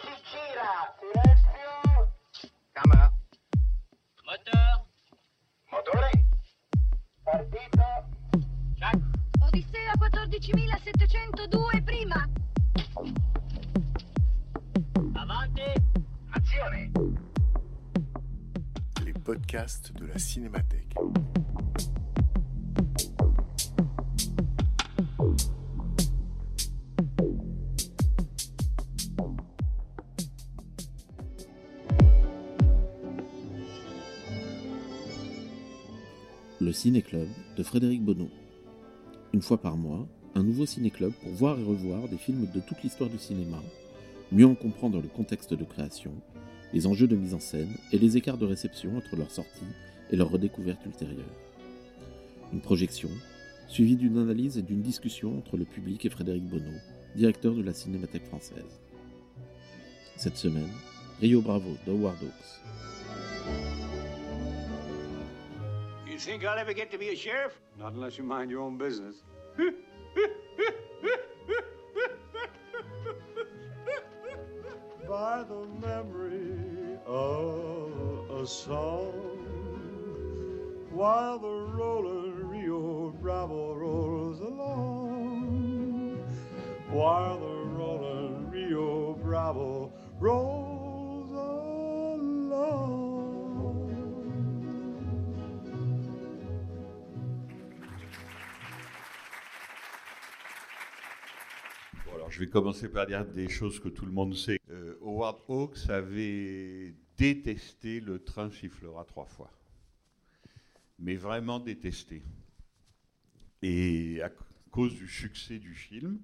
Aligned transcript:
si 0.00 0.12
gira! 0.30 0.70
Silenzio! 0.98 1.72
Camera. 2.72 3.12
Moteur. 4.24 4.86
Motore! 5.70 6.10
Partito! 7.24 7.88
Jack. 8.76 8.98
Odissea 9.40 9.94
14702 9.98 11.82
prima. 11.82 12.28
Avanti. 15.14 15.62
Azione! 16.30 16.90
Les 19.04 19.12
podcasts 19.12 19.92
de 19.92 20.06
la 20.06 20.18
Cinémathèque. 20.18 20.87
Ciné-Club 36.78 37.26
de 37.56 37.62
Frédéric 37.64 38.04
Bonneau. 38.04 38.28
Une 39.32 39.42
fois 39.42 39.60
par 39.60 39.76
mois, 39.76 40.06
un 40.36 40.44
nouveau 40.44 40.64
ciné-club 40.64 41.10
pour 41.10 41.32
voir 41.32 41.58
et 41.58 41.64
revoir 41.64 42.08
des 42.08 42.18
films 42.18 42.46
de 42.54 42.60
toute 42.60 42.84
l'histoire 42.84 43.10
du 43.10 43.18
cinéma, 43.18 43.60
mieux 44.30 44.46
en 44.46 44.54
comprendre 44.54 45.02
le 45.02 45.08
contexte 45.08 45.54
de 45.54 45.64
création, 45.64 46.12
les 46.72 46.86
enjeux 46.86 47.08
de 47.08 47.16
mise 47.16 47.34
en 47.34 47.40
scène 47.40 47.74
et 47.90 47.98
les 47.98 48.16
écarts 48.16 48.38
de 48.38 48.46
réception 48.46 48.96
entre 48.96 49.16
leur 49.16 49.32
sortie 49.32 49.66
et 50.12 50.16
leur 50.16 50.30
redécouverte 50.30 50.86
ultérieure. 50.86 51.34
Une 52.52 52.60
projection, 52.60 53.10
suivie 53.66 53.96
d'une 53.96 54.18
analyse 54.18 54.56
et 54.56 54.62
d'une 54.62 54.80
discussion 54.80 55.36
entre 55.36 55.56
le 55.56 55.64
public 55.64 56.06
et 56.06 56.10
Frédéric 56.10 56.44
Bonneau, 56.44 56.78
directeur 57.16 57.56
de 57.56 57.62
la 57.62 57.74
Cinémathèque 57.74 58.26
française. 58.26 58.78
Cette 60.14 60.36
semaine, 60.36 60.70
Rio 61.20 61.40
Bravo 61.40 61.76
de 61.88 61.90
Howard 61.90 62.18
Hawks. 62.22 63.87
You 66.18 66.24
think 66.24 66.44
I'll 66.44 66.58
ever 66.58 66.72
get 66.72 66.90
to 66.90 66.98
be 66.98 67.10
a 67.10 67.14
sheriff? 67.14 67.60
Not 67.78 67.92
unless 67.92 68.18
you 68.18 68.24
mind 68.24 68.50
your 68.50 68.60
own 68.60 68.76
business. 68.76 69.22
By 75.08 75.44
the 75.44 75.64
memory 75.80 76.98
of 77.06 78.30
a 78.32 78.44
song, 78.44 79.12
while 80.90 81.38
the 81.38 81.46
rolling 81.46 82.48
Rio 82.48 83.10
Bravo 83.22 83.74
rolls 83.74 84.40
along, 84.40 86.18
while 86.90 87.38
the 87.38 87.47
commencer 102.48 102.88
par 102.88 103.06
dire 103.06 103.24
des 103.26 103.48
choses 103.48 103.80
que 103.80 103.88
tout 103.88 104.06
le 104.06 104.12
monde 104.12 104.34
sait. 104.34 104.60
Euh, 104.70 104.98
Howard 105.02 105.40
Hawks 105.48 105.88
avait 105.88 106.94
détesté 107.16 108.00
le 108.00 108.22
train 108.22 108.50
sifflera 108.50 109.04
trois 109.04 109.26
fois. 109.26 109.50
Mais 110.98 111.16
vraiment 111.16 111.60
détesté. 111.60 112.22
Et 113.62 114.20
à 114.22 114.30
cause 114.70 114.94
du 114.94 115.08
succès 115.08 115.58
du 115.58 115.74
film, 115.74 116.18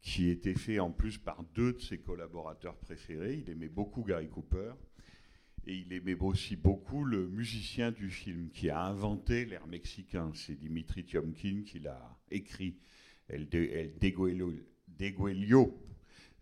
qui 0.00 0.30
était 0.30 0.54
fait 0.54 0.78
en 0.78 0.90
plus 0.90 1.18
par 1.18 1.42
deux 1.54 1.72
de 1.72 1.80
ses 1.80 1.98
collaborateurs 1.98 2.76
préférés, 2.76 3.42
il 3.44 3.50
aimait 3.50 3.68
beaucoup 3.68 4.02
Gary 4.02 4.28
Cooper. 4.28 4.72
Et 5.66 5.74
il 5.74 5.92
aimait 5.92 6.14
aussi 6.14 6.56
beaucoup 6.56 7.04
le 7.04 7.28
musicien 7.28 7.90
du 7.92 8.10
film 8.10 8.48
qui 8.50 8.70
a 8.70 8.80
inventé 8.80 9.44
l'air 9.44 9.66
mexicain. 9.66 10.30
C'est 10.34 10.54
Dimitri 10.54 11.04
Tiomkin 11.04 11.62
qui 11.66 11.80
l'a 11.80 12.18
écrit. 12.30 12.76
El, 13.28 13.46
de, 13.50 13.58
El 13.58 13.98
Deguelio, 13.98 14.54
Deguelio, 14.98 15.78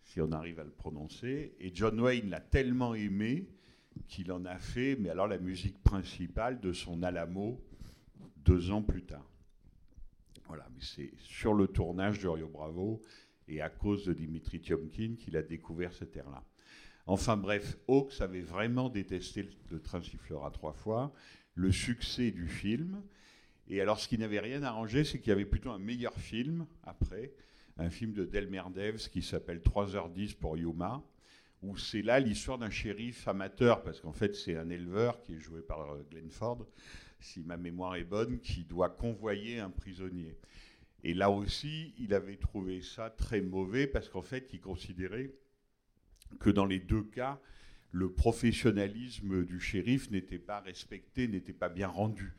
si 0.03 0.21
on 0.21 0.31
arrive 0.31 0.59
à 0.59 0.63
le 0.63 0.71
prononcer. 0.71 1.55
Et 1.59 1.71
John 1.73 1.99
Wayne 1.99 2.29
l'a 2.29 2.39
tellement 2.39 2.95
aimé 2.95 3.47
qu'il 4.07 4.31
en 4.31 4.45
a 4.45 4.57
fait, 4.57 4.95
mais 4.99 5.09
alors 5.09 5.27
la 5.27 5.39
musique 5.39 5.81
principale 5.83 6.59
de 6.59 6.73
son 6.73 7.03
Alamo 7.03 7.61
deux 8.37 8.71
ans 8.71 8.81
plus 8.81 9.03
tard. 9.03 9.29
Voilà, 10.47 10.67
mais 10.73 10.81
c'est 10.81 11.11
sur 11.17 11.53
le 11.53 11.67
tournage 11.67 12.19
de 12.19 12.27
Rio 12.27 12.47
Bravo 12.47 13.01
et 13.47 13.61
à 13.61 13.69
cause 13.69 14.05
de 14.05 14.13
Dimitri 14.13 14.61
Tiomkin 14.61 15.15
qu'il 15.19 15.35
a 15.35 15.41
découvert 15.41 15.93
cet 15.93 16.15
air-là. 16.15 16.43
Enfin 17.05 17.37
bref, 17.37 17.77
Hawks 17.87 18.19
avait 18.19 18.41
vraiment 18.41 18.89
détesté 18.89 19.49
le, 19.71 19.81
train 19.81 20.01
sifflera 20.01 20.51
trois 20.51 20.73
fois, 20.73 21.13
le 21.55 21.71
succès 21.71 22.31
du 22.31 22.47
film. 22.47 23.01
Et 23.69 23.81
alors, 23.81 23.99
ce 23.99 24.07
qui 24.07 24.17
n'avait 24.17 24.39
rien 24.39 24.63
arrangé, 24.63 25.03
c'est 25.03 25.19
qu'il 25.19 25.29
y 25.29 25.31
avait 25.31 25.45
plutôt 25.45 25.71
un 25.71 25.79
meilleur 25.79 26.13
film 26.13 26.65
après, 26.83 27.33
un 27.79 27.89
film 27.89 28.13
de 28.13 28.25
Delmer 28.25 28.63
Devs 28.73 29.09
qui 29.09 29.21
s'appelle 29.21 29.59
3h10 29.59 30.35
pour 30.35 30.57
Yuma, 30.57 31.03
où 31.61 31.77
c'est 31.77 32.01
là 32.01 32.19
l'histoire 32.19 32.57
d'un 32.57 32.69
shérif 32.69 33.27
amateur, 33.27 33.83
parce 33.83 33.99
qu'en 33.99 34.13
fait, 34.13 34.35
c'est 34.35 34.55
un 34.55 34.69
éleveur 34.69 35.21
qui 35.21 35.35
est 35.35 35.39
joué 35.39 35.61
par 35.61 35.91
euh, 35.91 36.05
Glenn 36.09 36.29
Ford, 36.29 36.65
si 37.19 37.43
ma 37.43 37.57
mémoire 37.57 37.95
est 37.95 38.03
bonne, 38.03 38.39
qui 38.39 38.63
doit 38.63 38.89
convoyer 38.89 39.59
un 39.59 39.69
prisonnier. 39.69 40.37
Et 41.03 41.13
là 41.13 41.29
aussi, 41.29 41.93
il 41.97 42.13
avait 42.13 42.37
trouvé 42.37 42.81
ça 42.81 43.09
très 43.09 43.41
mauvais, 43.41 43.87
parce 43.87 44.09
qu'en 44.09 44.21
fait, 44.21 44.49
il 44.53 44.59
considérait 44.59 45.31
que 46.39 46.49
dans 46.49 46.65
les 46.65 46.79
deux 46.79 47.03
cas, 47.03 47.39
le 47.91 48.11
professionnalisme 48.11 49.45
du 49.45 49.59
shérif 49.59 50.11
n'était 50.11 50.39
pas 50.39 50.59
respecté, 50.59 51.27
n'était 51.27 51.53
pas 51.53 51.69
bien 51.69 51.87
rendu. 51.87 52.33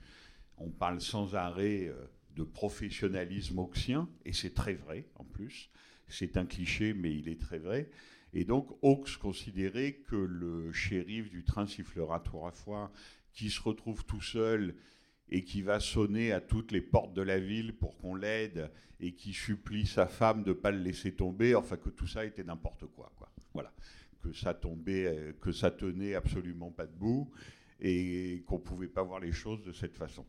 On 0.59 0.71
parle 0.71 1.01
sans 1.01 1.35
arrêt 1.35 1.87
euh, 1.87 2.07
de 2.39 2.45
professionnalisme 2.45 3.59
oxien, 3.59 4.09
et 4.25 4.33
c'est 4.33 4.55
très 4.55 4.75
vrai 4.75 5.07
en 5.17 5.25
plus. 5.25 5.71
C'est 6.07 6.37
un 6.37 6.47
cliché, 6.47 6.95
mais 6.95 7.15
il 7.15 7.29
est 7.29 7.41
très 7.41 7.59
vrai. 7.59 7.91
Et 8.33 8.45
donc, 8.45 8.71
Hawks 8.83 9.17
considérait 9.19 9.95
que 10.07 10.17
le 10.17 10.73
shérif 10.73 11.31
du 11.31 11.43
train 11.43 11.67
sifflera 11.67 12.21
trois 12.21 12.53
fois, 12.53 12.93
qui 13.33 13.51
se 13.51 13.61
retrouve 13.61 14.05
tout 14.05 14.21
seul 14.21 14.77
et 15.31 15.45
qui 15.45 15.63
va 15.63 15.81
sonner 15.81 16.33
à 16.33 16.41
toutes 16.41 16.73
les 16.73 16.81
portes 16.81 17.13
de 17.13 17.23
la 17.23 17.39
ville 17.39 17.75
pour 17.75 17.99
qu'on 17.99 18.15
l'aide 18.15 18.71
et 19.01 19.13
qui 19.13 19.33
supplie 19.33 19.87
sa 19.87 20.07
femme 20.07 20.43
de 20.45 20.51
ne 20.51 20.55
pas 20.55 20.71
le 20.71 20.79
laisser 20.79 21.13
tomber, 21.15 21.55
enfin 21.55 21.77
que 21.77 21.91
tout 21.91 22.07
ça 22.07 22.25
était 22.25 22.45
n'importe 22.45 22.87
quoi, 22.87 23.13
quoi. 23.17 23.31
Voilà. 23.53 23.73
Que 24.23 24.33
ça 24.33 24.55
tombait, 24.55 25.07
euh, 25.07 25.33
que 25.41 25.53
ça 25.53 25.71
tenait 25.71 26.15
absolument 26.15 26.71
pas 26.71 26.87
debout 26.87 27.31
et 27.81 28.43
qu'on 28.47 28.59
ne 28.59 28.63
pouvait 28.63 28.89
pas 28.89 29.03
voir 29.03 29.21
les 29.21 29.33
choses 29.33 29.63
de 29.63 29.73
cette 29.73 29.95
façon. 29.95 30.25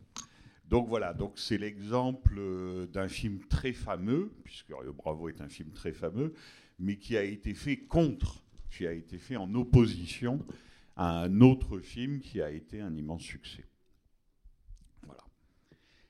Donc 0.69 0.87
voilà, 0.87 1.15
donc 1.15 1.39
c'est 1.39 1.57
l'exemple 1.57 2.35
euh, 2.37 2.85
d'un 2.85 3.07
film 3.07 3.39
très 3.47 3.73
fameux, 3.73 4.31
puisque 4.43 4.67
Rio 4.67 4.93
Bravo 4.93 5.27
est 5.27 5.41
un 5.41 5.49
film 5.49 5.71
très 5.71 5.93
fameux, 5.93 6.35
mais 6.77 6.97
qui 6.97 7.17
a 7.17 7.23
été 7.23 7.55
fait 7.55 7.77
contre, 7.77 8.43
qui 8.69 8.85
a 8.85 8.93
été 8.93 9.17
fait 9.17 9.35
en 9.35 9.51
opposition 9.55 10.45
à 10.95 11.23
un 11.23 11.41
autre 11.41 11.79
film 11.79 12.19
qui 12.19 12.39
a 12.39 12.51
été 12.51 12.81
un 12.81 12.95
immense 12.95 13.23
succès. 13.23 13.65
Voilà. 15.07 15.23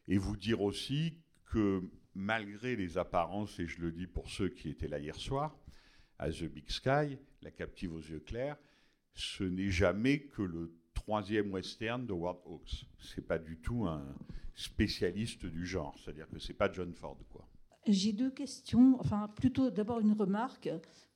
Et 0.10 0.18
vous 0.18 0.36
dire 0.36 0.62
aussi 0.62 1.14
que 1.46 1.82
malgré 2.14 2.76
les 2.76 2.98
apparences, 2.98 3.60
et 3.62 3.66
je 3.66 3.80
le 3.80 3.94
dis 3.94 4.08
pour 4.08 4.30
ceux 4.30 4.50
qui 4.50 4.68
étaient 4.68 4.90
là 4.90 5.00
hier 5.00 5.16
soir, 5.16 5.58
à 6.18 6.30
The 6.32 6.44
Big 6.44 6.70
Sky, 6.70 7.18
La 7.44 7.52
captive 7.52 7.94
aux 7.94 8.02
yeux 8.02 8.20
clairs, 8.20 8.58
ce 9.14 9.46
n'est 9.46 9.72
jamais 9.72 10.20
que 10.20 10.42
le 10.42 10.74
troisième 11.10 11.52
western 11.52 12.06
de 12.06 12.14
Howard 12.14 12.38
Hawks. 12.46 12.86
C'est 13.00 13.26
pas 13.28 13.40
du 13.40 13.58
tout 13.58 13.86
un 13.88 14.04
spécialiste 14.54 15.44
du 15.48 15.66
genre, 15.66 15.96
c'est-à-dire 15.98 16.30
que 16.30 16.38
c'est 16.38 16.54
pas 16.54 16.72
John 16.72 16.94
Ford, 16.94 17.18
quoi. 17.32 17.48
J'ai 17.88 18.14
deux 18.14 18.30
questions, 18.30 18.96
enfin 19.00 19.28
plutôt 19.36 19.72
d'abord 19.72 20.02
une 20.02 20.12
remarque, 20.14 20.70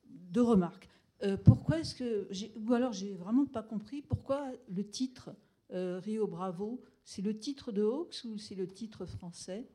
deux 0.10 0.42
remarques. 0.42 0.90
Euh, 1.22 1.38
pourquoi 1.38 1.78
est-ce 1.80 1.94
que, 1.94 2.28
ou 2.58 2.74
alors 2.74 2.92
j'ai 2.92 3.14
vraiment 3.14 3.46
pas 3.46 3.62
compris, 3.62 4.02
pourquoi 4.02 4.52
le 4.68 4.84
titre 4.84 5.30
euh, 5.72 6.00
Rio 6.00 6.26
Bravo, 6.26 6.82
c'est 7.04 7.22
le 7.22 7.38
titre 7.38 7.72
de 7.72 7.84
Hawks 7.84 8.22
ou 8.26 8.40
c'est 8.40 8.56
le 8.56 8.66
titre 8.66 9.06
français? 9.06 9.68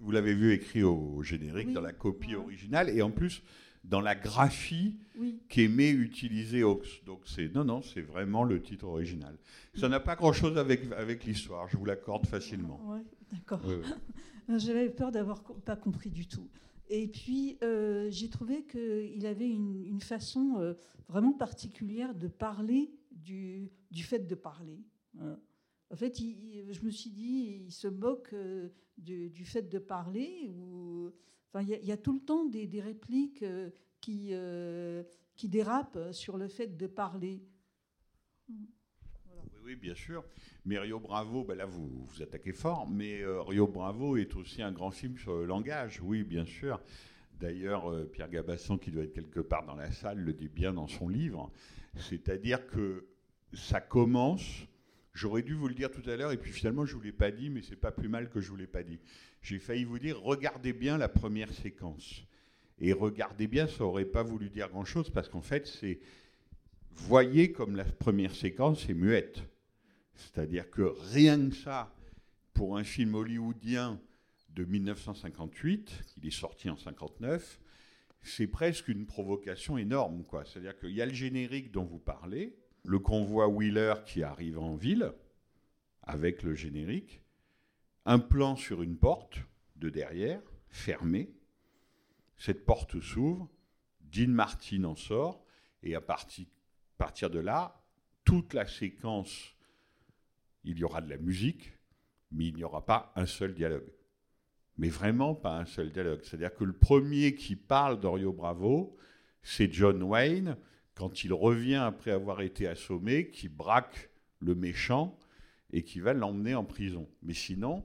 Vous 0.00 0.10
l'avez- 0.10 0.34
vu 0.34 0.52
écrit 0.52 0.82
au 0.82 1.22
générique 1.22 1.68
Oui, 1.68 1.72
dans 1.72 1.80
la 1.80 1.94
copie 1.94 2.34
ouais. 2.36 2.42
originale 2.42 2.90
et 2.90 3.00
en 3.00 3.10
plus 3.10 3.42
dans 3.88 4.00
la 4.00 4.14
graphie 4.14 4.96
Oui. 5.16 5.38
qu'aimait 5.48 5.90
utiliser 5.90 6.62
Hawks. 6.62 7.02
Donc 7.06 7.20
c'est 7.26 7.54
non 7.54 7.64
non, 7.64 7.82
c'est 7.82 8.02
vraiment 8.02 8.44
le 8.44 8.60
titre 8.60 8.86
original. 8.86 9.36
Ça 9.74 9.88
n'a 9.88 10.00
pas 10.00 10.16
grand-chose 10.16 10.58
avec 10.58 10.90
avec 10.92 11.24
l'histoire, 11.24 11.68
je 11.68 11.76
vous 11.76 11.84
l'accorde 11.84 12.26
facilement. 12.26 12.80
Ouais, 12.90 13.02
d'accord. 13.32 13.60
Oui, 13.66 13.74
oui. 14.48 14.58
J'avais 14.58 14.90
peur 14.90 15.10
d'avoir 15.10 15.42
pas 15.42 15.76
compris 15.76 16.10
du 16.10 16.26
tout. 16.26 16.48
Et 16.88 17.08
puis, 17.08 17.58
euh, 17.64 18.08
j'ai 18.10 18.28
trouvé 18.28 18.64
qu'il 18.64 19.26
avait 19.26 19.48
une, 19.48 19.84
une 19.84 20.00
façon 20.00 20.54
euh, 20.58 20.74
vraiment 21.08 21.32
particulière 21.32 22.14
de 22.14 22.28
parler 22.28 22.92
du, 23.10 23.68
du 23.90 24.04
fait 24.04 24.20
de 24.20 24.34
parler. 24.36 24.78
Voilà. 25.14 25.36
En 25.90 25.96
fait, 25.96 26.20
il- 26.20 26.66
je 26.70 26.80
me 26.84 26.90
suis 26.90 27.10
dit, 27.10 27.62
il 27.66 27.72
se 27.72 27.88
moque 27.88 28.32
euh, 28.34 28.68
du, 28.98 29.30
du 29.30 29.44
fait 29.44 29.68
de 29.68 29.78
parler. 29.80 30.48
Ou, 30.48 31.10
il 31.62 31.68
y, 31.68 31.92
a- 31.92 31.96
tout 31.96 32.14
le 32.14 32.20
temps 32.20 32.44
des, 32.44 32.80
répliques 32.80 33.42
euh, 33.42 33.70
qui, 34.00 34.28
euh, 34.32 35.02
qui 35.36 35.48
dérape 35.48 35.98
sur 36.12 36.36
le 36.36 36.48
fait 36.48 36.76
de 36.76 36.86
parler. 36.86 37.42
Oui, 38.48 38.68
oui, 39.64 39.76
bien 39.76 39.94
sûr. 39.94 40.24
Mais 40.64 40.78
Rio 40.78 41.00
Bravo, 41.00 41.44
ben 41.44 41.56
là, 41.56 41.66
vous 41.66 42.06
vous 42.06 42.22
attaquez 42.22 42.52
fort, 42.52 42.88
mais 42.88 43.20
euh, 43.22 43.42
Rio 43.42 43.66
Bravo 43.66 44.16
est 44.16 44.34
aussi 44.36 44.62
un 44.62 44.72
grand 44.72 44.90
film 44.90 45.16
sur 45.18 45.36
le 45.36 45.46
langage, 45.46 46.00
oui, 46.02 46.22
bien 46.22 46.44
sûr. 46.44 46.80
D'ailleurs, 47.38 47.92
Pierre 48.12 48.30
Gabasson, 48.30 48.78
qui 48.78 48.90
doit 48.90 49.04
être 49.04 49.12
quelque 49.12 49.40
part 49.40 49.66
dans 49.66 49.74
la 49.74 49.90
salle, 49.90 50.18
le 50.20 50.32
dit 50.32 50.48
bien 50.48 50.72
dans 50.72 50.86
son 50.86 51.08
livre. 51.08 51.52
C'est-à-dire 51.96 52.66
que 52.66 53.06
ça 53.52 53.80
commence, 53.80 54.66
j'aurais 55.12 55.42
dû 55.42 55.54
vous 55.54 55.68
le 55.68 55.74
dire 55.74 55.90
tout 55.90 56.08
à 56.08 56.16
l'heure, 56.16 56.32
et 56.32 56.36
puis 56.36 56.52
finalement, 56.52 56.84
je 56.84 56.92
ne 56.92 56.98
vous 56.98 57.04
l'ai 57.04 57.12
pas 57.12 57.30
dit, 57.30 57.50
mais 57.50 57.62
c'est 57.62 57.76
pas 57.76 57.92
plus 57.92 58.08
mal 58.08 58.28
que 58.28 58.40
je 58.40 58.46
ne 58.46 58.50
vous 58.50 58.56
l'ai 58.56 58.66
pas 58.66 58.82
dit. 58.82 58.98
J'ai 59.46 59.60
failli 59.60 59.84
vous 59.84 60.00
dire, 60.00 60.20
regardez 60.20 60.72
bien 60.72 60.98
la 60.98 61.08
première 61.08 61.52
séquence. 61.52 62.24
Et 62.80 62.92
regardez 62.92 63.46
bien, 63.46 63.68
ça 63.68 63.84
n'aurait 63.84 64.04
pas 64.04 64.24
voulu 64.24 64.50
dire 64.50 64.68
grand-chose, 64.68 65.08
parce 65.08 65.28
qu'en 65.28 65.40
fait, 65.40 65.68
c'est... 65.68 66.00
Voyez 66.90 67.52
comme 67.52 67.76
la 67.76 67.84
première 67.84 68.34
séquence 68.34 68.88
est 68.88 68.94
muette. 68.94 69.44
C'est-à-dire 70.16 70.68
que 70.68 70.82
rien 71.12 71.48
que 71.48 71.54
ça, 71.54 71.94
pour 72.54 72.76
un 72.76 72.82
film 72.82 73.14
hollywoodien 73.14 74.00
de 74.48 74.64
1958, 74.64 75.92
il 76.16 76.26
est 76.26 76.32
sorti 76.32 76.68
en 76.68 76.76
59, 76.76 77.60
c'est 78.22 78.48
presque 78.48 78.88
une 78.88 79.06
provocation 79.06 79.78
énorme. 79.78 80.24
Quoi. 80.24 80.44
C'est-à-dire 80.44 80.76
qu'il 80.76 80.90
y 80.90 81.00
a 81.00 81.06
le 81.06 81.14
générique 81.14 81.70
dont 81.70 81.84
vous 81.84 82.00
parlez, 82.00 82.56
le 82.84 82.98
convoi 82.98 83.46
Wheeler 83.46 83.94
qui 84.06 84.24
arrive 84.24 84.58
en 84.58 84.74
ville, 84.74 85.12
avec 86.02 86.42
le 86.42 86.56
générique, 86.56 87.20
un 88.06 88.18
plan 88.18 88.56
sur 88.56 88.82
une 88.82 88.96
porte 88.96 89.40
de 89.76 89.90
derrière, 89.90 90.40
fermée. 90.68 91.30
Cette 92.38 92.64
porte 92.64 93.00
s'ouvre, 93.00 93.50
Dean 94.00 94.28
Martin 94.28 94.84
en 94.84 94.96
sort, 94.96 95.44
et 95.82 95.94
à 95.94 96.00
partir, 96.00 96.46
partir 96.96 97.28
de 97.28 97.38
là, 97.38 97.82
toute 98.24 98.54
la 98.54 98.66
séquence, 98.66 99.54
il 100.64 100.78
y 100.78 100.84
aura 100.84 101.02
de 101.02 101.10
la 101.10 101.18
musique, 101.18 101.74
mais 102.30 102.46
il 102.46 102.54
n'y 102.54 102.64
aura 102.64 102.86
pas 102.86 103.12
un 103.16 103.26
seul 103.26 103.54
dialogue 103.54 103.92
mais 104.78 104.88
vraiment 104.88 105.34
pas 105.34 105.58
un 105.58 105.64
seul 105.64 105.90
dialogue. 105.90 106.20
C'est-à-dire 106.22 106.54
que 106.54 106.64
le 106.64 106.72
premier 106.72 107.34
qui 107.34 107.56
parle 107.56 108.00
d'Orio 108.00 108.32
Bravo, 108.32 108.96
c'est 109.42 109.72
John 109.72 110.02
Wayne, 110.02 110.56
quand 110.94 111.24
il 111.24 111.32
revient 111.32 111.76
après 111.76 112.10
avoir 112.10 112.40
été 112.40 112.66
assommé, 112.66 113.30
qui 113.30 113.48
braque 113.48 114.10
le 114.40 114.54
méchant 114.54 115.18
et 115.72 115.82
qui 115.82 116.00
va 116.00 116.12
l'emmener 116.12 116.54
en 116.54 116.64
prison. 116.64 117.08
Mais 117.22 117.34
sinon, 117.34 117.84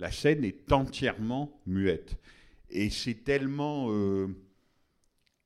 la 0.00 0.10
scène 0.10 0.44
est 0.44 0.72
entièrement 0.72 1.60
muette. 1.66 2.16
Et 2.70 2.90
c'est 2.90 3.22
tellement 3.22 3.88
euh, 3.90 4.28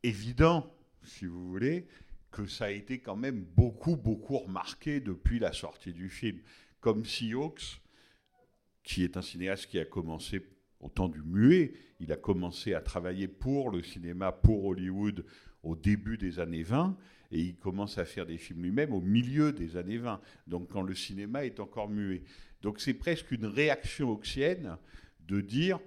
évident, 0.03 0.73
si 1.03 1.27
vous 1.27 1.49
voulez, 1.49 1.87
que 2.31 2.47
ça 2.47 2.67
a 2.67 2.71
été 2.71 3.01
quand 3.01 3.17
même 3.17 3.45
beaucoup, 3.57 3.97
beaucoup 3.97 4.39
remarqué 4.39 5.01
depuis 5.01 5.39
la 5.39 5.53
sortie 5.53 5.93
du 5.93 6.09
film. 6.09 6.39
Comme 6.81 7.05
si 7.05 7.33
qui 8.83 9.03
est 9.03 9.17
un 9.17 9.23
cinéaste 9.23 9.67
qui 9.67 9.79
a 9.79 9.85
commencé 9.85 10.47
au 10.81 10.89
temps 10.89 11.09
du 11.09 11.23
muet. 11.23 11.73
Il 11.99 12.13
a 12.13 12.17
commencé 12.17 12.75
à 12.75 12.81
travailler 12.81 13.27
pour 13.27 13.71
le 13.71 13.83
cinéma, 13.83 14.31
pour 14.31 14.65
Hollywood, 14.67 15.25
au 15.63 15.75
début 15.75 16.19
des 16.19 16.39
années 16.39 16.63
20, 16.63 16.97
et 17.33 17.41
il 17.41 17.57
commence 17.57 17.97
à 17.97 18.05
faire 18.05 18.27
des 18.27 18.37
films 18.37 18.63
lui-même 18.63 18.93
au 18.93 19.01
milieu 19.01 19.53
des 19.53 19.77
années 19.77 19.97
20, 19.97 20.21
donc 20.47 20.69
quand 20.69 20.83
le 20.83 20.95
cinéma 20.95 21.47
est 21.47 21.59
encore 21.59 21.89
muet. 21.89 22.23
Donc 22.65 22.81
c'est 22.81 22.95
presque 22.95 23.31
une 23.31 23.45
réaction 23.45 24.11
oxienne 24.11 24.79
de 25.29 25.43
dire 25.43 25.79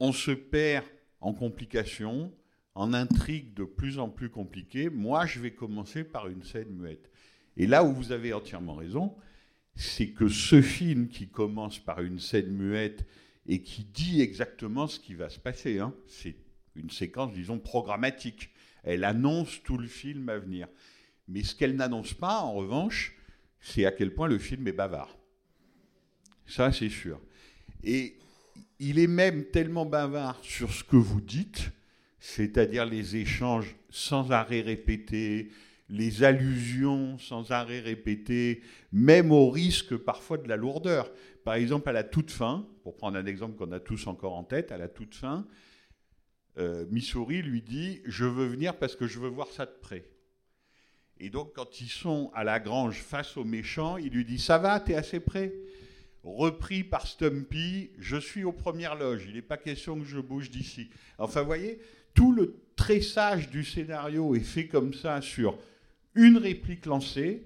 on 0.00 0.10
se 0.10 0.30
perd 0.30 0.86
en 1.20 1.34
complications, 1.34 2.32
en 2.74 2.94
intrigues 2.94 3.52
de 3.52 3.64
plus 3.64 3.98
en 3.98 4.08
plus 4.08 4.30
compliquées, 4.30 4.88
moi 4.88 5.26
je 5.26 5.38
vais 5.38 5.50
commencer 5.50 6.02
par 6.02 6.28
une 6.28 6.42
scène 6.42 6.70
muette. 6.70 7.10
Et 7.58 7.66
là 7.66 7.84
où 7.84 7.92
vous 7.92 8.10
avez 8.10 8.32
entièrement 8.32 8.74
raison, 8.74 9.14
c'est 9.74 10.08
que 10.08 10.28
ce 10.28 10.62
film 10.62 11.08
qui 11.08 11.28
commence 11.28 11.78
par 11.78 12.00
une 12.00 12.18
scène 12.18 12.50
muette 12.50 13.04
et 13.46 13.60
qui 13.60 13.84
dit 13.84 14.22
exactement 14.22 14.86
ce 14.86 14.98
qui 14.98 15.12
va 15.12 15.28
se 15.28 15.38
passer, 15.38 15.78
hein, 15.78 15.92
c'est 16.06 16.36
une 16.74 16.88
séquence, 16.88 17.34
disons, 17.34 17.58
programmatique. 17.58 18.48
Elle 18.82 19.04
annonce 19.04 19.62
tout 19.62 19.76
le 19.76 19.88
film 19.88 20.30
à 20.30 20.38
venir. 20.38 20.68
Mais 21.28 21.42
ce 21.42 21.54
qu'elle 21.54 21.76
n'annonce 21.76 22.14
pas, 22.14 22.40
en 22.40 22.54
revanche, 22.54 23.14
c'est 23.62 23.86
à 23.86 23.92
quel 23.92 24.12
point 24.12 24.28
le 24.28 24.38
film 24.38 24.66
est 24.68 24.72
bavard. 24.72 25.16
Ça, 26.46 26.72
c'est 26.72 26.90
sûr. 26.90 27.20
Et 27.82 28.18
il 28.78 28.98
est 28.98 29.06
même 29.06 29.44
tellement 29.44 29.86
bavard 29.86 30.38
sur 30.42 30.72
ce 30.72 30.84
que 30.84 30.96
vous 30.96 31.20
dites, 31.20 31.70
c'est-à-dire 32.18 32.84
les 32.84 33.16
échanges 33.16 33.76
sans 33.88 34.32
arrêt 34.32 34.60
répétés, 34.60 35.50
les 35.88 36.24
allusions 36.24 37.16
sans 37.18 37.52
arrêt 37.52 37.80
répétées, 37.80 38.62
même 38.90 39.30
au 39.30 39.48
risque 39.48 39.96
parfois 39.96 40.38
de 40.38 40.48
la 40.48 40.56
lourdeur. 40.56 41.10
Par 41.44 41.54
exemple, 41.54 41.88
à 41.88 41.92
la 41.92 42.04
toute 42.04 42.30
fin, 42.30 42.66
pour 42.82 42.96
prendre 42.96 43.16
un 43.16 43.26
exemple 43.26 43.56
qu'on 43.56 43.72
a 43.72 43.80
tous 43.80 44.06
encore 44.08 44.34
en 44.34 44.44
tête, 44.44 44.72
à 44.72 44.76
la 44.76 44.88
toute 44.88 45.14
fin, 45.14 45.46
euh, 46.58 46.84
Missouri 46.90 47.42
lui 47.42 47.62
dit 47.62 48.00
Je 48.04 48.24
veux 48.24 48.46
venir 48.46 48.76
parce 48.76 48.96
que 48.96 49.06
je 49.06 49.20
veux 49.20 49.28
voir 49.28 49.48
ça 49.48 49.66
de 49.66 49.74
près. 49.80 50.11
Et 51.24 51.30
donc, 51.30 51.52
quand 51.54 51.80
ils 51.80 51.88
sont 51.88 52.32
à 52.34 52.42
la 52.42 52.58
grange 52.58 53.00
face 53.00 53.36
aux 53.36 53.44
méchants, 53.44 53.96
il 53.96 54.10
lui 54.10 54.24
dit 54.24 54.40
Ça 54.40 54.58
va, 54.58 54.80
t'es 54.80 54.96
assez 54.96 55.20
près 55.20 55.54
Repris 56.24 56.82
par 56.82 57.06
Stumpy 57.06 57.90
Je 57.96 58.16
suis 58.16 58.42
aux 58.42 58.50
premières 58.50 58.96
loges, 58.96 59.26
il 59.28 59.36
n'est 59.36 59.40
pas 59.40 59.56
question 59.56 59.96
que 60.00 60.04
je 60.04 60.18
bouge 60.18 60.50
d'ici. 60.50 60.90
Enfin, 61.18 61.42
vous 61.42 61.46
voyez, 61.46 61.78
tout 62.12 62.32
le 62.32 62.56
tressage 62.74 63.50
du 63.50 63.62
scénario 63.62 64.34
est 64.34 64.40
fait 64.40 64.66
comme 64.66 64.94
ça 64.94 65.22
sur 65.22 65.56
une 66.16 66.38
réplique 66.38 66.86
lancée 66.86 67.44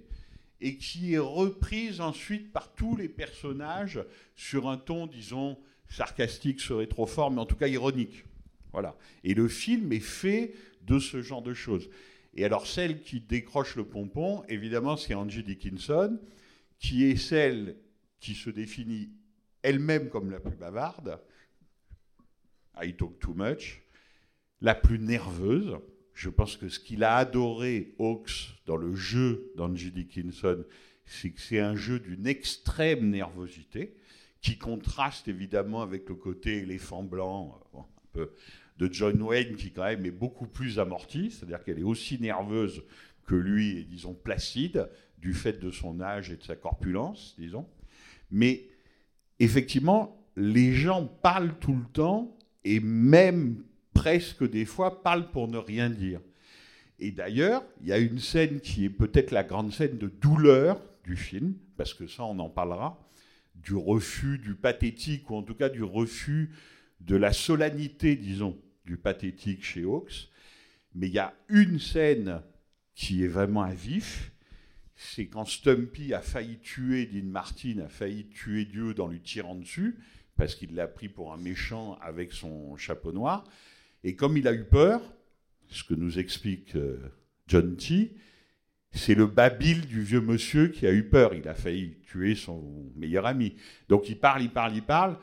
et 0.62 0.78
qui 0.78 1.12
est 1.12 1.19
reprise 1.19 2.00
ensuite 2.00 2.55
par 2.55 2.73
tous 2.73 2.96
les 2.96 3.11
personnages 3.11 4.02
sur 4.37 4.70
un 4.70 4.78
ton, 4.78 5.06
disons, 5.06 5.58
sarcastique 5.90 6.62
serait 6.62 6.87
trop 6.87 7.06
fort, 7.06 7.31
mais 7.31 7.43
en 7.43 7.46
tout 7.46 7.56
cas 7.56 7.69
ironique. 7.69 8.25
Voilà. 8.73 8.96
Et 9.23 9.34
le 9.34 9.49
film 9.49 9.93
est 9.93 10.00
fait 10.00 10.55
de 10.87 10.99
ce 10.99 11.20
genre 11.20 11.43
de 11.43 11.52
choses. 11.52 11.90
Et 12.37 12.44
alors, 12.44 12.67
celle 12.67 13.00
qui 13.00 13.21
décroche 13.21 13.77
le 13.77 13.87
pompon, 13.87 14.44
évidemment, 14.49 14.97
c'est 14.97 15.15
Angie 15.15 15.43
Dickinson, 15.43 16.21
qui 16.79 17.05
est 17.05 17.17
celle 17.17 17.77
qui 18.21 18.35
se 18.35 18.50
définit 18.50 19.11
elle-même 19.62 20.11
comme 20.11 20.31
la 20.31 20.38
plus 20.38 20.56
bavarde, 20.56 21.19
I 22.81 22.94
talk 22.94 23.19
too 23.19 23.33
much, 23.35 23.83
la 24.61 24.75
plus 24.75 24.99
nerveuse, 24.99 25.78
je 26.12 26.28
pense 26.28 26.57
que 26.57 26.69
ce 26.69 26.78
qu'il 26.78 27.05
a 27.05 27.16
adoré, 27.16 27.95
Hawks, 27.99 28.55
dans 28.66 28.76
le 28.76 28.95
jeu 28.95 29.52
d'Angie 29.57 29.90
Dickinson, 29.90 30.62
c'est 31.07 31.31
que 31.31 31.40
c'est 31.40 31.61
un 31.61 31.75
jeu 31.75 32.00
d'une 32.00 32.26
extrême 32.26 33.09
nervosité, 33.09 33.97
qui 34.43 34.59
contraste 34.59 35.26
évidemment 35.28 35.81
avec 35.81 36.09
le 36.09 36.14
côté 36.14 36.59
éléphant 36.59 37.02
blanc, 37.02 37.59
euh, 37.75 37.78
un 37.78 38.09
peu 38.12 38.31
de 38.78 38.88
John 38.92 39.21
Wayne, 39.23 39.56
qui 39.56 39.73
quand 39.73 39.85
même 39.85 40.04
est 40.04 40.11
beaucoup 40.11 40.47
plus 40.47 40.78
amorti, 40.78 41.30
c'est-à-dire 41.30 41.62
qu'elle 41.64 41.78
est 41.78 41.85
aussi 41.85 42.21
nerveuse 42.21 42.83
que 43.26 43.35
lui, 43.35 43.78
et 43.78 43.85
disons 43.85 44.14
placide, 44.14 44.88
du 45.18 45.33
fait 45.33 45.59
de 45.59 45.71
son 45.71 46.00
âge 46.00 46.30
et 46.30 46.37
de 46.37 46.42
sa 46.42 46.56
corpulence, 46.56 47.35
disons. 47.38 47.66
Mais 48.30 48.68
effectivement, 49.38 50.23
les 50.37 50.73
gens 50.73 51.06
parlent 51.06 51.59
tout 51.59 51.75
le 51.75 51.87
temps, 51.92 52.37
et 52.64 52.80
même 52.80 53.64
presque 53.95 54.49
des 54.49 54.64
fois, 54.64 55.02
parle 55.02 55.30
pour 55.30 55.49
ne 55.49 55.59
rien 55.59 55.88
dire. 55.88 56.21
Et 56.99 57.11
d'ailleurs, 57.11 57.64
il 57.80 57.88
y 57.88 57.92
a 57.92 57.99
une 57.99 58.18
scène 58.18 58.61
qui 58.61 58.85
est 58.85 58.90
peut-être 58.90 59.30
la 59.30 59.45
grande 59.45 59.73
scène 59.73 59.99
de 59.99 60.09
douleur 60.09 60.80
du 61.04 61.16
film, 61.16 61.54
parce 61.76 61.95
que 61.95 62.06
ça, 62.06 62.25
on 62.25 62.38
en 62.38 62.49
parlera, 62.49 63.02
du 63.54 63.75
refus 63.75 64.38
du 64.38 64.54
pathétique, 64.54 65.30
ou 65.30 65.37
en 65.37 65.42
tout 65.42 65.54
cas 65.54 65.68
du 65.68 65.83
refus 65.83 66.50
de 67.00 67.16
la 67.16 67.33
solennité, 67.33 68.16
disons, 68.16 68.59
du 68.87 68.97
pathétique 68.97 69.64
chez 69.64 69.85
Hawks. 69.85 70.31
Mais 70.95 71.09
il 71.09 71.12
y 71.12 71.19
a 71.19 71.35
une 71.49 71.78
scène 71.78 72.40
qui 72.95 73.23
est 73.23 73.28
vraiment 73.28 73.62
à 73.62 73.75
vif, 73.75 74.33
c'est 74.97 75.26
quand 75.26 75.45
Stumpy 75.45 76.14
a 76.14 76.23
failli 76.23 76.59
tuer 76.59 77.05
Dean 77.07 77.26
Martin, 77.26 77.81
a 77.85 77.88
failli 77.88 78.26
tuer 78.28 78.64
Dieu 78.64 78.95
dans 78.95 79.09
lui 79.09 79.21
tirant 79.21 79.55
dessus, 79.55 79.99
parce 80.37 80.55
qu'il 80.55 80.75
l'a 80.75 80.88
pris 80.88 81.11
pour 81.11 81.35
un 81.35 81.37
méchant 81.37 81.99
avec 82.00 82.33
son 82.33 82.76
chapeau 82.76 83.12
noir. 83.12 83.45
Et 84.05 84.16
comme 84.16 84.38
il 84.38 84.49
a 84.49 84.55
eu 84.55 84.64
peur, 84.64 85.02
ce 85.69 85.85
que 85.85 85.95
nous 85.95 86.19
explique 86.19 86.76
euh, 86.76 86.99
John 87.47 87.76
T., 87.76 88.16
c'est 88.93 89.14
le 89.14 89.26
babil 89.26 89.87
du 89.87 90.00
vieux 90.00 90.23
monsieur 90.23 90.69
qui 90.69 90.87
a 90.87 90.93
eu 90.93 91.05
peur. 91.05 91.35
Il 91.35 91.47
a 91.49 91.55
failli 91.55 91.99
tuer 92.07 92.35
son 92.35 92.90
meilleur 92.95 93.26
ami. 93.26 93.57
Donc 93.90 94.09
il 94.09 94.19
parle, 94.19 94.43
il 94.43 94.50
parle, 94.50 94.75
il 94.75 94.83
parle. 94.83 95.19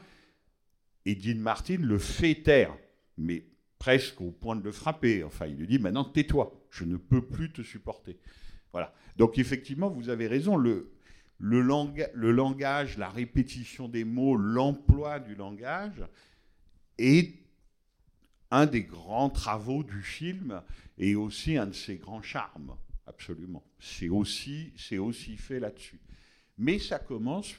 Et 1.06 1.16
Dean 1.16 1.40
Martin 1.40 1.78
le 1.80 1.98
fait 1.98 2.36
taire, 2.36 2.78
mais 3.18 3.46
presque 3.84 4.22
au 4.22 4.32
point 4.32 4.56
de 4.56 4.64
le 4.64 4.72
frapper. 4.72 5.26
Enfin, 5.26 5.46
il 5.46 5.58
lui 5.58 5.68
dit 5.68 5.78
maintenant 5.78 6.06
tais-toi, 6.06 6.58
je 6.70 6.86
ne 6.86 6.96
peux 6.96 7.22
plus 7.22 7.52
te 7.52 7.62
supporter. 7.62 8.18
Voilà. 8.72 8.94
Donc 9.18 9.38
effectivement, 9.38 9.90
vous 9.90 10.08
avez 10.08 10.28
raison. 10.28 10.56
Le, 10.56 10.90
langage, 11.42 12.98
la 12.98 13.10
répétition 13.10 13.90
des 13.90 14.06
mots, 14.06 14.38
l'emploi 14.38 15.20
du 15.20 15.36
langage 15.36 16.02
est 16.98 17.34
un 18.52 18.68
des 18.68 18.84
grands 18.84 19.30
travaux 19.30 19.84
du 19.84 20.02
film 20.02 20.62
et 20.98 21.16
aussi 21.16 21.58
un 21.58 21.68
de 21.68 21.74
ses 21.74 21.98
grands 21.98 22.22
charmes, 22.22 22.78
absolument. 23.06 23.66
C'est 23.82 24.08
aussi, 24.08 24.72
c'est 24.78 24.98
aussi 24.98 25.36
fait 25.36 25.60
là-dessus. 25.60 26.00
Mais 26.58 26.80
ça 26.80 27.00
commence 27.00 27.54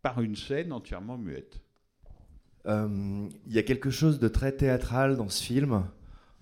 par 0.00 0.20
une 0.20 0.36
scène 0.36 0.72
entièrement 0.72 1.18
muette. 1.18 1.60
Euh, 2.66 3.28
Il 3.46 3.52
y 3.52 3.58
a 3.58 3.62
quelque 3.62 3.90
chose 3.90 4.18
de 4.18 4.28
très 4.28 4.52
théâtral 4.52 5.16
dans 5.16 5.28
ce 5.28 5.42
film. 5.42 5.84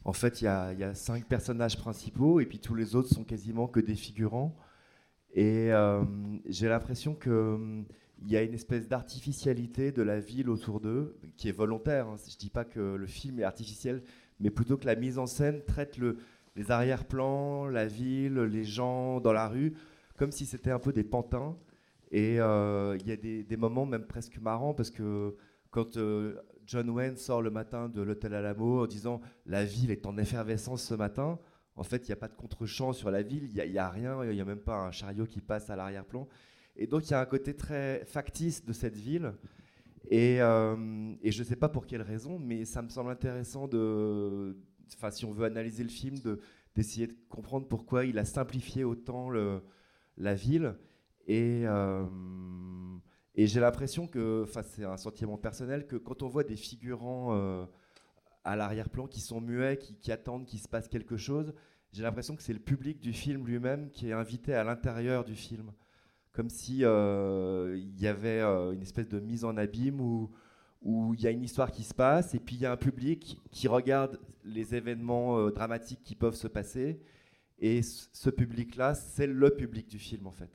En 0.04 0.12
fait, 0.12 0.42
il 0.42 0.44
y, 0.44 0.48
a, 0.48 0.94
cinq 0.94 1.26
personnages 1.26 1.78
principaux 1.78 2.40
et 2.40 2.46
puis 2.46 2.58
tous 2.58 2.74
les 2.74 2.94
autres 2.94 3.08
sont 3.08 3.24
quasiment 3.24 3.66
que 3.66 3.80
des 3.80 3.94
figurants. 3.94 4.54
Et 5.32 5.72
euh, 5.72 6.04
j'ai 6.46 6.68
l'impression 6.68 7.14
qu'il 7.14 7.84
y 8.26 8.36
a 8.36 8.42
une 8.42 8.54
espèce 8.54 8.88
d'artificialité 8.88 9.92
de 9.92 10.02
la 10.02 10.20
ville 10.20 10.48
autour 10.50 10.80
d'eux, 10.80 11.16
qui 11.36 11.48
est 11.48 11.52
volontaire. 11.52 12.08
hein. 12.08 12.16
Je 12.26 12.34
ne 12.34 12.38
dis 12.38 12.50
pas 12.50 12.64
que 12.64 12.80
le 12.96 13.06
film 13.06 13.40
est 13.40 13.44
artificiel, 13.44 14.02
mais 14.40 14.50
plutôt 14.50 14.76
que 14.76 14.86
la 14.86 14.94
mise 14.94 15.18
en 15.18 15.26
scène 15.26 15.62
traite 15.66 15.96
le, 15.96 16.18
les 16.54 16.70
arrière-plans, 16.70 17.66
la 17.66 17.86
ville, 17.86 18.40
les 18.40 18.64
gens 18.64 19.20
dans 19.20 19.32
la 19.32 19.48
rue, 19.48 19.74
comme 20.18 20.32
si 20.32 20.46
c'était 20.46 20.70
un 20.70 20.78
peu 20.78 20.92
des 20.92 21.04
pantins. 21.04 21.56
Et 22.12 22.38
euh, 22.40 22.96
il 23.00 23.08
y 23.08 23.12
a 23.12 23.16
des 23.16 23.56
moments 23.56 23.86
même 23.86 24.04
presque 24.04 24.38
marrants, 24.38 24.74
parce 24.74 24.90
que 24.90 25.34
quand 25.74 25.96
euh, 25.96 26.40
John 26.66 26.88
Wayne 26.88 27.16
sort 27.16 27.42
le 27.42 27.50
matin 27.50 27.88
de 27.88 28.00
l'hôtel 28.00 28.32
Alamo 28.32 28.84
en 28.84 28.86
disant 28.86 29.20
la 29.44 29.64
ville 29.64 29.90
est 29.90 30.06
en 30.06 30.16
effervescence 30.16 30.84
ce 30.84 30.94
matin, 30.94 31.40
en 31.74 31.82
fait, 31.82 32.06
il 32.06 32.10
n'y 32.10 32.12
a 32.12 32.16
pas 32.16 32.28
de 32.28 32.34
contre-champ 32.34 32.92
sur 32.92 33.10
la 33.10 33.22
ville, 33.22 33.50
il 33.52 33.70
n'y 33.72 33.78
a, 33.78 33.90
rien, 33.90 34.24
il 34.24 34.30
n'y 34.30 34.40
a 34.40 34.44
même 34.44 34.60
pas 34.60 34.76
un 34.76 34.92
chariot 34.92 35.26
qui 35.26 35.40
passe 35.40 35.70
à 35.70 35.74
l'arrière-plan. 35.74 36.28
Et 36.76 36.86
donc, 36.86 37.08
il 37.08 37.10
y 37.10 37.14
a 37.14 37.20
un 37.20 37.26
côté 37.26 37.54
très 37.56 38.04
factice 38.04 38.64
de 38.64 38.72
cette 38.72 38.96
ville. 38.96 39.32
Et, 40.08 40.40
euh, 40.40 40.76
je 41.24 41.38
ne 41.40 41.44
sais 41.44 41.56
pas 41.56 41.68
pour 41.68 41.86
quelle 41.86 42.02
raison, 42.02 42.38
mais 42.38 42.64
ça 42.64 42.80
me 42.80 42.88
semble 42.88 43.10
intéressant 43.10 43.66
de. 43.66 44.56
Enfin, 44.94 45.10
si 45.10 45.24
on 45.24 45.32
veut 45.32 45.46
analyser 45.46 45.82
le 45.82 45.88
film, 45.88 46.14
d'essayer 46.76 47.08
de, 47.08 47.16
comprendre 47.28 47.66
pourquoi 47.66 48.04
il 48.04 48.16
a 48.20 48.24
simplifié 48.24 48.84
autant 48.84 49.30
la 50.16 50.34
ville. 50.36 50.76
Et. 51.26 51.64
Euh, 51.66 52.06
et 53.36 53.46
j'ai 53.46 53.60
l'impression 53.60 54.06
que, 54.06 54.44
enfin, 54.44 54.62
c'est 54.62 54.84
un 54.84 54.96
sentiment 54.96 55.36
personnel, 55.36 55.86
que 55.86 55.96
quand 55.96 56.22
on 56.22 56.28
voit 56.28 56.44
des 56.44 56.56
figurants 56.56 57.34
euh, 57.34 57.64
à 58.44 58.54
l'arrière-plan 58.54 59.06
qui 59.06 59.20
sont 59.20 59.40
muets, 59.40 59.78
qui, 59.78 60.12
attendent 60.12 60.46
qu'il 60.46 60.60
se 60.60 60.68
passe 60.68 60.88
quelque 60.88 61.16
chose, 61.16 61.52
j'ai 61.92 62.02
l'impression 62.02 62.36
que 62.36 62.42
c'est 62.42 62.52
le 62.52 62.60
public 62.60 63.00
du 63.00 63.12
film 63.12 63.46
lui-même 63.46 63.90
qui 63.90 64.08
est 64.08 64.12
invité 64.12 64.54
à 64.54 64.62
l'intérieur 64.62 65.24
du 65.24 65.34
film. 65.34 65.72
Comme 66.32 66.48
si 66.48 66.80
euh, 66.84 67.76
y 67.96 68.06
avait 68.06 68.40
euh, 68.40 68.72
une 68.72 68.82
espèce 68.82 69.08
de 69.08 69.20
mise 69.20 69.44
en 69.44 69.56
abîme 69.56 70.00
où 70.00 71.14
il 71.14 71.20
y 71.20 71.26
a 71.26 71.30
une 71.30 71.42
histoire 71.42 71.72
qui 71.72 71.82
se 71.82 71.94
passe 71.94 72.34
et 72.34 72.40
puis 72.40 72.56
il 72.56 72.62
y 72.62 72.66
a 72.66 72.72
un 72.72 72.76
public 72.76 73.40
qui 73.50 73.68
regarde 73.68 74.20
les 74.44 74.74
événements 74.74 75.50
dramatiques 75.50 76.02
qui 76.04 76.14
peuvent 76.14 76.34
se 76.34 76.48
passer. 76.48 77.00
Et 77.58 77.82
ce 77.82 78.30
public-là, 78.30 78.94
c'est 78.94 79.26
le 79.26 79.50
public 79.54 79.88
du 79.88 79.98
film 79.98 80.26
en 80.26 80.32
fait. 80.32 80.50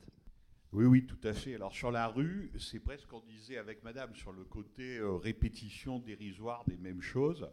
Oui, 0.72 0.84
oui, 0.84 1.04
tout 1.04 1.18
à 1.26 1.32
fait. 1.32 1.56
Alors 1.56 1.72
sur 1.74 1.90
la 1.90 2.06
rue, 2.06 2.52
c'est 2.58 2.78
presque 2.78 3.08
qu'on 3.08 3.22
disait 3.26 3.58
avec 3.58 3.82
Madame 3.82 4.14
sur 4.14 4.30
le 4.30 4.44
côté 4.44 4.98
euh, 4.98 5.16
répétition 5.16 5.98
dérisoire 5.98 6.64
des 6.68 6.76
mêmes 6.76 7.02
choses. 7.02 7.48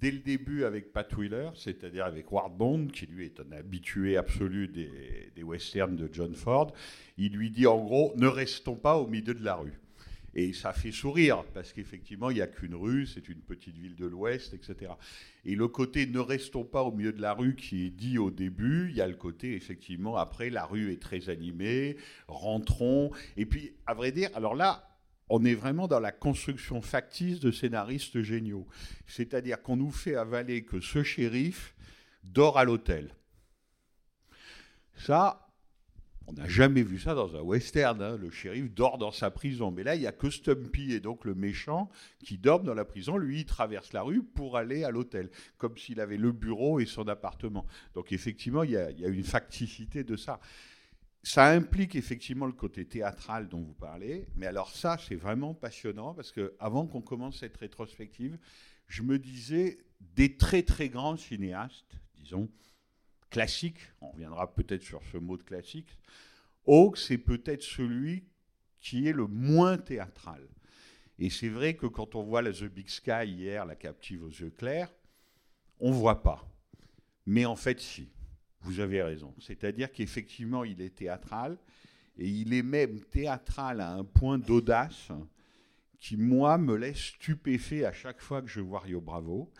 Dès 0.00 0.10
le 0.10 0.18
début 0.18 0.64
avec 0.64 0.92
Pat 0.92 1.12
Wheeler, 1.16 1.50
c'est-à-dire 1.54 2.04
avec 2.04 2.30
Ward 2.32 2.56
Bond, 2.56 2.88
qui 2.88 3.06
lui 3.06 3.26
est 3.26 3.40
un 3.40 3.52
habitué 3.52 4.16
absolu 4.16 4.68
des 4.68 5.42
westerns 5.42 5.96
de 5.96 6.08
John 6.12 6.34
Ford, 6.34 6.72
il 7.16 7.32
lui 7.32 7.50
dit 7.50 7.66
en 7.66 7.78
gros, 7.78 8.12
ne 8.16 8.28
restons 8.28 8.76
pas 8.76 8.96
au 8.96 9.08
milieu 9.08 9.34
de 9.34 9.44
la 9.44 9.56
rue. 9.56 9.78
Et 10.40 10.52
ça 10.52 10.72
fait 10.72 10.92
sourire, 10.92 11.42
parce 11.52 11.72
qu'effectivement, 11.72 12.30
il 12.30 12.34
n'y 12.34 12.40
a 12.40 12.46
qu'une 12.46 12.76
rue, 12.76 13.08
c'est 13.08 13.28
une 13.28 13.40
petite 13.40 13.76
ville 13.76 13.96
de 13.96 14.06
l'Ouest, 14.06 14.54
etc. 14.54 14.92
Et 15.44 15.56
le 15.56 15.66
côté 15.66 16.06
ne 16.06 16.20
restons 16.20 16.62
pas 16.62 16.84
au 16.84 16.92
milieu 16.92 17.12
de 17.12 17.20
la 17.20 17.32
rue 17.32 17.56
qui 17.56 17.86
est 17.86 17.90
dit 17.90 18.18
au 18.18 18.30
début, 18.30 18.88
il 18.88 18.94
y 18.94 19.00
a 19.00 19.08
le 19.08 19.16
côté, 19.16 19.56
effectivement, 19.56 20.16
après, 20.16 20.48
la 20.48 20.64
rue 20.64 20.92
est 20.92 21.02
très 21.02 21.28
animée, 21.28 21.96
rentrons. 22.28 23.10
Et 23.36 23.46
puis, 23.46 23.72
à 23.84 23.94
vrai 23.94 24.12
dire, 24.12 24.30
alors 24.36 24.54
là, 24.54 24.96
on 25.28 25.44
est 25.44 25.56
vraiment 25.56 25.88
dans 25.88 25.98
la 25.98 26.12
construction 26.12 26.80
factice 26.82 27.40
de 27.40 27.50
scénaristes 27.50 28.22
géniaux. 28.22 28.68
C'est-à-dire 29.08 29.60
qu'on 29.60 29.76
nous 29.76 29.90
fait 29.90 30.14
avaler 30.14 30.62
que 30.62 30.78
ce 30.78 31.02
shérif 31.02 31.74
dort 32.22 32.58
à 32.58 32.64
l'hôtel. 32.64 33.12
Ça, 34.94 35.47
on 36.28 36.34
n'a 36.34 36.46
jamais 36.46 36.82
vu 36.82 36.98
ça 36.98 37.14
dans 37.14 37.34
un 37.36 37.40
western. 37.40 38.02
Hein. 38.02 38.18
Le 38.18 38.30
shérif 38.30 38.70
dort 38.74 38.98
dans 38.98 39.10
sa 39.10 39.30
prison. 39.30 39.70
Mais 39.70 39.82
là, 39.82 39.94
il 39.94 40.00
n'y 40.00 40.06
a 40.06 40.12
que 40.12 40.28
Stumpy 40.28 40.92
et 40.92 41.00
donc 41.00 41.24
le 41.24 41.34
méchant 41.34 41.90
qui 42.22 42.36
dorment 42.36 42.66
dans 42.66 42.74
la 42.74 42.84
prison. 42.84 43.16
Lui, 43.16 43.40
il 43.40 43.44
traverse 43.46 43.94
la 43.94 44.02
rue 44.02 44.22
pour 44.22 44.58
aller 44.58 44.84
à 44.84 44.90
l'hôtel, 44.90 45.30
comme 45.56 45.78
s'il 45.78 46.00
avait 46.00 46.18
le 46.18 46.30
bureau 46.30 46.80
et 46.80 46.86
son 46.86 47.08
appartement. 47.08 47.66
Donc 47.94 48.12
effectivement, 48.12 48.62
il 48.62 48.72
y, 48.72 48.76
a, 48.76 48.90
il 48.90 49.00
y 49.00 49.06
a 49.06 49.08
une 49.08 49.24
facticité 49.24 50.04
de 50.04 50.16
ça. 50.16 50.38
Ça 51.22 51.48
implique 51.48 51.96
effectivement 51.96 52.46
le 52.46 52.52
côté 52.52 52.84
théâtral 52.84 53.48
dont 53.48 53.62
vous 53.62 53.74
parlez. 53.74 54.26
Mais 54.36 54.46
alors 54.46 54.70
ça, 54.70 54.98
c'est 54.98 55.16
vraiment 55.16 55.54
passionnant 55.54 56.12
parce 56.12 56.30
que 56.30 56.54
avant 56.60 56.86
qu'on 56.86 57.00
commence 57.00 57.38
cette 57.38 57.56
rétrospective, 57.56 58.38
je 58.86 59.02
me 59.02 59.18
disais 59.18 59.78
des 60.14 60.36
très 60.36 60.62
très 60.62 60.90
grands 60.90 61.16
cinéastes, 61.16 61.96
disons, 62.18 62.50
classique, 63.30 63.78
on 64.00 64.10
reviendra 64.10 64.54
peut-être 64.54 64.82
sur 64.82 65.02
ce 65.12 65.18
mot 65.18 65.36
de 65.36 65.42
classique, 65.42 65.98
Hawks 66.66 66.98
c'est 66.98 67.18
peut-être 67.18 67.62
celui 67.62 68.24
qui 68.80 69.08
est 69.08 69.12
le 69.12 69.26
moins 69.26 69.78
théâtral. 69.78 70.46
Et 71.18 71.30
c'est 71.30 71.48
vrai 71.48 71.74
que 71.74 71.86
quand 71.86 72.14
on 72.14 72.22
voit 72.22 72.42
la 72.42 72.52
The 72.52 72.64
Big 72.64 72.88
Sky 72.88 73.26
hier, 73.26 73.66
la 73.66 73.74
captive 73.74 74.22
aux 74.22 74.28
yeux 74.28 74.50
clairs, 74.50 74.92
on 75.80 75.90
ne 75.90 75.94
voit 75.94 76.22
pas. 76.22 76.48
Mais 77.26 77.44
en 77.44 77.56
fait, 77.56 77.80
si. 77.80 78.08
Vous 78.62 78.80
avez 78.80 79.02
raison. 79.02 79.34
C'est-à-dire 79.38 79.92
qu'effectivement, 79.92 80.64
il 80.64 80.80
est 80.80 80.96
théâtral, 80.96 81.58
et 82.16 82.28
il 82.28 82.52
est 82.52 82.62
même 82.62 83.00
théâtral 83.00 83.80
à 83.80 83.92
un 83.92 84.04
point 84.04 84.38
d'audace 84.38 85.12
qui, 85.98 86.16
moi, 86.16 86.58
me 86.58 86.74
laisse 86.74 86.98
stupéfait 86.98 87.84
à 87.84 87.92
chaque 87.92 88.20
fois 88.20 88.42
que 88.42 88.48
je 88.48 88.60
vois 88.60 88.80
Rio 88.80 89.00
Bravo. 89.00 89.52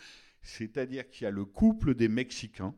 C'est-à-dire 0.42 1.08
qu'il 1.08 1.24
y 1.24 1.26
a 1.26 1.30
le 1.30 1.44
couple 1.44 1.94
des 1.94 2.08
Mexicains, 2.08 2.74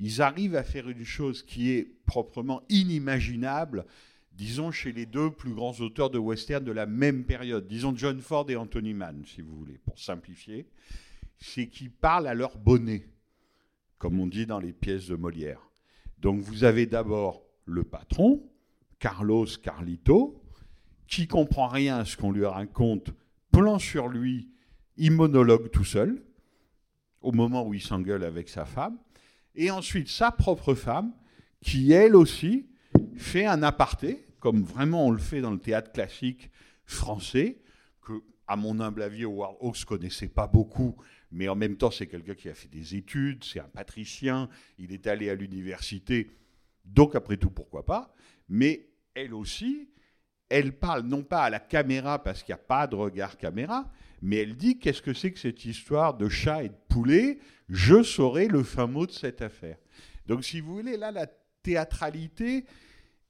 ils 0.00 0.22
arrivent 0.22 0.56
à 0.56 0.64
faire 0.64 0.88
une 0.88 1.04
chose 1.04 1.42
qui 1.42 1.70
est 1.70 1.86
proprement 2.06 2.62
inimaginable, 2.70 3.84
disons, 4.32 4.70
chez 4.70 4.92
les 4.92 5.04
deux 5.04 5.30
plus 5.30 5.52
grands 5.52 5.78
auteurs 5.80 6.08
de 6.08 6.18
western 6.18 6.64
de 6.64 6.72
la 6.72 6.86
même 6.86 7.24
période, 7.24 7.68
disons 7.68 7.94
John 7.94 8.18
Ford 8.20 8.46
et 8.48 8.56
Anthony 8.56 8.94
Mann, 8.94 9.22
si 9.26 9.42
vous 9.42 9.54
voulez, 9.54 9.78
pour 9.84 9.98
simplifier, 9.98 10.66
c'est 11.36 11.66
qu'ils 11.66 11.90
parlent 11.90 12.26
à 12.26 12.34
leur 12.34 12.56
bonnet, 12.56 13.06
comme 13.98 14.18
on 14.18 14.26
dit 14.26 14.46
dans 14.46 14.58
les 14.58 14.72
pièces 14.72 15.06
de 15.06 15.16
Molière. 15.16 15.60
Donc 16.18 16.40
vous 16.40 16.64
avez 16.64 16.86
d'abord 16.86 17.42
le 17.66 17.84
patron, 17.84 18.42
Carlos 18.98 19.46
Carlito, 19.62 20.42
qui 21.06 21.26
comprend 21.26 21.68
rien 21.68 21.98
à 21.98 22.04
ce 22.06 22.16
qu'on 22.16 22.32
lui 22.32 22.46
raconte, 22.46 23.10
plan 23.52 23.78
sur 23.78 24.08
lui, 24.08 24.48
il 24.96 25.12
monologue 25.12 25.70
tout 25.70 25.84
seul, 25.84 26.22
au 27.20 27.32
moment 27.32 27.66
où 27.66 27.74
il 27.74 27.82
s'engueule 27.82 28.24
avec 28.24 28.48
sa 28.48 28.64
femme 28.64 28.96
et 29.54 29.70
ensuite 29.70 30.08
sa 30.08 30.30
propre 30.30 30.74
femme, 30.74 31.12
qui 31.62 31.92
elle 31.92 32.16
aussi 32.16 32.66
fait 33.16 33.46
un 33.46 33.62
aparté, 33.62 34.26
comme 34.38 34.62
vraiment 34.62 35.06
on 35.06 35.10
le 35.10 35.18
fait 35.18 35.40
dans 35.40 35.50
le 35.50 35.58
théâtre 35.58 35.92
classique 35.92 36.50
français, 36.84 37.60
que, 38.00 38.22
à 38.46 38.56
mon 38.56 38.80
humble 38.80 39.02
avis, 39.02 39.24
Howard 39.24 39.56
Hawks 39.60 39.84
connaissait 39.84 40.28
pas 40.28 40.46
beaucoup, 40.46 40.96
mais 41.30 41.48
en 41.48 41.56
même 41.56 41.76
temps, 41.76 41.90
c'est 41.90 42.06
quelqu'un 42.06 42.34
qui 42.34 42.48
a 42.48 42.54
fait 42.54 42.68
des 42.68 42.96
études, 42.96 43.44
c'est 43.44 43.60
un 43.60 43.68
patricien, 43.68 44.48
il 44.78 44.92
est 44.92 45.06
allé 45.06 45.30
à 45.30 45.34
l'université, 45.34 46.30
donc 46.84 47.14
après 47.14 47.36
tout, 47.36 47.50
pourquoi 47.50 47.84
pas, 47.84 48.14
mais 48.48 48.88
elle 49.14 49.34
aussi, 49.34 49.88
elle 50.48 50.72
parle 50.72 51.02
non 51.02 51.22
pas 51.22 51.44
à 51.44 51.50
la 51.50 51.60
caméra 51.60 52.22
parce 52.22 52.42
qu'il 52.42 52.52
n'y 52.52 52.60
a 52.60 52.64
pas 52.64 52.86
de 52.86 52.96
regard 52.96 53.36
caméra, 53.36 53.90
mais 54.22 54.36
elle 54.36 54.56
dit 54.56 54.78
qu'est-ce 54.78 55.02
que 55.02 55.14
c'est 55.14 55.32
que 55.32 55.38
cette 55.38 55.64
histoire 55.64 56.16
de 56.16 56.28
chat 56.28 56.64
et 56.64 56.68
de 56.68 56.78
poulet? 56.88 57.38
Je 57.68 58.02
saurai 58.02 58.48
le 58.48 58.62
fin 58.62 58.86
mot 58.86 59.06
de 59.06 59.12
cette 59.12 59.42
affaire. 59.42 59.76
Donc, 60.26 60.44
si 60.44 60.60
vous 60.60 60.74
voulez, 60.74 60.96
là, 60.96 61.10
la 61.10 61.26
théâtralité 61.62 62.64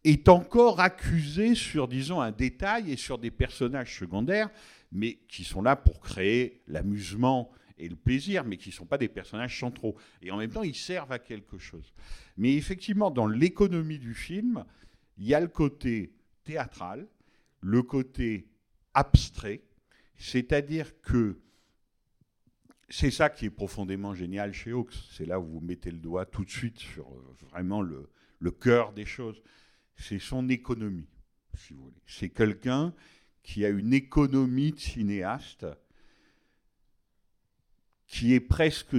est 0.04 0.28
encore 0.28 0.80
accusée 0.80 1.54
sur, 1.54 1.88
disons, 1.88 2.20
un 2.20 2.32
détail 2.32 2.90
et 2.90 2.96
sur 2.96 3.18
des 3.18 3.30
personnages 3.30 3.98
secondaires, 3.98 4.50
mais 4.92 5.20
qui 5.28 5.44
sont 5.44 5.62
là 5.62 5.76
pour 5.76 6.00
créer 6.00 6.62
l'amusement 6.66 7.50
et 7.78 7.88
le 7.88 7.96
plaisir, 7.96 8.44
mais 8.44 8.56
qui 8.56 8.70
ne 8.70 8.74
sont 8.74 8.86
pas 8.86 8.98
des 8.98 9.08
personnages 9.08 9.58
centraux. 9.58 9.96
Et 10.22 10.30
en 10.30 10.36
même 10.36 10.50
temps, 10.50 10.62
ils 10.62 10.74
servent 10.74 11.12
à 11.12 11.18
quelque 11.18 11.58
chose. 11.58 11.94
Mais 12.36 12.54
effectivement, 12.54 13.10
dans 13.10 13.26
l'économie 13.26 13.98
du 13.98 14.14
film, 14.14 14.64
il 15.16 15.26
y 15.26 15.34
a 15.34 15.40
le 15.40 15.48
côté 15.48 16.12
théâtral, 16.44 17.06
le 17.60 17.82
côté 17.82 18.48
abstrait, 18.94 19.62
c'est-à-dire 20.20 21.00
que 21.00 21.40
c'est 22.90 23.10
ça 23.10 23.30
qui 23.30 23.46
est 23.46 23.50
profondément 23.50 24.14
génial 24.14 24.52
chez 24.52 24.72
Hawks. 24.72 24.92
C'est 25.10 25.24
là 25.24 25.40
où 25.40 25.46
vous 25.46 25.60
mettez 25.60 25.90
le 25.90 25.98
doigt 25.98 26.26
tout 26.26 26.44
de 26.44 26.50
suite 26.50 26.78
sur 26.78 27.08
vraiment 27.50 27.80
le, 27.80 28.10
le 28.38 28.50
cœur 28.50 28.92
des 28.92 29.06
choses. 29.06 29.42
C'est 29.96 30.18
son 30.18 30.50
économie, 30.50 31.08
si 31.56 31.72
vous 31.72 31.84
voulez. 31.84 32.02
C'est 32.06 32.28
quelqu'un 32.28 32.92
qui 33.42 33.64
a 33.64 33.70
une 33.70 33.94
économie 33.94 34.72
de 34.72 34.78
cinéaste 34.78 35.66
qui 38.06 38.34
est 38.34 38.40
presque 38.40 38.96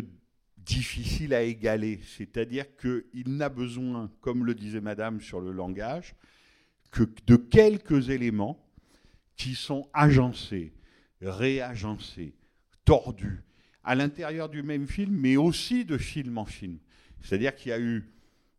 difficile 0.58 1.36
à 1.36 1.44
égaler. 1.44 2.00
C'est-à-dire 2.04 2.66
qu'il 2.78 3.38
n'a 3.38 3.50
besoin, 3.50 4.12
comme 4.22 4.44
le 4.44 4.56
disait 4.56 4.82
Madame 4.82 5.22
sur 5.22 5.40
le 5.40 5.51
langage, 5.51 6.16
que 6.90 7.04
de 7.28 7.36
quelques 7.36 8.10
éléments 8.10 8.60
qui 9.36 9.54
sont 9.54 9.88
agencés, 9.94 10.74
réagencés, 11.22 12.36
tordus, 12.86 13.44
à 13.84 13.96
l'intérieur 13.96 14.50
du 14.50 14.63
même 14.63 14.88
film, 14.88 15.16
mais 15.16 15.38
aussi 15.38 15.86
de 15.86 15.98
film 15.98 16.38
en 16.38 16.46
film. 16.46 16.78
C'est-à-dire 17.22 17.56
qu'il 17.56 17.70
y 17.70 17.74
a 17.74 17.80
eu 17.80 18.12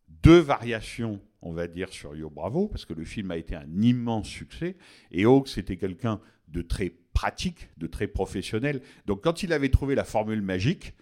deux 0.07 0.39
variations, 0.39 1.21
on 1.41 1.53
va 1.53 1.67
dire, 1.67 1.89
sur 1.89 2.15
Yo 2.15 2.29
Bravo, 2.29 2.67
parce 2.67 2.85
que 2.85 2.93
le 2.93 3.05
film 3.05 3.31
a 3.31 3.37
été 3.37 3.55
un 3.55 3.81
immense 3.81 4.27
succès, 4.27 4.75
et 5.11 5.25
Hawks 5.25 5.49
c'était 5.49 5.77
quelqu'un 5.77 6.19
de 6.47 6.61
très 6.61 6.93
pratique, 7.13 7.69
de 7.77 7.87
très 7.87 8.07
professionnel. 8.07 8.81
Donc 9.05 9.23
quand 9.23 9.43
il 9.43 9.53
avait 9.53 9.69
trouvé 9.69 9.95
la 9.95 10.03
formule 10.03 10.41
magique, 10.41 10.93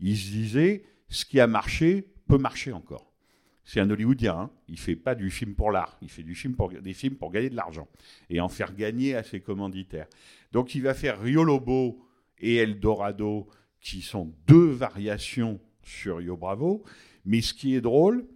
il 0.00 0.16
se 0.16 0.30
disait, 0.30 0.84
ce 1.08 1.24
qui 1.24 1.40
a 1.40 1.46
marché 1.46 2.06
peut 2.28 2.38
marcher 2.38 2.72
encore. 2.72 3.07
C'est 3.68 3.80
un 3.80 3.90
Hollywoodien, 3.90 4.34
hein. 4.34 4.50
il 4.66 4.76
ne 4.76 4.78
fait 4.78 4.96
pas 4.96 5.14
du 5.14 5.30
film 5.30 5.54
pour 5.54 5.70
l'art, 5.70 5.98
il 6.00 6.08
fait 6.08 6.22
du 6.22 6.34
film 6.34 6.54
pour, 6.54 6.70
des 6.70 6.94
films 6.94 7.16
pour 7.16 7.30
gagner 7.30 7.50
de 7.50 7.54
l'argent 7.54 7.86
et 8.30 8.40
en 8.40 8.48
faire 8.48 8.74
gagner 8.74 9.14
à 9.14 9.22
ses 9.22 9.40
commanditaires. 9.40 10.06
Donc 10.52 10.74
il 10.74 10.80
va 10.80 10.94
faire 10.94 11.20
Rio 11.20 11.44
Lobo 11.44 12.02
et 12.38 12.56
Eldorado, 12.56 13.46
qui 13.78 14.00
sont 14.00 14.32
deux 14.46 14.70
variations 14.70 15.60
sur 15.82 16.22
Yo 16.22 16.34
Bravo, 16.34 16.82
mais 17.26 17.42
ce 17.42 17.52
qui 17.52 17.74
est 17.74 17.82
drôle, 17.82 18.26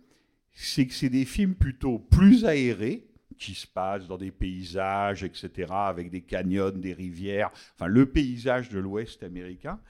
c'est 0.53 0.87
que 0.87 0.93
c'est 0.93 1.09
des 1.09 1.25
films 1.25 1.55
plutôt 1.55 1.99
plus 1.99 2.45
aérés, 2.45 3.09
qui 3.39 3.55
se 3.55 3.67
passent 3.67 4.07
dans 4.07 4.19
des 4.19 4.33
paysages, 4.33 5.25
etc., 5.25 5.73
avec 5.73 6.11
des 6.11 6.21
canyons, 6.21 6.73
des 6.73 6.93
rivières, 6.93 7.51
enfin 7.75 7.87
le 7.87 8.05
paysage 8.05 8.69
de 8.69 8.79
l'Ouest 8.79 9.23
américain, 9.23 9.81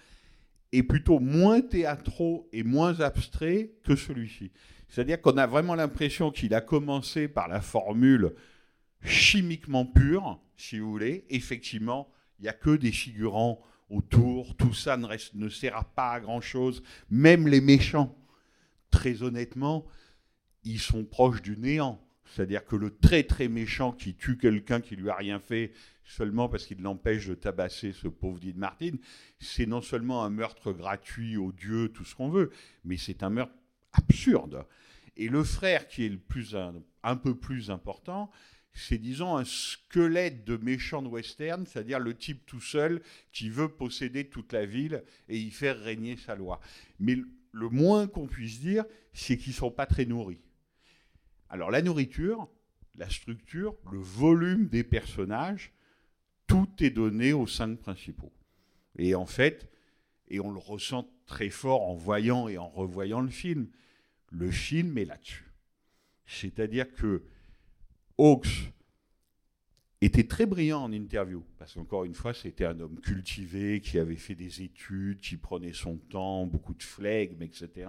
est 0.70 0.84
plutôt 0.84 1.18
moins 1.18 1.60
théâtraux 1.62 2.48
et 2.52 2.62
moins 2.62 3.00
abstrait 3.00 3.72
que 3.82 3.96
celui-ci. 3.96 4.52
C'est-à-dire 4.92 5.22
qu'on 5.22 5.38
a 5.38 5.46
vraiment 5.46 5.74
l'impression 5.74 6.30
qu'il 6.30 6.52
a 6.52 6.60
commencé 6.60 7.26
par 7.26 7.48
la 7.48 7.62
formule 7.62 8.34
chimiquement 9.02 9.86
pure, 9.86 10.38
si 10.58 10.80
vous 10.80 10.90
voulez. 10.90 11.24
Effectivement, 11.30 12.12
il 12.38 12.42
n'y 12.42 12.50
a 12.50 12.52
que 12.52 12.76
des 12.76 12.92
figurants 12.92 13.58
autour, 13.88 14.54
tout 14.54 14.74
ça 14.74 14.98
ne, 14.98 15.48
sert 15.48 15.86
pas 15.96 16.10
à 16.10 16.20
grand-chose. 16.20 16.82
Même 17.08 17.48
les 17.48 17.62
méchants, 17.62 18.14
très 18.90 19.22
honnêtement, 19.22 19.86
ils 20.62 20.78
sont 20.78 21.06
proches 21.06 21.40
du 21.40 21.56
néant. 21.56 21.98
C'est-à-dire 22.26 22.66
que 22.66 22.76
le 22.76 22.94
très 22.94 23.22
très 23.22 23.48
méchant 23.48 23.92
qui 23.92 24.14
tue 24.14 24.36
quelqu'un 24.36 24.82
qui 24.82 24.96
lui 24.96 25.08
a 25.08 25.16
rien 25.16 25.40
fait 25.40 25.72
seulement 26.04 26.50
parce 26.50 26.66
qu'il 26.66 26.82
l'empêche 26.82 27.28
de 27.28 27.34
tabasser 27.34 27.94
ce 27.94 28.08
pauvre 28.08 28.40
Dean 28.40 28.58
Martin, 28.58 28.96
c'est 29.40 29.64
non 29.64 29.80
seulement 29.80 30.22
un 30.22 30.30
meurtre 30.30 30.70
gratuit, 30.72 31.38
odieux, 31.38 31.88
tout 31.88 32.04
ce 32.04 32.14
qu'on 32.14 32.28
veut, 32.28 32.50
mais 32.84 32.98
c'est 32.98 33.22
un 33.22 33.30
meurtre 33.30 33.54
absurde. 33.92 34.66
Et 35.16 35.28
le 35.28 35.44
frère 35.44 35.88
qui 35.88 36.06
est 36.06 36.08
le 36.08 36.18
plus 36.18 36.56
un, 37.02 37.16
peu 37.16 37.36
plus 37.36 37.70
important, 37.70 38.30
c'est 38.72 38.98
disons 38.98 39.36
un 39.36 39.44
squelette 39.44 40.44
de 40.44 40.56
méchant 40.56 41.02
de 41.02 41.08
western, 41.08 41.66
c'est-à-dire 41.66 41.98
le 41.98 42.16
type 42.16 42.46
tout 42.46 42.60
seul 42.60 43.02
qui 43.32 43.50
veut 43.50 43.68
posséder 43.68 44.28
toute 44.28 44.52
la 44.52 44.64
ville 44.64 45.04
et 45.28 45.38
y 45.38 45.50
faire 45.50 45.78
régner 45.78 46.16
sa 46.16 46.34
loi. 46.34 46.60
Mais 46.98 47.16
le 47.52 47.68
moins 47.68 48.06
qu'on 48.06 48.26
puisse 48.26 48.60
dire, 48.60 48.84
c'est 49.12 49.36
qu'ils 49.36 49.52
ne 49.52 49.56
sont 49.56 49.70
pas 49.70 49.86
très 49.86 50.06
nourris. 50.06 50.40
Alors 51.50 51.70
la 51.70 51.82
nourriture, 51.82 52.48
la 52.94 53.10
structure, 53.10 53.76
le 53.90 53.98
volume 53.98 54.68
des 54.68 54.84
personnages, 54.84 55.72
tout 56.46 56.70
est 56.80 56.90
donné 56.90 57.34
aux 57.34 57.46
cinq 57.46 57.78
principaux. 57.78 58.32
Et 58.96 59.14
en 59.14 59.26
fait, 59.26 59.70
et 60.28 60.40
on 60.40 60.50
le 60.50 60.58
ressent 60.58 61.08
très 61.26 61.50
fort 61.50 61.82
en 61.82 61.94
voyant 61.94 62.48
et 62.48 62.56
en 62.56 62.68
revoyant 62.68 63.20
le 63.20 63.30
film, 63.30 63.68
le 64.32 64.50
film 64.50 64.98
est 64.98 65.04
là-dessus. 65.04 65.50
C'est-à-dire 66.26 66.92
que 66.94 67.22
Hawks 68.18 68.72
était 70.00 70.26
très 70.26 70.46
brillant 70.46 70.82
en 70.82 70.92
interview, 70.92 71.44
parce 71.58 71.74
qu'encore 71.74 72.04
une 72.04 72.14
fois, 72.14 72.34
c'était 72.34 72.64
un 72.64 72.80
homme 72.80 72.98
cultivé, 73.00 73.80
qui 73.80 73.98
avait 73.98 74.16
fait 74.16 74.34
des 74.34 74.62
études, 74.62 75.20
qui 75.20 75.36
prenait 75.36 75.72
son 75.72 75.96
temps, 75.96 76.46
beaucoup 76.46 76.74
de 76.74 76.82
flegme, 76.82 77.42
etc. 77.42 77.88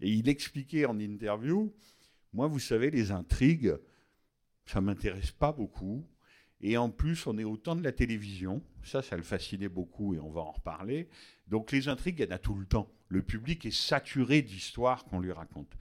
Et 0.00 0.10
il 0.10 0.28
expliquait 0.28 0.86
en 0.86 0.98
interview 0.98 1.74
moi, 2.36 2.48
vous 2.48 2.58
savez, 2.58 2.90
les 2.90 3.12
intrigues, 3.12 3.74
ça 4.66 4.82
ne 4.82 4.86
m'intéresse 4.86 5.30
pas 5.30 5.52
beaucoup. 5.52 6.06
Et 6.60 6.76
en 6.76 6.90
plus, 6.90 7.26
on 7.26 7.38
est 7.38 7.44
au 7.44 7.56
temps 7.56 7.74
de 7.74 7.82
la 7.82 7.92
télévision. 7.92 8.62
Ça, 8.84 9.00
ça 9.00 9.16
le 9.16 9.22
fascinait 9.22 9.70
beaucoup 9.70 10.12
et 10.12 10.18
on 10.20 10.30
va 10.30 10.42
en 10.42 10.52
reparler. 10.52 11.08
Donc 11.46 11.72
les 11.72 11.88
intrigues, 11.88 12.20
il 12.20 12.26
y 12.26 12.28
en 12.28 12.34
a 12.34 12.38
tout 12.38 12.54
le 12.54 12.66
temps. 12.66 12.90
Le 13.08 13.22
public 13.22 13.64
est 13.66 13.74
saturé 13.74 14.42
d'histoires 14.42 15.04
qu'on 15.04 15.20
lui 15.20 15.32
raconte. 15.32 15.72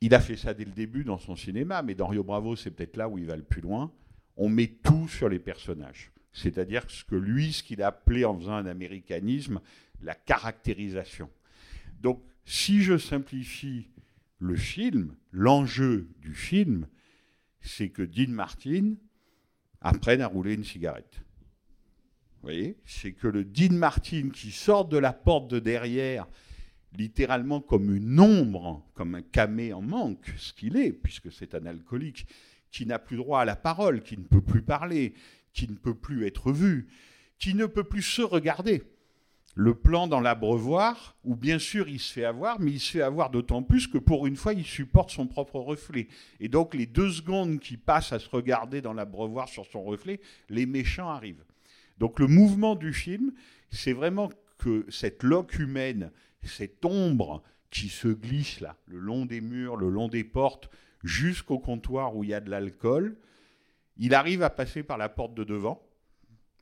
Il 0.00 0.14
a 0.14 0.20
fait 0.20 0.36
ça 0.36 0.52
dès 0.52 0.64
le 0.64 0.72
début 0.72 1.04
dans 1.04 1.18
son 1.18 1.36
cinéma, 1.36 1.82
mais 1.82 1.94
dans 1.94 2.06
Rio 2.06 2.22
Bravo, 2.22 2.54
c'est 2.54 2.70
peut-être 2.70 2.96
là 2.96 3.08
où 3.08 3.18
il 3.18 3.26
va 3.26 3.36
le 3.36 3.42
plus 3.42 3.62
loin. 3.62 3.92
On 4.36 4.48
met 4.48 4.66
tout 4.66 5.08
sur 5.08 5.28
les 5.28 5.38
personnages. 5.38 6.12
C'est-à-dire 6.32 6.84
ce 6.90 7.02
que 7.02 7.16
lui, 7.16 7.52
ce 7.54 7.62
qu'il 7.62 7.82
a 7.82 7.88
appelé 7.88 8.26
en 8.26 8.38
faisant 8.38 8.54
un 8.54 8.66
américanisme, 8.66 9.60
la 10.02 10.14
caractérisation. 10.14 11.30
Donc, 12.00 12.22
si 12.44 12.82
je 12.82 12.98
simplifie 12.98 13.88
le 14.38 14.54
film, 14.54 15.16
l'enjeu 15.32 16.10
du 16.20 16.34
film, 16.34 16.86
c'est 17.62 17.88
que 17.88 18.02
Dean 18.02 18.30
Martin 18.30 18.94
apprenne 19.80 20.20
à 20.20 20.26
rouler 20.26 20.54
une 20.54 20.64
cigarette. 20.64 21.22
Voyez 22.46 22.76
C'est 22.86 23.10
que 23.10 23.26
le 23.26 23.44
Dean 23.44 23.72
Martin 23.72 24.30
qui 24.32 24.52
sort 24.52 24.84
de 24.84 24.98
la 24.98 25.12
porte 25.12 25.50
de 25.50 25.58
derrière, 25.58 26.28
littéralement 26.96 27.60
comme 27.60 27.92
une 27.92 28.20
ombre, 28.20 28.86
comme 28.94 29.16
un 29.16 29.22
camé 29.22 29.72
en 29.72 29.82
manque, 29.82 30.32
ce 30.36 30.52
qu'il 30.52 30.76
est, 30.76 30.92
puisque 30.92 31.32
c'est 31.32 31.56
un 31.56 31.66
alcoolique, 31.66 32.28
qui 32.70 32.86
n'a 32.86 33.00
plus 33.00 33.16
droit 33.16 33.40
à 33.40 33.44
la 33.44 33.56
parole, 33.56 34.00
qui 34.00 34.16
ne 34.16 34.22
peut 34.22 34.40
plus 34.40 34.62
parler, 34.62 35.14
qui 35.52 35.68
ne 35.68 35.74
peut 35.74 35.96
plus 35.96 36.24
être 36.24 36.52
vu, 36.52 36.86
qui 37.40 37.52
ne 37.54 37.66
peut 37.66 37.82
plus 37.82 38.02
se 38.02 38.22
regarder 38.22 38.84
le 39.56 39.74
plan 39.74 40.06
dans 40.06 40.20
l'abreuvoir, 40.20 41.16
où 41.24 41.34
bien 41.34 41.58
sûr 41.58 41.88
il 41.88 41.98
se 41.98 42.12
fait 42.12 42.24
avoir, 42.24 42.60
mais 42.60 42.70
il 42.70 42.78
se 42.78 42.92
fait 42.92 43.02
avoir 43.02 43.30
d'autant 43.30 43.64
plus 43.64 43.88
que 43.88 43.98
pour 43.98 44.24
une 44.28 44.36
fois 44.36 44.52
il 44.52 44.64
supporte 44.64 45.10
son 45.10 45.26
propre 45.26 45.58
reflet. 45.58 46.06
Et 46.38 46.48
donc 46.48 46.74
les 46.74 46.86
deux 46.86 47.10
secondes 47.10 47.58
qui 47.58 47.76
passent 47.76 48.12
à 48.12 48.20
se 48.20 48.28
regarder 48.28 48.82
dans 48.82 48.92
l'abreuvoir 48.92 49.48
sur 49.48 49.66
son 49.66 49.82
reflet, 49.82 50.20
les 50.48 50.66
méchants 50.66 51.10
arrivent. 51.10 51.42
Donc 51.98 52.20
le 52.20 52.26
mouvement 52.26 52.74
du 52.74 52.92
film, 52.92 53.32
c'est 53.70 53.92
vraiment 53.92 54.30
que 54.58 54.84
cette 54.88 55.22
loque 55.22 55.58
humaine, 55.58 56.10
cette 56.42 56.84
ombre 56.84 57.42
qui 57.70 57.88
se 57.88 58.08
glisse 58.08 58.60
là, 58.60 58.76
le 58.86 58.98
long 58.98 59.26
des 59.26 59.40
murs, 59.40 59.76
le 59.76 59.88
long 59.88 60.08
des 60.08 60.24
portes, 60.24 60.70
jusqu'au 61.02 61.58
comptoir 61.58 62.16
où 62.16 62.24
il 62.24 62.30
y 62.30 62.34
a 62.34 62.40
de 62.40 62.50
l'alcool, 62.50 63.16
il 63.96 64.14
arrive 64.14 64.42
à 64.42 64.50
passer 64.50 64.82
par 64.82 64.98
la 64.98 65.08
porte 65.08 65.34
de 65.34 65.44
devant, 65.44 65.86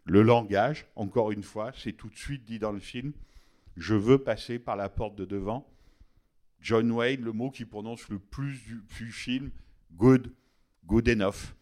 le 0.04 0.22
langage, 0.22 0.86
encore 0.96 1.32
une 1.32 1.42
fois, 1.42 1.72
c'est 1.74 1.92
tout 1.92 2.08
de 2.08 2.16
suite 2.16 2.44
dit 2.44 2.58
dans 2.58 2.72
le 2.72 2.80
film. 2.80 3.12
Je 3.76 3.94
veux 3.94 4.18
passer 4.18 4.58
par 4.58 4.76
la 4.76 4.88
porte 4.88 5.16
de 5.16 5.24
devant. 5.24 5.66
John 6.60 6.90
Wayne, 6.90 7.22
le 7.22 7.32
mot 7.32 7.50
qui 7.50 7.64
prononce 7.64 8.08
le 8.08 8.18
plus 8.18 8.62
du, 8.64 9.12
film, 9.12 9.50
good, 9.92 10.32
good 10.84 11.08
enough. 11.08 11.54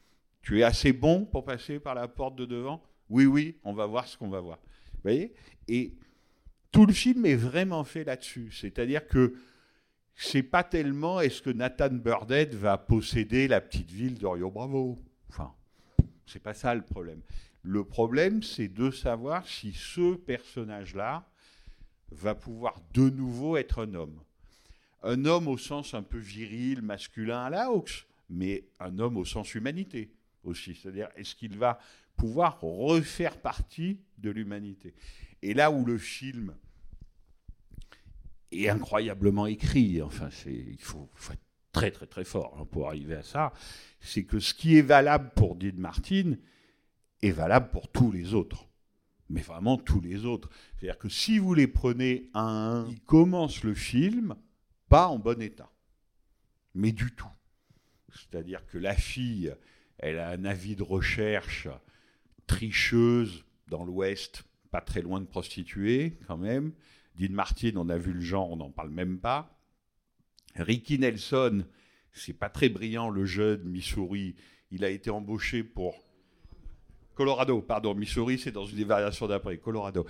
Tu 0.43 0.61
es 0.61 0.63
assez 0.65 0.93
bon 0.93 1.25
pour 1.25 1.45
passer 1.45 1.79
par 1.79 1.95
la 1.95 2.09
porte 2.09 2.35
de 2.35 2.45
devant? 2.45 2.83
Oui, 3.13 3.27
oui, 3.27 3.59
on 3.63 3.75
va 3.75 3.85
voir 3.85 4.09
ce 4.09 4.17
qu'on 4.17 4.31
va 4.31 4.41
voir. 4.41 4.59
Vous 4.95 5.01
voyez? 5.03 5.35
Et 5.69 5.93
tout 6.71 6.87
le 6.87 6.95
film 6.95 7.27
est 7.27 7.37
vraiment 7.37 7.85
fait 7.85 8.05
là-dessus. 8.05 8.51
C'est-à-dire 8.51 9.07
que 9.07 9.35
c'est 10.17 10.43
pas 10.43 10.65
tellement 10.65 11.21
est-ce 11.21 11.43
que 11.43 11.51
Nathan 11.51 11.91
Burdett 11.91 12.55
va 12.55 12.79
posséder 12.79 13.49
la 13.49 13.61
petite 13.61 13.91
ville 13.91 14.19
d'Orio 14.19 14.51
Bravo? 14.51 14.99
Enfin, 15.29 15.53
c'est 16.25 16.43
pas 16.43 16.55
ça 16.55 16.75
le 16.75 16.81
problème. 16.81 17.21
Le 17.61 17.85
problème, 17.85 18.43
c'est 18.43 18.69
de 18.69 18.91
savoir 18.91 19.47
si 19.47 19.75
ce 19.75 20.15
personnage-là 20.15 21.29
va 22.13 22.35
pouvoir 22.35 22.81
de 22.95 23.11
nouveau 23.11 23.59
être 23.59 23.83
un 23.83 23.93
homme. 23.93 24.19
Un 25.03 25.27
homme 25.27 25.49
au 25.49 25.59
sens 25.59 25.93
un 25.93 26.03
peu 26.03 26.19
viril, 26.19 26.81
masculin 26.81 27.45
à 27.45 27.51
la 27.51 27.67
Hawks, 27.67 28.07
mais 28.31 28.65
un 28.81 28.99
homme 28.99 29.19
au 29.19 29.27
sens 29.27 29.55
humanité 29.55 30.11
aussi. 30.45 30.75
C'est-à-dire, 30.75 31.11
est-ce 31.15 31.35
qu'il 31.35 31.59
va 31.59 31.79
pouvoir 32.23 32.61
refaire 32.61 33.37
partie 33.37 33.99
de 34.19 34.31
l'humanité 34.31 34.95
Et 35.43 35.55
là 35.55 35.73
où 35.73 35.85
le 35.85 35.99
film 35.99 36.55
est 38.53 38.69
incroyablement 38.69 39.47
écrit, 39.47 40.01
enfin, 40.01 40.29
il 40.47 40.81
faut, 40.81 41.11
être 41.33 41.43
très 41.73 41.91
très 41.91 42.07
très 42.07 42.23
fort 42.23 42.57
hein, 42.61 42.65
pour 42.71 42.87
arriver 42.87 43.17
à 43.17 43.25
ça, 43.25 43.53
c'est 43.99 44.23
que 44.23 44.39
ce 44.39 44.55
qui 44.55 44.79
est 44.79 44.83
valable 44.83 45.33
pour 45.35 45.57
Dean 45.57 45.75
Martin, 45.75 46.37
est 47.23 47.33
valable 47.33 47.71
pour 47.71 47.91
tous 47.91 48.13
les 48.13 48.35
autres. 48.35 48.69
Mais 49.29 49.41
vraiment 49.41 49.77
tous 49.77 50.01
les 50.01 50.25
autres. 50.25 50.49
C'est-à-dire 50.77 50.99
que 50.99 51.09
si 51.09 51.41
vous 51.41 51.55
les 51.55 51.67
prenez 51.67 52.31
un 52.35 52.87
ils 52.89 53.01
commencent 53.01 53.65
le 53.65 53.75
film 53.75 54.37
pas 54.89 55.09
en 55.09 55.19
bon 55.19 55.43
état. 55.43 55.73
Mais 56.77 56.93
du 56.93 57.11
tout. 57.17 57.35
C'est-à-dire 58.15 58.65
que 58.67 58.79
la 58.79 58.95
fille, 58.95 59.53
elle 59.99 60.21
a 60.21 60.29
un 60.29 60.45
avis 60.45 60.77
de 60.77 60.85
recherche 60.85 61.67
tricheuse 62.53 63.47
dans 63.69 63.83
l'Ouest, 63.83 64.45
pas 64.71 64.83
très 64.83 65.01
loin 65.01 65.21
de 65.23 65.27
prostituée 65.27 66.19
quand 66.27 66.37
même. 66.37 66.73
Dean 67.19 67.33
Martin, 67.33 67.73
on 67.77 67.89
a 67.89 67.97
vu 67.97 68.13
le 68.13 68.21
genre, 68.21 68.51
on 68.51 68.57
n'en 68.57 68.71
parle 68.71 68.91
même 68.91 69.19
pas. 69.19 69.59
Ricky 70.57 70.99
Nelson, 70.99 71.65
c'est 72.13 72.35
pas 72.35 72.51
très 72.51 72.69
brillant, 72.69 73.09
le 73.09 73.25
jeune 73.25 73.65
Missouri. 73.65 74.35
Il 74.71 74.85
a 74.85 74.91
été 74.91 75.09
embauché 75.09 75.65
pour 75.65 75.95
Colorado, 77.15 77.63
pardon, 77.63 77.95
Missouri, 77.95 78.39
c'est 78.39 78.53
dans 78.53 78.67
une 78.67 78.77
des 78.77 78.85
variations 78.85 79.27
d'après, 79.27 79.57
Colorado. 79.57 80.07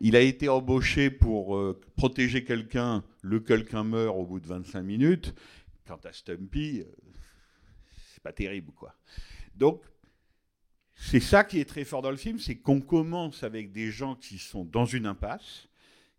Il 0.00 0.16
a 0.16 0.20
été 0.20 0.48
embauché 0.48 1.10
pour 1.10 1.56
euh, 1.56 1.80
protéger 1.96 2.42
quelqu'un, 2.42 3.04
le 3.22 3.38
quelqu'un 3.38 3.84
meurt 3.84 4.16
au 4.16 4.26
bout 4.26 4.40
de 4.40 4.48
25 4.48 4.82
minutes. 4.82 5.32
Quant 5.86 6.00
à 6.04 6.12
Stumpy, 6.12 6.80
euh, 6.80 6.84
c'est 8.12 8.22
pas 8.22 8.32
terrible, 8.32 8.72
quoi. 8.72 8.94
Donc, 9.54 9.82
c'est 11.00 11.20
ça 11.20 11.44
qui 11.44 11.60
est 11.60 11.64
très 11.64 11.84
fort 11.84 12.02
dans 12.02 12.10
le 12.10 12.16
film, 12.16 12.38
c'est 12.40 12.56
qu'on 12.56 12.80
commence 12.80 13.44
avec 13.44 13.72
des 13.72 13.90
gens 13.90 14.16
qui 14.16 14.36
sont 14.38 14.64
dans 14.64 14.84
une 14.84 15.06
impasse, 15.06 15.68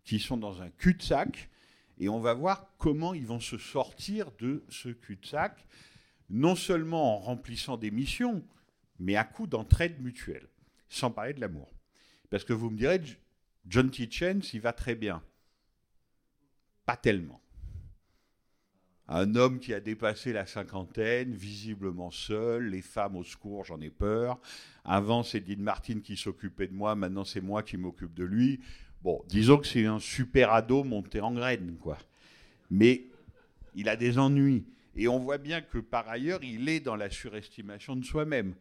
qui 0.04 0.18
sont 0.18 0.38
dans 0.38 0.62
un 0.62 0.70
cul-de-sac, 0.70 1.50
et 1.98 2.08
on 2.08 2.18
va 2.18 2.32
voir 2.32 2.66
comment 2.78 3.12
ils 3.12 3.26
vont 3.26 3.40
se 3.40 3.58
sortir 3.58 4.32
de 4.38 4.64
ce 4.70 4.88
cul-de-sac, 4.88 5.66
non 6.30 6.56
seulement 6.56 7.16
en 7.16 7.18
remplissant 7.18 7.76
des 7.76 7.90
missions, 7.90 8.42
mais 8.98 9.16
à 9.16 9.24
coup 9.24 9.46
d'entraide 9.46 10.00
mutuelle, 10.00 10.48
sans 10.88 11.10
parler 11.10 11.34
de 11.34 11.40
l'amour. 11.40 11.70
Parce 12.30 12.44
que 12.44 12.54
vous 12.54 12.70
me 12.70 12.78
direz, 12.78 13.02
John 13.66 13.90
T. 13.90 14.10
Chance, 14.10 14.54
il 14.54 14.62
va 14.62 14.72
très 14.72 14.94
bien. 14.94 15.22
Pas 16.86 16.96
tellement. 16.96 17.40
Un 19.12 19.34
homme 19.34 19.58
qui 19.58 19.74
a 19.74 19.80
dépassé 19.80 20.32
la 20.32 20.46
cinquantaine, 20.46 21.34
visiblement 21.34 22.12
seul, 22.12 22.70
les 22.70 22.80
femmes 22.80 23.16
au 23.16 23.24
secours, 23.24 23.64
j'en 23.64 23.80
ai 23.80 23.90
peur. 23.90 24.38
Avant, 24.84 25.24
c'est 25.24 25.40
Dean 25.40 25.60
Martin 25.60 25.98
qui 25.98 26.16
s'occupait 26.16 26.68
de 26.68 26.74
moi, 26.74 26.94
maintenant 26.94 27.24
c'est 27.24 27.40
moi 27.40 27.64
qui 27.64 27.76
m'occupe 27.76 28.14
de 28.14 28.22
lui. 28.22 28.60
Bon, 29.02 29.20
disons 29.28 29.58
que 29.58 29.66
c'est 29.66 29.84
un 29.84 29.98
super 29.98 30.52
ado 30.52 30.84
monté 30.84 31.20
en 31.20 31.32
graine, 31.32 31.76
quoi. 31.80 31.98
Mais 32.70 33.02
il 33.74 33.88
a 33.88 33.96
des 33.96 34.16
ennuis. 34.16 34.64
Et 34.94 35.08
on 35.08 35.18
voit 35.18 35.38
bien 35.38 35.60
que 35.60 35.78
par 35.78 36.08
ailleurs, 36.08 36.44
il 36.44 36.68
est 36.68 36.78
dans 36.78 36.96
la 36.96 37.10
surestimation 37.10 37.96
de 37.96 38.04
soi-même. 38.04 38.54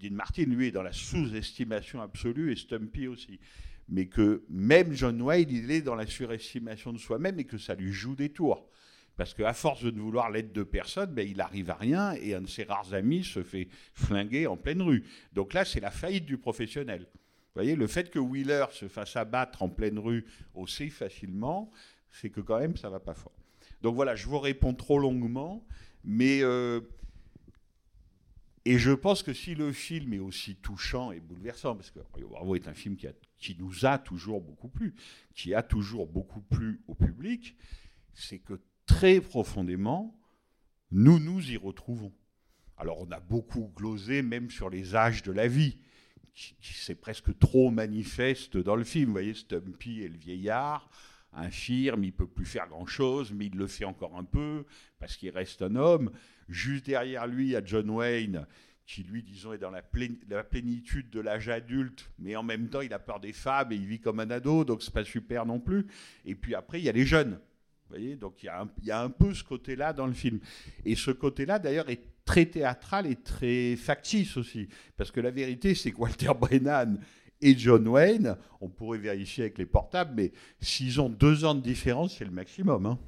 Dean 0.00 0.12
Martin, 0.12 0.44
lui, 0.44 0.68
est 0.68 0.72
dans 0.72 0.82
la 0.84 0.92
sous-estimation 0.92 2.00
absolue 2.00 2.52
et 2.52 2.56
Stumpy 2.56 3.08
aussi. 3.08 3.40
Mais 3.88 4.06
que 4.06 4.44
même 4.48 4.92
John 4.92 5.20
Wayne, 5.20 5.50
il 5.50 5.72
est 5.72 5.82
dans 5.82 5.96
la 5.96 6.06
surestimation 6.06 6.92
de 6.92 6.98
soi-même 6.98 7.40
et 7.40 7.44
que 7.44 7.58
ça 7.58 7.74
lui 7.74 7.92
joue 7.92 8.14
des 8.14 8.28
tours. 8.28 8.64
Parce 9.18 9.34
qu'à 9.34 9.52
force 9.52 9.82
de 9.82 9.90
ne 9.90 10.00
vouloir 10.00 10.30
l'aide 10.30 10.52
de 10.52 10.62
personne, 10.62 11.12
ben, 11.12 11.28
il 11.28 11.40
arrive 11.40 11.70
à 11.70 11.74
rien 11.74 12.12
et 12.12 12.34
un 12.34 12.40
de 12.40 12.46
ses 12.46 12.62
rares 12.62 12.94
amis 12.94 13.24
se 13.24 13.42
fait 13.42 13.66
flinguer 13.92 14.46
en 14.46 14.56
pleine 14.56 14.80
rue. 14.80 15.04
Donc 15.32 15.54
là, 15.54 15.64
c'est 15.64 15.80
la 15.80 15.90
faillite 15.90 16.24
du 16.24 16.38
professionnel. 16.38 17.00
Vous 17.12 17.54
voyez, 17.54 17.74
le 17.74 17.88
fait 17.88 18.10
que 18.10 18.20
Wheeler 18.20 18.66
se 18.70 18.86
fasse 18.86 19.16
abattre 19.16 19.64
en 19.64 19.68
pleine 19.68 19.98
rue 19.98 20.24
aussi 20.54 20.88
facilement, 20.88 21.68
c'est 22.12 22.30
que 22.30 22.40
quand 22.40 22.60
même, 22.60 22.76
ça 22.76 22.90
va 22.90 23.00
pas 23.00 23.14
fort. 23.14 23.32
Donc 23.82 23.96
voilà, 23.96 24.14
je 24.14 24.24
vous 24.28 24.38
réponds 24.38 24.72
trop 24.72 25.00
longuement, 25.00 25.66
mais 26.04 26.44
euh, 26.44 26.80
et 28.64 28.78
je 28.78 28.92
pense 28.92 29.24
que 29.24 29.32
si 29.32 29.56
le 29.56 29.72
film 29.72 30.12
est 30.12 30.20
aussi 30.20 30.54
touchant 30.54 31.10
et 31.10 31.18
bouleversant, 31.18 31.74
parce 31.74 31.90
que 31.90 31.98
Bravo 32.20 32.54
est 32.54 32.68
un 32.68 32.74
film 32.74 32.94
qui, 32.94 33.08
a, 33.08 33.12
qui, 33.38 33.56
nous 33.58 33.84
a 33.84 33.98
toujours 33.98 34.40
beaucoup 34.40 34.68
plu, 34.68 34.94
qui 35.34 35.54
a 35.54 35.64
toujours 35.64 36.06
beaucoup 36.06 36.40
plu 36.40 36.82
au 36.86 36.94
public, 36.94 37.56
c'est 38.14 38.38
que 38.38 38.60
très 38.88 39.20
profondément, 39.20 40.18
nous 40.90 41.20
nous 41.20 41.52
y 41.52 41.56
retrouvons. 41.56 42.12
Alors 42.76 43.00
on 43.00 43.10
a 43.12 43.20
beaucoup 43.20 43.70
glosé 43.76 44.22
même 44.22 44.50
sur 44.50 44.70
les 44.70 44.96
âges 44.96 45.22
de 45.22 45.30
la 45.30 45.46
vie, 45.46 45.78
qui, 46.34 46.56
qui 46.60 46.72
c'est 46.72 46.96
presque 46.96 47.38
trop 47.38 47.70
manifeste 47.70 48.56
dans 48.56 48.74
le 48.74 48.84
film. 48.84 49.06
Vous 49.06 49.12
voyez, 49.12 49.34
Stumpy 49.34 50.00
et 50.00 50.08
le 50.08 50.16
vieillard, 50.16 50.90
infirme, 51.32 52.02
il 52.04 52.12
peut 52.12 52.26
plus 52.26 52.46
faire 52.46 52.66
grand-chose, 52.68 53.32
mais 53.32 53.46
il 53.46 53.56
le 53.56 53.66
fait 53.66 53.84
encore 53.84 54.16
un 54.16 54.24
peu, 54.24 54.64
parce 54.98 55.16
qu'il 55.16 55.30
reste 55.30 55.62
un 55.62 55.76
homme. 55.76 56.10
Juste 56.48 56.86
derrière 56.86 57.26
lui, 57.26 57.46
il 57.46 57.50
y 57.50 57.56
a 57.56 57.64
John 57.64 57.90
Wayne, 57.90 58.46
qui 58.86 59.02
lui, 59.02 59.22
disons, 59.22 59.52
est 59.52 59.58
dans 59.58 59.70
la, 59.70 59.82
plénitude 59.82 61.10
de 61.10 61.20
l'âge 61.20 61.50
adulte, 61.50 62.10
mais 62.18 62.36
en 62.36 62.42
même 62.42 62.70
temps, 62.70 62.80
il 62.80 62.94
a 62.94 62.98
peur 62.98 63.20
des 63.20 63.34
femmes 63.34 63.72
et 63.72 63.76
il 63.76 63.86
vit 63.86 64.00
comme 64.00 64.18
un 64.18 64.30
ado, 64.30 64.64
donc 64.64 64.82
c'est 64.82 64.94
pas 64.94 65.04
super 65.04 65.44
non 65.44 65.60
plus. 65.60 65.86
Et 66.24 66.34
puis 66.34 66.54
après, 66.54 66.80
il 66.80 66.84
y 66.84 66.88
a 66.88 66.92
les 66.92 67.04
jeunes. 67.04 67.38
Donc 68.20 68.42
il 68.42 68.46
y, 68.84 68.90
a 68.90 69.00
un, 69.00 69.10
peu 69.10 69.32
ce 69.32 69.42
côté-là 69.42 69.92
dans 69.92 70.06
le 70.06 70.12
film. 70.12 70.40
Et 70.84 70.94
ce 70.94 71.10
côté-là, 71.10 71.58
d'ailleurs, 71.58 71.88
est 71.88 72.02
très 72.24 72.46
théâtral 72.46 73.06
et 73.06 73.16
très 73.16 73.76
factice 73.76 74.36
aussi. 74.36 74.68
Parce 74.96 75.10
que 75.10 75.20
la 75.20 75.30
vérité, 75.30 75.74
c'est 75.74 75.92
que 75.92 75.96
Walter 75.96 76.32
Brennan 76.38 76.98
et 77.40 77.56
John 77.56 77.86
Wayne, 77.88 78.36
on 78.60 78.68
pourrait 78.68 78.98
vérifier 78.98 79.44
avec 79.44 79.58
les 79.58 79.66
portables, 79.66 80.12
mais 80.14 80.32
s'ils 80.60 81.00
ont 81.00 81.08
deux 81.08 81.44
ans 81.44 81.54
de 81.54 81.60
différence, 81.60 82.18
c'est 82.18 82.24
le 82.24 82.30
maximum. 82.30 82.86
Hein. 82.86 82.98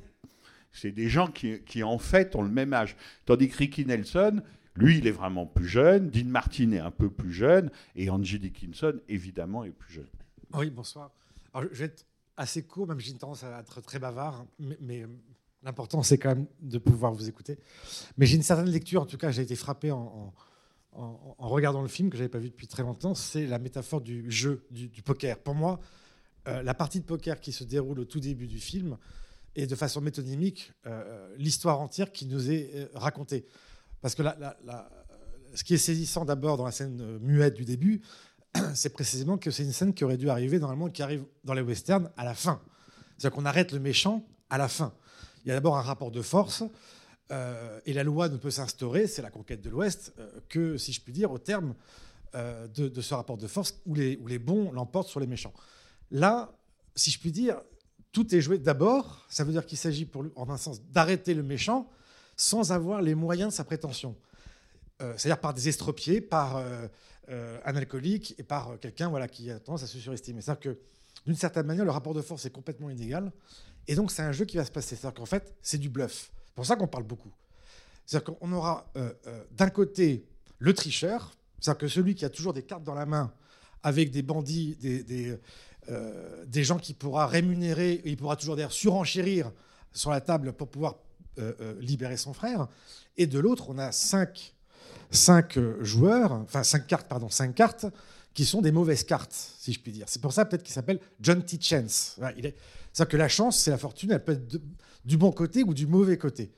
C'est 0.73 0.93
des 0.93 1.09
gens 1.09 1.27
qui, 1.27 1.83
en 1.83 1.99
fait, 1.99 2.37
ont 2.37 2.43
le 2.43 2.51
même 2.51 2.73
âge. 2.73 2.97
Tandis 3.27 3.49
que 3.49 3.57
Ricky 3.57 3.85
Nelson, 3.85 4.41
lui, 4.77 4.99
il 4.99 5.07
est 5.07 5.13
vraiment 5.13 5.47
plus 5.47 5.67
jeune, 5.67 6.11
Dean 6.11 6.27
Martin 6.27 6.71
est 6.73 6.79
un 6.79 6.93
peu 6.93 7.11
plus 7.11 7.33
jeune, 7.33 7.71
et 7.97 8.09
Angie 8.09 8.39
Dickinson, 8.39 8.95
évidemment, 9.09 9.65
est 9.65 9.71
plus 9.71 9.95
jeune. 9.95 10.07
Oui, 10.55 10.71
bonsoir. 10.71 11.11
Je 11.73 11.85
vais 11.85 11.93
assez 12.37 12.63
court, 12.63 12.87
même 12.87 13.01
j'ai 13.01 13.13
une 13.13 13.19
tendance 13.19 13.45
à 13.45 13.61
être 13.61 13.81
très 13.81 13.99
bavard, 13.99 14.45
mais, 14.59 14.77
mais 14.81 15.07
l'important, 15.63 16.03
c'est 16.03 16.19
quand 16.19 16.31
même 16.31 16.47
de 16.61 16.79
pouvoir 16.79 17.13
vous 17.13 17.29
écouter. 17.29 17.59
Mais 18.17 18.27
j'ai 18.27 18.37
une 18.37 18.43
certaine 18.43 18.71
lecture, 18.71 19.03
en 19.03 19.07
tout 19.07 19.19
cas, 19.19 19.31
j'ai 19.31 19.43
été 19.43 19.57
frappé 19.57 19.91
en 19.91 20.33
en, 20.93 21.49
regardant 21.49 21.83
le 21.83 21.89
film 21.89 22.11
que 22.11 22.17
j'avais 22.17 22.29
pas 22.29 22.39
vu 22.39 22.51
depuis 22.51 22.67
très 22.67 22.83
longtemps, 22.83 23.15
c'est 23.15 23.47
la 23.47 23.59
métaphore 23.59 24.01
du 24.01 24.31
jeu, 24.31 24.67
du, 24.71 25.03
poker. 25.03 25.39
Pour 25.39 25.55
moi, 25.55 25.81
euh, 26.49 26.63
la 26.63 26.75
partie 26.75 27.01
de 27.01 27.05
poker 27.05 27.41
qui 27.41 27.53
se 27.53 27.65
déroule 27.65 28.01
au 28.01 28.05
tout 28.05 28.21
début 28.21 28.47
du 28.47 28.59
film 28.59 28.97
est 29.57 29.67
de 29.67 29.75
façon 29.75 30.01
métonymique 30.01 30.73
euh, 30.87 31.35
l'histoire 31.37 31.81
entière 31.81 32.13
qui 32.13 32.27
nous 32.27 32.51
est 32.51 32.71
euh, 32.75 32.87
racontée. 32.95 33.47
Parce 34.01 34.15
que 34.15 34.23
ce 35.55 35.65
qui 35.65 35.75
est 35.75 35.79
saisissant 35.79 36.25
d'abord 36.25 36.57
dans 36.57 36.65
la 36.65 36.73
scène 36.73 37.19
muette 37.19 37.55
du 37.55 37.65
début, 37.65 38.01
c'est 38.75 38.93
précisément 38.93 39.39
que 39.39 39.51
c'est 39.51 39.63
une 39.63 39.73
scène 39.73 39.95
qui 39.95 40.05
aurait 40.05 40.17
dû 40.17 40.31
arriver 40.31 40.59
normalement, 40.59 40.89
qui 40.89 41.03
arrive 41.03 41.25
dans 41.45 41.55
les 41.55 41.63
westerns 41.63 42.11
à 42.17 42.25
la 42.25 42.35
fin. 42.35 42.61
C'est-à-dire 43.17 43.37
qu'on 43.37 43.45
arrête 43.45 43.73
le 43.73 43.81
méchant 43.81 44.25
à 44.49 44.59
la 44.59 44.69
fin. 44.69 44.93
Il 45.45 45.49
y 45.49 45.51
a 45.51 45.55
d'abord 45.55 45.77
un 45.77 45.83
rapport 45.83 46.11
de 46.11 46.23
force. 46.23 46.65
Euh, 47.33 47.81
et 47.87 47.93
la 47.93 48.03
loi 48.03 48.29
ne 48.29 48.37
peut 48.37 48.51
s'instaurer, 48.51 49.07
c'est 49.07 49.23
la 49.23 49.31
conquête 49.31 49.61
de 49.61 49.71
l'Ouest, 49.71 50.13
euh, 50.19 50.41
que, 50.49 50.77
si 50.77 50.93
je 50.93 51.01
puis 51.01 51.13
dire, 51.13 51.31
au 51.31 51.39
terme 51.39 51.75
euh, 52.35 52.67
de, 52.67 53.01
ce 53.01 53.15
rapport 53.15 53.37
de 53.37 53.47
force 53.47 53.81
où 53.87 53.95
les, 53.95 54.39
bons 54.39 54.73
l'emportent 54.73 55.09
sur 55.09 55.21
les 55.21 55.29
méchants. 55.29 55.53
Là, 56.11 56.53
si 56.97 57.11
je 57.11 57.21
puis 57.21 57.31
dire, 57.31 57.61
tout 58.11 58.35
est 58.35 58.41
joué 58.41 58.59
d'abord, 58.59 59.25
ça 59.29 59.45
veut 59.45 59.53
dire 59.53 59.65
qu'il 59.65 59.79
s'agit, 59.79 60.07
pour 60.07 60.25
en 60.35 60.51
un 60.51 60.57
sens, 60.57 60.83
d'arrêter 60.83 61.35
le 61.35 61.45
méchant 61.45 61.89
sans 62.37 62.73
avoir 62.73 63.01
les 63.01 63.15
moyens 63.15 63.51
de 63.51 63.55
sa 63.55 63.65
prétention. 63.65 64.17
C'est-à-dire 65.17 65.41
par 65.41 65.55
des 65.55 65.67
estropiés, 65.67 66.21
par 66.21 66.63
un 67.31 67.77
alcoolique 67.77 68.35
et 68.39 68.43
par 68.43 68.79
quelqu'un 68.81 69.09
voilà, 69.09 69.29
qui 69.29 69.51
a 69.51 69.61
tendance 69.61 69.85
à 69.85 69.87
se 69.87 69.99
surestimer. 69.99 70.41
C'est-à-dire 70.41 70.61
que, 70.61 70.79
d'une 71.27 71.37
certaine 71.37 71.67
manière, 71.67 71.85
le 71.85 71.91
rapport 71.91 72.15
de 72.15 72.23
force 72.23 72.45
est 72.45 72.51
complètement 72.51 72.91
inégal. 72.91 73.31
Et 73.87 73.95
donc, 73.95 74.11
c'est 74.11 74.23
un 74.23 74.33
jeu 74.33 74.45
qui 74.45 74.57
va 74.57 74.65
se 74.65 74.71
passer. 74.71 74.97
C'est-à-dire 74.97 75.15
qu'en 75.15 75.27
fait, 75.27 75.55
c'est 75.63 75.79
du 75.79 75.89
bluff. 75.89 76.31
C'est 76.47 76.55
pour 76.55 76.67
ça 76.67 76.77
qu'on 76.77 76.87
parle 76.87 77.05
beaucoup. 77.05 77.33
C'est-à-dire 78.11 78.35
qu'on 78.35 78.53
aura 78.53 78.91
euh, 78.97 79.13
euh, 79.29 79.45
d'un 79.53 79.71
côté 79.71 80.27
le 80.59 80.75
tricheur, 80.75 81.37
c'est-à-dire 81.61 81.79
que 81.79 81.89
celui 81.89 82.17
qui 82.17 82.25
a 82.25 82.29
toujours 82.29 82.53
des 82.53 82.65
cartes 82.65 82.83
dans 82.83 82.95
la 82.95 83.07
main 83.07 83.33
avec 83.85 84.11
des 84.11 84.23
bandits, 84.23 84.77
des, 84.81 85.05
des, 85.05 85.39
euh, 85.89 86.45
gens 86.53 86.79
qui 86.79 86.93
pourra 86.93 87.29
rémunérer, 87.29 88.03
il 88.05 88.17
pourra 88.17 88.37
toujours 88.37 88.57
d'ailleurs 88.57 88.73
surenchérir 88.73 89.53
sur 89.93 90.11
la 90.11 90.21
table 90.21 90.53
pour 90.53 90.69
pouvoir 90.69 90.97
libérer 91.79 92.19
son 92.19 92.35
frère. 92.35 92.69
Et 93.17 93.27
de 93.27 93.39
l'autre, 93.39 93.71
on 93.71 93.79
a 93.79 93.93
cinq, 93.93 94.55
cinq 95.11 95.59
joueurs, 95.81 96.33
enfin 96.33 96.63
cinq 96.63 96.87
cartes, 96.87 97.09
pardon, 97.09 97.29
cinq 97.29 97.55
cartes 97.55 97.87
qui 98.35 98.45
sont 98.45 98.63
des 98.63 98.73
mauvaises 98.73 99.05
cartes, 99.05 99.35
si 99.59 99.73
je 99.73 99.81
puis 99.81 99.93
dire. 99.93 100.07
C'est 100.09 100.23
pour 100.23 100.33
ça 100.33 100.45
peut-être 100.45 100.63
qu'il 100.63 100.73
s'appelle 100.73 101.01
John 101.21 101.45
T. 101.45 101.59
Chance. 101.61 102.17
C'est-à-dire 102.19 103.09
que 103.09 103.17
la 103.17 103.29
chance, 103.29 103.59
c'est 103.59 103.71
la 103.71 103.79
fortune, 103.79 104.13
elle 104.13 104.25
peut 104.25 104.33
être 104.33 104.61
du 105.05 105.17
bon 105.17 105.33
côté 105.33 105.63
ou 105.63 105.75
du 105.75 105.87
mauvais 105.87 106.19
côté. 106.19 106.53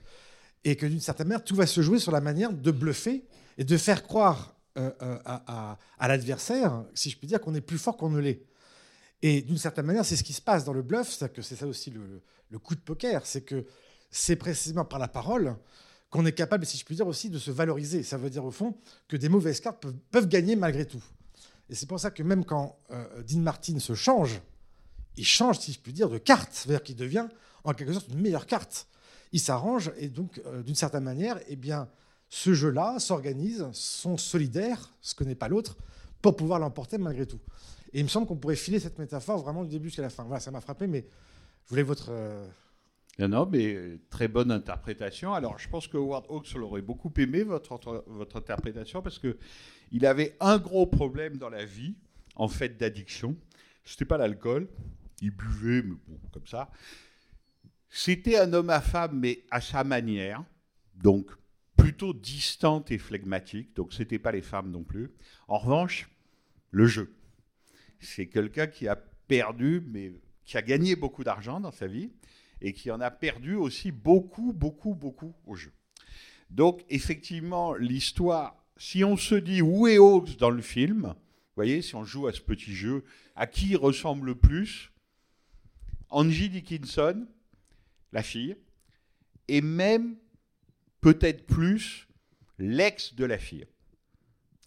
Et 0.65 0.77
que 0.77 0.87
d'une 0.87 1.01
certaine 1.01 1.29
manière, 1.29 1.45
tout 1.45 1.57
va 1.57 1.67
se 1.67 1.81
jouer 1.81 1.99
sur 1.99 2.13
la 2.13 2.21
manière 2.21 2.53
de 2.53 2.71
bluffer 2.71 3.25
et 3.59 3.65
de 3.65 3.77
faire 3.77 4.03
croire 4.03 4.55
euh, 4.79 4.91
euh, 5.03 5.19
à, 5.27 5.79
l'adversaire, 6.09 6.85
si 6.95 7.11
je 7.11 7.19
puis 7.19 7.27
dire, 7.27 7.41
qu'on 7.41 7.55
est 7.55 7.61
plus 7.61 7.79
fort 7.79 7.97
qu'on 7.97 8.11
ne 8.11 8.21
l'est. 8.21 8.47
Et 9.21 9.43
d'une 9.43 9.59
certaine 9.59 9.87
manière, 9.87 10.05
c'est 10.05 10.17
ce 10.17 10.25
qui 10.25 10.33
se 10.33 10.41
passe 10.41 10.65
dans 10.65 10.73
le 10.73 10.83
bluff, 10.83 11.11
c'est 11.11 11.33
que 11.33 11.43
c'est 11.43 11.57
ça 11.57 11.67
aussi 11.67 11.91
le, 11.91 12.59
coup 12.59 12.75
de 12.75 12.81
poker, 12.81 13.25
c'est 13.27 13.43
que 13.43 13.67
c'est 14.11 14.37
précisément 14.37 14.85
par 14.85 14.99
la 14.99 15.09
parole 15.09 15.57
qu'on 16.13 16.27
est 16.27 16.33
capable, 16.33 16.67
si 16.67 16.77
je 16.77 16.85
puis 16.85 16.95
dire, 16.95 17.07
aussi 17.07 17.31
de 17.31 17.39
se 17.39 17.51
valoriser. 17.51 18.03
Ça 18.03 18.19
veut 18.19 18.29
dire 18.29 18.45
au 18.45 18.51
fond 18.51 18.77
que 19.09 19.17
des 19.17 19.31
mauvaises 19.31 19.61
cartes 19.61 19.85
peuvent, 20.11 20.29
gagner 20.29 20.57
malgré 20.57 20.85
tout. 20.85 21.03
Et 21.71 21.75
c'est 21.75 21.87
pour 21.87 21.99
ça 21.99 22.11
que 22.11 22.23
même 22.23 22.45
quand 22.45 22.77
euh, 22.91 23.23
Dean 23.23 23.41
Martin 23.41 23.79
se 23.79 23.95
change, 23.95 24.43
il 25.17 25.25
change, 25.25 25.59
si 25.59 25.73
je 25.73 25.81
puis 25.81 25.95
dire, 25.95 26.11
de 26.11 26.19
carte, 26.19 26.51
c'est-à-dire 26.53 26.83
qu'il 26.83 26.97
devient 26.97 27.27
en 27.65 27.73
quelque 27.73 27.95
sorte 27.95 28.09
une 28.09 28.21
meilleure 28.21 28.47
carte. 28.47 28.87
Il 29.33 29.41
s'arrange 29.41 29.91
et 29.97 30.09
donc, 30.09 30.43
euh, 30.45 30.63
d'une 30.63 30.75
certaine 30.75 31.05
manière, 31.05 31.41
eh 31.49 31.57
bien, 31.57 31.89
ce 32.29 32.53
jeu-là 32.53 32.99
s'organise, 32.99 33.67
sont 33.73 34.19
solidaires, 34.19 34.93
ce 35.01 35.15
que 35.15 35.25
n'est 35.25 35.35
pas 35.35 35.49
l'autre, 35.49 35.79
pour 36.21 36.37
pouvoir 36.37 36.59
l'emporter 36.59 36.99
malgré 36.99 37.25
tout. 37.25 37.41
Et 37.95 38.01
il 38.01 38.05
me 38.05 38.09
semble 38.11 38.27
qu'on 38.27 38.37
pourrait 38.37 38.57
filer 38.57 38.81
cette 38.81 38.99
métaphore 38.99 39.39
vraiment 39.39 39.65
du 39.65 39.71
début 39.71 39.89
jusqu'à 39.89 40.03
la 40.03 40.11
fin. 40.11 40.25
Voilà, 40.25 40.41
ça 40.41 40.51
m'a 40.51 40.61
frappé, 40.61 40.87
mais 40.87 41.07
je 41.65 41.71
voulais 41.71 41.83
votre. 41.83 42.09
euh, 42.11 42.47
Non, 43.19 43.47
mais 43.47 43.75
euh, 43.75 44.01
très 44.09 44.27
bonne 44.27 44.51
interprétation. 44.51 45.35
Alors, 45.35 45.59
je 45.59 45.69
pense 45.69 45.87
que 45.87 45.99
Howard 45.99 46.25
Hawks 46.31 46.55
l'aurait 46.55 46.83
beaucoup 46.83 47.13
aimé, 47.19 47.43
votre, 47.43 48.05
votre 48.07 48.37
interprétation, 48.37 49.03
parce 49.03 49.19
que 49.19 49.37
il 49.91 50.07
avait 50.07 50.37
un 50.41 50.59
gros 50.59 50.87
problème 50.87 51.37
dans 51.37 51.51
la 51.51 51.65
vie, 51.65 51.95
en 52.37 52.49
fait, 52.49 52.79
d'addiction. 52.79 53.37
C'était 53.85 54.07
pas 54.07 54.17
l'alcool. 54.17 54.69
Il 55.21 55.31
buvait, 55.31 55.83
mais 55.83 55.97
bon, 56.09 56.19
comme 56.33 56.47
ça. 56.47 56.71
C'était 57.91 58.39
un 58.39 58.53
homme 58.55 58.71
à 58.71 58.81
femme, 58.81 59.19
mais 59.21 59.45
à 59.51 59.61
sa 59.61 59.85
manière. 59.85 60.43
Donc, 60.95 61.31
plutôt 61.77 62.15
distante 62.15 62.91
et 62.91 62.99
flegmatique. 62.99 63.77
Donc, 63.77 63.93
c'était 63.93 64.19
pas 64.19 64.33
les 64.33 64.41
femmes 64.41 64.71
non 64.71 64.85
plus. 64.85 65.11
En 65.49 65.59
revanche, 65.59 66.09
le 66.71 66.87
jeu. 66.87 67.15
C'est 68.01 68.29
quelqu'un 68.29 68.67
qui 68.67 68.89
a 68.89 68.97
perdu, 68.97 69.83
mais 69.87 70.15
qui 70.45 70.57
a 70.57 70.63
gagné 70.63 70.97
beaucoup 70.97 71.23
d'argent 71.23 71.61
dans 71.61 71.71
sa 71.71 71.87
vie 71.87 72.11
et 72.63 72.73
qui 72.73 72.91
en 72.91 73.01
a 73.01 73.11
perdu 73.11 73.55
aussi 73.55 73.91
beaucoup, 73.91 74.53
beaucoup, 74.53 74.95
beaucoup 74.95 75.35
au 75.47 75.55
jeu. 75.55 75.73
Donc, 76.49 76.85
effectivement, 76.89 77.75
l'histoire, 77.75 78.57
si 78.77 79.05
on 79.05 79.17
se 79.17 79.35
dit 79.35 79.61
où 79.61 79.87
est 79.87 79.99
Hawks 79.99 80.37
dans 80.39 80.51
le 80.51 80.63
film, 80.63 81.03
vous 81.03 81.57
voyez, 81.57 81.83
si 81.83 81.95
on 81.97 82.05
joue 82.05 82.29
à 82.29 82.33
ce 82.33 82.41
petit 82.41 82.75
jeu, 82.75 83.05
à 83.35 83.47
qui 83.47 83.77
ressemble 83.77 84.27
le 84.27 84.35
plus 84.37 84.93
Angie 86.09 86.49
Dickinson, 86.49 87.27
la 88.13 88.23
fille, 88.23 88.57
et 89.49 89.61
même 89.61 90.17
peut-être 91.01 91.47
plus 91.47 92.07
l'ex 92.59 93.15
de 93.15 93.25
la 93.25 93.39
fille. 93.39 93.67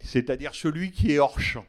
C'est-à-dire 0.02 0.54
celui 0.54 0.92
qui 0.92 1.12
est 1.12 1.20
hors 1.20 1.40
champ 1.40 1.66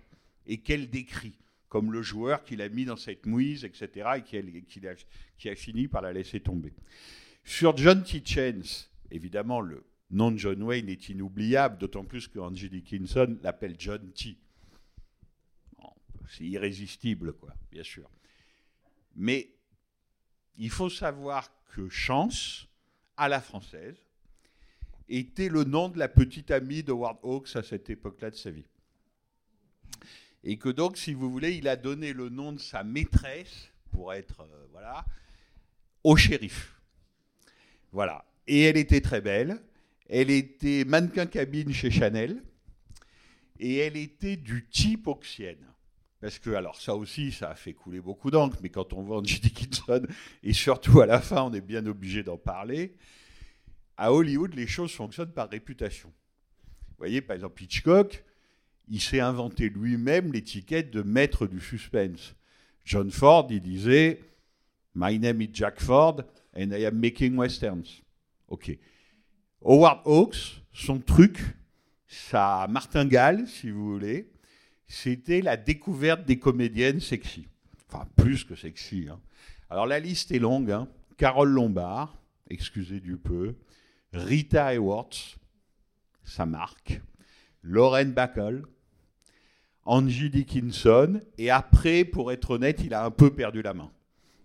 et 0.47 0.59
qu'elle 0.59 0.91
décrit, 0.91 1.39
comme 1.69 1.93
le 1.93 2.03
joueur 2.03 2.45
qui 2.45 2.57
l'a 2.57 2.69
mis 2.69 2.85
dans 2.85 2.97
cette 2.97 3.27
mouise, 3.27 3.65
etc., 3.65 4.09
et 4.19 4.23
qui 4.23 4.37
a, 4.87 4.91
a- 4.91 5.53
a 5.53 5.55
fini 5.57 5.89
par 5.89 6.03
la 6.03 6.13
laisser 6.13 6.41
tomber. 6.41 6.73
Sur 7.45 7.77
John 7.77 8.03
T. 8.03 8.23
Chance, 8.25 8.91
évidemment, 9.11 9.61
le 9.61 9.85
nom 10.11 10.31
de 10.31 10.37
John 10.37 10.63
Wayne 10.63 10.89
est 10.89 11.09
inoubliable, 11.09 11.79
d'autant 11.79 12.05
plus 12.05 12.29
que 12.29 12.39
Angie 12.39 12.71
Dickinson 12.71 13.39
l'appelle 13.43 13.77
John 13.79 14.13
T. 14.13 14.37
C'est 16.29 16.45
irrésistible, 16.45 17.33
quoi, 17.35 17.55
bien 17.71 17.85
sûr. 17.85 18.11
Mais 19.15 19.51
il 20.57 20.71
faut 20.71 20.91
savoir 20.91 21.51
que 21.73 21.89
Chance, 21.89 22.67
à 23.17 23.29
la 23.29 23.41
française, 23.41 23.97
était 25.09 25.49
le 25.49 25.63
nom 25.63 25.89
de 25.89 25.99
la 25.99 26.09
petite 26.09 26.51
amie 26.51 26.83
de 26.83 26.91
Howard 26.91 27.19
Hawks 27.23 27.55
à 27.55 27.63
cette 27.63 27.89
époque-là 27.91 28.31
de 28.31 28.35
sa 28.37 28.51
vie. 28.51 28.67
Et 30.49 30.59
que 30.59 30.69
donc, 30.69 30.97
si 30.97 31.13
vous 31.13 31.29
voulez, 31.29 31.57
il 31.57 31.67
a 31.67 31.75
donné 31.75 32.13
le 32.13 32.29
nom 32.29 32.53
de 32.53 32.61
sa 32.61 32.85
maîtresse, 32.85 33.73
pour 33.91 34.15
être, 34.15 34.43
euh, 34.43 34.67
voilà, 34.71 35.05
au 36.05 36.17
shérif. 36.17 36.81
Voilà. 37.91 38.25
Et 38.47 38.63
elle 38.63 38.77
était 38.77 39.01
très 39.01 39.21
belle. 39.21 39.61
Elle 40.09 40.31
était 40.31 40.85
mannequin 40.85 41.27
cabine 41.27 41.73
chez 41.73 41.91
Chanel. 41.91 42.45
Et 43.59 43.79
elle 43.79 43.97
était 43.97 44.37
du 44.37 44.69
type 44.69 45.09
oxienne. 45.09 45.67
Parce 46.21 46.39
que, 46.39 46.51
alors, 46.51 46.81
ça 46.81 46.95
aussi, 46.95 47.33
ça 47.33 47.51
a 47.51 47.57
fait 47.57 47.73
couler 47.73 48.01
beaucoup 48.01 48.31
d'encre, 48.31 48.59
mais 48.63 48.69
quand 48.69 48.93
on 48.93 49.03
voit 49.03 49.19
Angie 49.19 49.41
Dickinson, 49.41 50.07
et 50.45 50.53
surtout 50.53 51.01
à 51.01 51.07
la 51.07 51.21
fin, 51.21 51.43
on 51.43 51.53
est 51.55 51.61
bien 51.61 51.85
obligé 51.87 52.23
d'en 52.23 52.39
parler, 52.39 52.95
à 53.97 54.13
Hollywood, 54.13 54.55
les 54.55 54.69
choses 54.69 54.93
fonctionnent 54.93 55.33
par 55.33 55.51
réputation. 55.51 56.09
Vous 56.11 56.99
voyez, 56.99 57.21
par 57.21 57.35
exemple, 57.35 57.61
Hitchcock, 57.65 58.25
il 58.89 59.01
s'est 59.01 59.21
inventé 59.21 59.69
lui-même 59.69 60.33
l'étiquette 60.33 60.91
de 60.91 61.03
maître 61.03 61.47
du 61.47 61.61
suspense. 61.61 62.35
John 62.85 63.11
Ford, 63.11 63.47
il 63.51 63.61
disait 63.61 64.21
My 64.95 65.19
name 65.19 65.43
is 65.43 65.51
Jack 65.53 65.81
Ford 65.81 66.23
and 66.57 66.71
I 66.73 66.85
am 66.87 66.99
making 66.99 67.37
westerns. 67.37 68.03
Ok. 68.49 68.79
Howard 69.65 70.01
Hawks, 70.05 70.63
son 70.73 71.01
truc, 71.01 71.41
sa 72.07 72.67
martingale, 72.71 73.47
si 73.49 73.71
vous 73.71 73.93
voulez, 73.93 74.31
c'était 74.87 75.41
la 75.41 75.57
découverte 75.57 76.25
des 76.25 76.39
comédiennes 76.39 77.01
sexy. 77.01 77.47
Enfin, 77.89 78.07
plus 78.17 78.45
que 78.45 78.55
sexy. 78.55 79.09
hein. 79.11 79.21
Alors 79.69 79.87
la 79.87 79.99
liste 79.99 80.31
est 80.31 80.39
longue. 80.39 80.71
hein. 80.71 80.89
Carole 81.17 81.51
Lombard, 81.51 82.17
excusez 82.49 83.01
du 83.01 83.17
peu. 83.17 83.57
Rita 84.13 84.73
Hayworth, 84.73 85.39
sa 86.23 86.47
marque. 86.47 87.01
Lauren 87.63 88.13
Bacall. 88.13 88.65
Angie 89.87 90.31
Dickinson. 90.31 91.21
Et 91.39 91.51
après, 91.51 92.05
pour 92.05 92.33
être 92.33 92.51
honnête, 92.51 92.83
il 92.85 92.93
a 92.93 93.05
un 93.05 93.11
peu 93.11 93.31
perdu 93.31 93.63
la 93.63 93.75
main. 93.75 93.91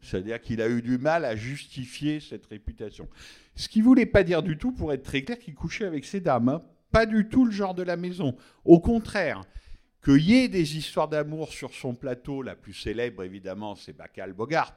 C'est-à-dire 0.02 0.42
qu'il 0.42 0.62
a 0.62 0.70
eu 0.70 0.82
du 0.82 0.98
mal 0.98 1.26
à 1.26 1.36
justifier 1.36 2.20
cette 2.20 2.46
réputation. 2.48 3.08
Ce 3.56 3.68
qui 3.68 3.80
ne 3.80 3.84
voulait 3.84 4.06
pas 4.06 4.24
dire 4.24 4.42
du 4.42 4.58
tout, 4.58 4.72
pour 4.72 4.94
être 4.94 5.04
très 5.04 5.22
clair, 5.24 5.38
qu'il 5.38 5.54
couchait 5.54 5.86
avec 5.86 6.06
ces 6.06 6.22
dames. 6.22 6.50
hein. 6.50 6.64
Pas 6.92 7.06
du 7.06 7.28
tout 7.28 7.46
le 7.46 7.52
genre 7.52 7.76
de 7.76 7.84
la 7.84 7.98
maison. 7.98 8.36
Au 8.66 8.80
contraire, 8.80 9.44
qu'il 10.04 10.22
y 10.22 10.34
ait 10.36 10.48
des 10.48 10.78
histoires 10.78 11.08
d'amour 11.08 11.50
sur 11.50 11.74
son 11.74 11.94
plateau, 11.94 12.42
la 12.42 12.56
plus 12.56 12.74
célèbre 12.74 13.24
évidemment, 13.24 13.76
c'est 13.76 13.96
Bacall 13.96 14.34
Bogart, 14.34 14.76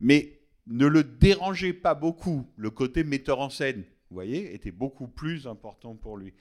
mais 0.00 0.40
ne 0.66 0.86
le 0.86 1.04
dérangez 1.04 1.72
pas 1.72 1.94
beaucoup. 1.94 2.46
Le 2.56 2.70
côté 2.70 3.04
metteur 3.04 3.40
en 3.40 3.50
scène, 3.50 3.84
vous 4.10 4.14
voyez, 4.14 4.54
était 4.54 4.70
beaucoup 4.70 5.06
plus 5.06 5.46
important 5.46 5.94
pour 5.94 6.16
lui. 6.16 6.32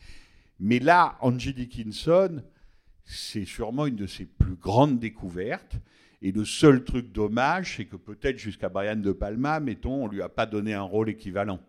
Mais 0.60 0.80
là, 0.80 1.18
Angie 1.22 1.54
Dickinson, 1.54 2.42
c'est 3.08 3.46
sûrement 3.46 3.86
une 3.86 3.96
de 3.96 4.06
ses 4.06 4.26
plus 4.26 4.56
grandes 4.56 5.00
découvertes. 5.00 5.78
Et 6.22 6.32
le 6.32 6.44
seul 6.44 6.84
truc 6.84 7.12
dommage, 7.14 7.78
c'est 7.78 7.86
que 7.86 7.96
peut-être 7.96 8.38
jusqu'à 8.38 8.70
Brian 8.70 8.98
De 8.98 9.14
Palma, 9.14 9.60
mettons, 9.60 10.04
on 10.04 10.08
lui 10.08 10.22
a 10.22 10.30
pas 10.30 10.46
donné 10.46 10.74
un 10.74 10.82
rôle 10.82 11.10
équivalent. 11.10 11.62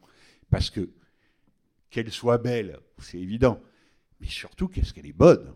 Parce 0.51 0.69
que 0.69 0.91
qu'elle 1.91 2.11
soit 2.11 2.39
belle, 2.39 2.81
c'est 2.99 3.19
évident. 3.19 3.63
Mais 4.21 4.27
surtout, 4.27 4.67
qu'est-ce 4.67 4.93
qu'elle 4.93 5.07
est 5.07 5.13
bonne. 5.13 5.55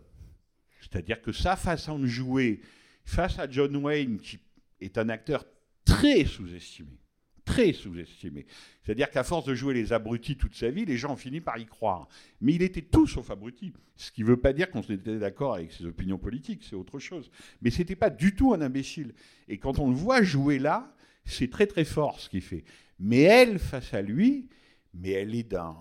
C'est-à-dire 0.79 1.21
que 1.21 1.33
sa 1.33 1.55
façon 1.55 1.99
de 1.99 2.07
jouer 2.07 2.61
face 3.03 3.37
à 3.37 3.49
John 3.49 3.75
Wayne, 3.75 4.19
qui 4.19 4.39
est 4.79 4.97
un 4.97 5.09
acteur 5.09 5.45
très 5.83 6.23
sous-estimé, 6.23 6.97
très 7.45 7.73
sous-estimé. 7.73 8.45
C'est-à-dire 8.83 9.09
qu'à 9.09 9.23
force 9.23 9.45
de 9.45 9.55
jouer 9.55 9.73
les 9.73 9.93
abrutis 9.93 10.37
toute 10.37 10.55
sa 10.55 10.69
vie, 10.69 10.85
les 10.85 10.97
gens 10.97 11.13
ont 11.13 11.17
fini 11.17 11.41
par 11.41 11.57
y 11.57 11.65
croire. 11.65 12.07
Mais 12.41 12.53
il 12.53 12.61
était 12.61 12.81
tout 12.81 13.07
sauf 13.07 13.29
abruti. 13.31 13.73
Ce 13.95 14.11
qui 14.11 14.21
ne 14.21 14.27
veut 14.27 14.37
pas 14.37 14.53
dire 14.53 14.69
qu'on 14.71 14.81
était 14.81 15.19
d'accord 15.19 15.55
avec 15.55 15.71
ses 15.71 15.85
opinions 15.85 16.17
politiques, 16.17 16.63
c'est 16.67 16.75
autre 16.75 16.99
chose. 16.99 17.31
Mais 17.61 17.69
ce 17.69 17.79
n'était 17.79 17.95
pas 17.95 18.09
du 18.09 18.35
tout 18.35 18.53
un 18.53 18.61
imbécile. 18.61 19.13
Et 19.47 19.57
quand 19.57 19.79
on 19.79 19.89
le 19.89 19.95
voit 19.95 20.23
jouer 20.23 20.59
là, 20.59 20.95
c'est 21.25 21.49
très 21.49 21.67
très 21.67 21.85
fort 21.85 22.19
ce 22.19 22.29
qu'il 22.29 22.41
fait. 22.41 22.63
Mais 22.99 23.21
elle, 23.21 23.59
face 23.59 23.93
à 23.93 24.01
lui, 24.01 24.49
mais 24.93 25.11
elle 25.11 25.35
est 25.35 25.43
d'un 25.43 25.75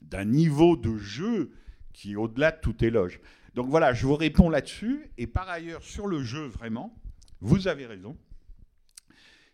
d'un 0.00 0.24
niveau 0.24 0.76
de 0.76 0.96
jeu 0.96 1.52
qui 1.92 2.12
est 2.12 2.16
au-delà 2.16 2.52
de 2.52 2.60
tout 2.60 2.84
éloge. 2.84 3.20
Donc 3.54 3.68
voilà, 3.68 3.92
je 3.92 4.06
vous 4.06 4.16
réponds 4.16 4.48
là-dessus. 4.48 5.10
Et 5.18 5.26
par 5.26 5.48
ailleurs, 5.48 5.82
sur 5.82 6.06
le 6.06 6.22
jeu, 6.22 6.46
vraiment, 6.46 6.96
vous 7.40 7.68
avez 7.68 7.86
raison. 7.86 8.16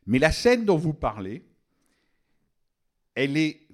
Mais 0.07 0.19
la 0.19 0.33
scène 0.33 0.65
dont 0.65 0.77
vous 0.77 0.95
parlez, 0.95 1.45
elle 3.15 3.37
est 3.37 3.67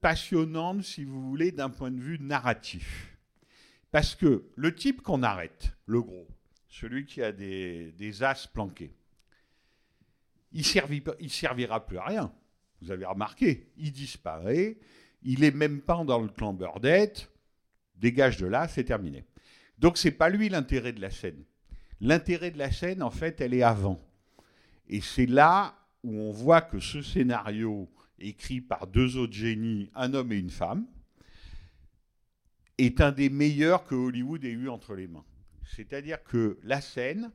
passionnante, 0.00 0.82
si 0.82 1.04
vous 1.04 1.22
voulez, 1.22 1.52
d'un 1.52 1.70
point 1.70 1.90
de 1.90 2.00
vue 2.00 2.18
narratif. 2.18 3.16
Parce 3.90 4.14
que 4.14 4.44
le 4.56 4.74
type 4.74 5.02
qu'on 5.02 5.22
arrête, 5.22 5.72
le 5.86 6.02
gros, 6.02 6.28
celui 6.68 7.06
qui 7.06 7.22
a 7.22 7.32
des, 7.32 8.22
as 8.22 8.48
planqués, 8.52 8.94
il 10.52 10.60
ne 10.60 11.28
servira 11.28 11.86
plus 11.86 11.98
à 11.98 12.04
rien. 12.04 12.32
Vous 12.82 12.90
avez 12.90 13.04
remarqué, 13.04 13.70
il 13.76 13.92
disparaît, 13.92 14.78
il 15.22 15.40
n'est 15.40 15.50
même 15.50 15.80
pas 15.80 16.04
dans 16.04 16.20
le 16.20 16.28
clan 16.28 16.52
Burdette, 16.52 17.30
dégage 17.94 18.36
de 18.36 18.46
là, 18.46 18.68
c'est 18.68 18.84
terminé. 18.84 19.24
Donc 19.78 19.98
c'est 19.98 20.10
pas 20.10 20.28
lui 20.28 20.48
l'intérêt 20.48 20.92
de 20.92 21.00
la 21.00 21.10
scène. 21.10 21.44
L'intérêt 22.00 22.50
de 22.50 22.58
la 22.58 22.70
scène, 22.70 23.02
en 23.02 23.10
fait, 23.10 23.40
elle 23.40 23.54
est 23.54 23.62
avant. 23.62 24.00
Et 24.88 25.00
c'est 25.00 25.26
là 25.26 25.75
où 26.02 26.18
on 26.20 26.30
voit 26.30 26.60
que 26.60 26.78
ce 26.78 27.02
scénario, 27.02 27.88
écrit 28.18 28.60
par 28.60 28.86
deux 28.86 29.16
autres 29.16 29.32
génies, 29.32 29.90
un 29.94 30.14
homme 30.14 30.32
et 30.32 30.38
une 30.38 30.50
femme, 30.50 30.86
est 32.78 33.00
un 33.00 33.12
des 33.12 33.30
meilleurs 33.30 33.84
que 33.84 33.94
Hollywood 33.94 34.44
ait 34.44 34.50
eu 34.50 34.68
entre 34.68 34.94
les 34.94 35.06
mains. 35.06 35.24
C'est-à-dire 35.74 36.22
que 36.22 36.58
la 36.62 36.80
scène, 36.80 37.30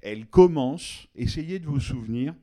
elle 0.00 0.26
commence, 0.26 1.06
essayez 1.14 1.58
de 1.58 1.66
vous 1.66 1.80
souvenir, 1.80 2.34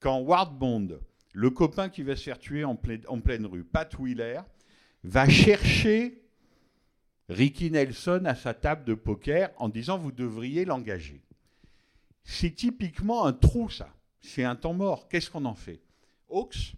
quand 0.00 0.18
Ward 0.18 0.58
Bond, 0.58 0.98
le 1.32 1.50
copain 1.50 1.88
qui 1.88 2.02
va 2.02 2.16
se 2.16 2.24
faire 2.24 2.38
tuer 2.38 2.64
en 2.64 2.76
pleine, 2.76 3.46
rue, 3.46 3.64
Pat 3.64 3.92
Wheeler, 3.98 4.40
va 5.02 5.28
chercher 5.28 6.22
Ricky 7.28 7.70
Nelson 7.70 8.22
à 8.24 8.34
sa 8.34 8.54
table 8.54 8.84
de 8.84 8.94
poker 8.94 9.50
en 9.56 9.68
disant 9.68 9.98
vous 9.98 10.12
devriez 10.12 10.64
l'engager. 10.64 11.22
C'est 12.22 12.54
typiquement 12.54 13.26
un 13.26 13.32
trou, 13.32 13.68
ça. 13.68 13.94
C'est 14.24 14.44
un 14.44 14.56
temps 14.56 14.72
mort. 14.72 15.08
Qu'est-ce 15.08 15.30
qu'on 15.30 15.44
en 15.44 15.54
fait? 15.54 15.80
Hawks, 16.30 16.74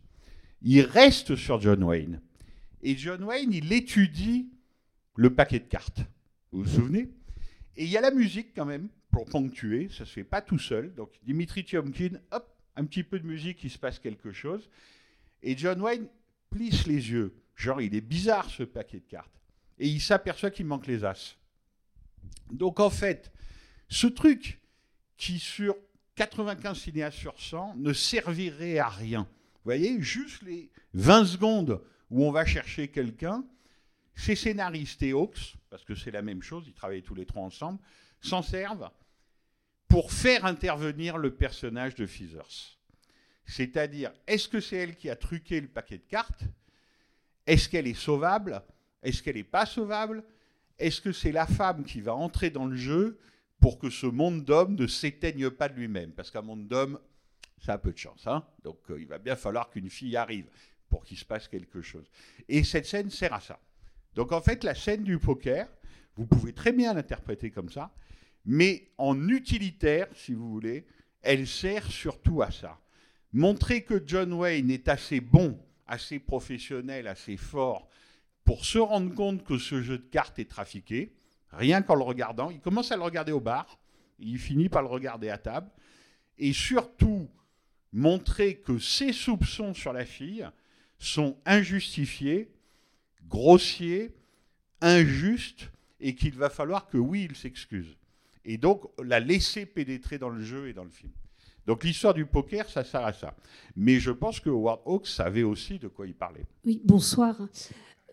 il 0.63 0.81
reste 0.83 1.37
sur 1.37 1.61
John 1.61 1.83
Wayne. 1.85 2.21
Et 2.83 2.97
John 2.97 3.23
Wayne, 3.23 3.53
il 3.53 3.73
étudie 3.73 4.51
le 5.15 5.33
paquet 5.33 5.61
de 5.61 5.65
cartes. 5.65 6.01
Vous 6.51 6.65
vous 6.65 6.69
souvenez? 6.69 7.09
Et 7.77 7.85
il 7.85 7.91
y 7.91 7.97
a 7.97 8.01
la 8.01 8.11
musique 8.11 8.49
quand 8.55 8.65
même, 8.65 8.89
pour 9.11 9.27
ponctuer, 9.27 9.89
ça 9.91 10.05
se 10.05 10.13
fait 10.13 10.25
pas 10.25 10.43
tout 10.43 10.59
seul. 10.59 10.93
Donc 10.95 11.13
Dimitri 11.23 11.65
Tiomkin, 11.65 12.19
hop, 12.33 12.53
un 12.75 12.85
petit 12.85 13.05
peu 13.05 13.19
de 13.21 13.27
musique, 13.27 13.63
il 13.63 13.71
se 13.71 13.79
passe 13.79 13.99
quelque 13.99 14.33
chose. 14.33 14.69
Et 15.43 15.57
John 15.57 15.81
Wayne 15.81 16.09
plisse 16.51 16.87
les 16.87 17.11
yeux. 17.11 17.35
Genre, 17.55 17.81
il 17.81 17.95
est 17.95 18.01
bizarre 18.01 18.51
ce 18.51 18.65
paquet 18.65 18.99
de 18.99 19.07
cartes. 19.07 19.41
Et 19.79 19.89
il 19.89 20.01
s'aperçoit 20.01 20.51
qu'il 20.51 20.67
manque 20.67 20.87
les 20.87 21.05
as. 21.05 21.37
Donc 22.51 22.81
en 22.81 22.91
fait, 22.91 23.33
ce 23.89 24.07
truc 24.09 24.61
qui 25.17 25.39
sur 25.39 25.77
95 26.17 26.79
cinéastes 26.79 27.19
sur 27.19 27.41
100 27.41 27.77
ne 27.77 27.93
servirait 27.93 28.79
à 28.79 28.89
rien. 28.89 29.23
Vous 29.23 29.65
voyez, 29.65 30.01
juste 30.01 30.43
les 30.43 30.71
20 30.95 31.27
secondes 31.27 31.83
où 32.11 32.25
on 32.25 32.33
va 32.33 32.45
chercher 32.45 32.89
quelqu'un, 32.89 33.45
ces 34.15 34.35
scénaristes 34.35 35.03
et 35.03 35.13
Hawks, 35.13 35.57
parce 35.71 35.85
que 35.85 35.95
c'est 35.95 36.11
la 36.11 36.23
même 36.23 36.43
chose, 36.43 36.65
ils 36.67 36.73
travaillent 36.73 37.03
tous 37.03 37.15
les 37.15 37.27
trois 37.27 37.43
ensemble, 37.43 37.79
s'en 38.21 38.43
servent 38.43 38.91
pour 39.89 40.11
faire 40.11 40.45
intervenir 40.45 41.19
le 41.19 41.35
personnage 41.35 41.95
de 41.95 42.07
Feathers. 42.07 42.79
C'est-à-dire, 43.45 44.13
est-ce 44.27 44.49
que 44.49 44.61
c'est 44.61 44.77
elle 44.77 44.97
qui 44.97 45.11
a 45.11 45.17
truqué 45.17 45.61
le 45.61 45.69
paquet 45.69 45.99
de 45.99 46.05
cartes? 46.09 46.45
Est-ce 47.47 47.69
qu'elle 47.69 47.87
est 47.87 47.95
sauvable? 47.95 48.63
Est-ce 49.03 49.23
qu'elle 49.23 49.37
n'est 49.37 49.45
pas 49.45 49.67
sauvable? 49.67 50.25
Est-ce 50.79 51.01
que 51.01 51.13
c'est 51.13 51.33
la 51.33 51.47
femme 51.47 51.85
qui 51.85 52.01
va 52.01 52.15
entrer 52.15 52.51
dans 52.51 52.67
le 52.67 52.77
jeu 52.77 53.19
pour 53.61 53.79
que 53.79 53.91
ce 53.91 54.07
monde 54.07 54.45
d'hommes 54.45 54.75
ne 54.75 54.87
s'éteigne 54.87 55.51
pas 55.51 55.69
de 55.69 55.75
lui-même 55.75 56.13
Parce 56.13 56.31
qu'un 56.31 56.43
monde 56.43 56.67
d'hommes, 56.67 56.99
ça 57.65 57.75
a 57.75 57.79
peu 57.79 57.93
de 57.93 57.99
chance. 57.99 58.27
Hein 58.27 58.45
Donc 58.63 58.79
euh, 58.91 59.01
il 59.01 59.07
va 59.07 59.19
bien 59.19 59.37
falloir 59.37 59.71
qu'une 59.71 59.91
fille 59.91 60.17
arrive 60.17 60.47
pour 60.89 61.05
qu'il 61.05 61.19
se 61.19 61.25
passe 61.25 61.49
quelque 61.49 61.83
chose. 61.83 62.07
Et 62.49 62.65
cette 62.65 62.87
scène 62.87 63.11
sert 63.11 63.33
à 63.33 63.41
ça. 63.41 63.59
Donc 64.15 64.33
en 64.33 64.41
fait, 64.41 64.65
la 64.65 64.75
scène 64.75 65.05
du 65.05 65.19
poker, 65.19 65.69
vous 66.17 66.27
pouvez 66.27 66.53
très 66.53 66.73
bien 66.73 66.95
l'interpréter 66.95 67.51
comme 67.51 67.71
ça, 67.71 67.93
mais 68.45 68.89
en 68.99 69.29
utilitaire, 69.29 70.07
si 70.15 70.33
vous 70.33 70.49
voulez, 70.49 70.87
elle 71.23 71.47
sert 71.47 71.91
surtout 71.91 72.43
à 72.43 72.51
ça. 72.51 72.81
Montrer 73.33 73.83
que 73.83 74.03
John 74.07 74.33
Wayne 74.33 74.71
est 74.71 74.89
assez 74.89 75.21
bon, 75.21 75.59
assez 75.87 76.19
professionnel, 76.19 77.09
assez 77.09 77.37
fort 77.37 77.89
pour 78.45 78.65
se 78.65 78.79
rendre 78.79 79.13
compte 79.13 79.45
que 79.45 79.59
ce 79.59 79.83
jeu 79.83 79.99
de 79.99 80.05
cartes 80.05 80.39
est 80.39 80.49
trafiqué, 80.49 81.13
rien 81.53 81.83
qu'en 81.83 81.95
le 81.95 82.03
regardant. 82.03 82.51
Il 82.51 82.61
commence 82.61 82.93
à 82.93 82.97
le 82.97 83.03
regarder 83.03 83.33
au 83.33 83.41
bar, 83.41 83.79
il 84.19 84.39
finit 84.39 84.69
par 84.69 84.83
le 84.83 84.89
regarder 84.89 85.29
à 85.29 85.39
table, 85.39 85.71
et 86.39 86.53
surtout 86.53 87.29
montrer 87.93 88.57
que 88.57 88.79
ses 88.79 89.13
soupçons 89.13 89.75
sur 89.75 89.93
la 89.93 90.05
fille 90.05 90.47
sont 90.99 91.39
injustifiés, 91.45 92.51
grossiers, 93.29 94.15
injustes, 94.81 95.71
et 96.01 96.15
qu'il 96.15 96.35
va 96.35 96.51
falloir 96.51 96.89
que 96.89 96.99
oui, 96.99 97.27
il 97.31 97.37
s'excuse. 97.37 97.97
Et 98.45 98.59
donc 98.59 98.85
la 99.03 99.19
laisser 99.19 99.67
pénétrer 99.67 100.19
dans 100.19 100.29
le 100.29 100.43
jeu 100.43 100.69
et 100.69 100.73
dans 100.73 100.85
le 100.85 100.91
film. 100.91 101.13
Donc 101.67 101.83
l'histoire 101.83 102.15
du 102.15 102.27
poker, 102.27 102.69
ça 102.71 102.85
sert 102.85 103.05
à 103.05 103.13
ça. 103.13 103.35
Mais 103.75 103.99
je 103.99 104.13
pense 104.13 104.39
que 104.39 104.49
Howard 104.49 104.81
Hawks 104.85 105.09
savait 105.09 105.43
aussi 105.43 105.79
de 105.79 105.89
quoi 105.89 106.07
il 106.07 106.15
parlait. 106.15 106.45
Oui, 106.65 106.81
bonsoir. 106.85 107.37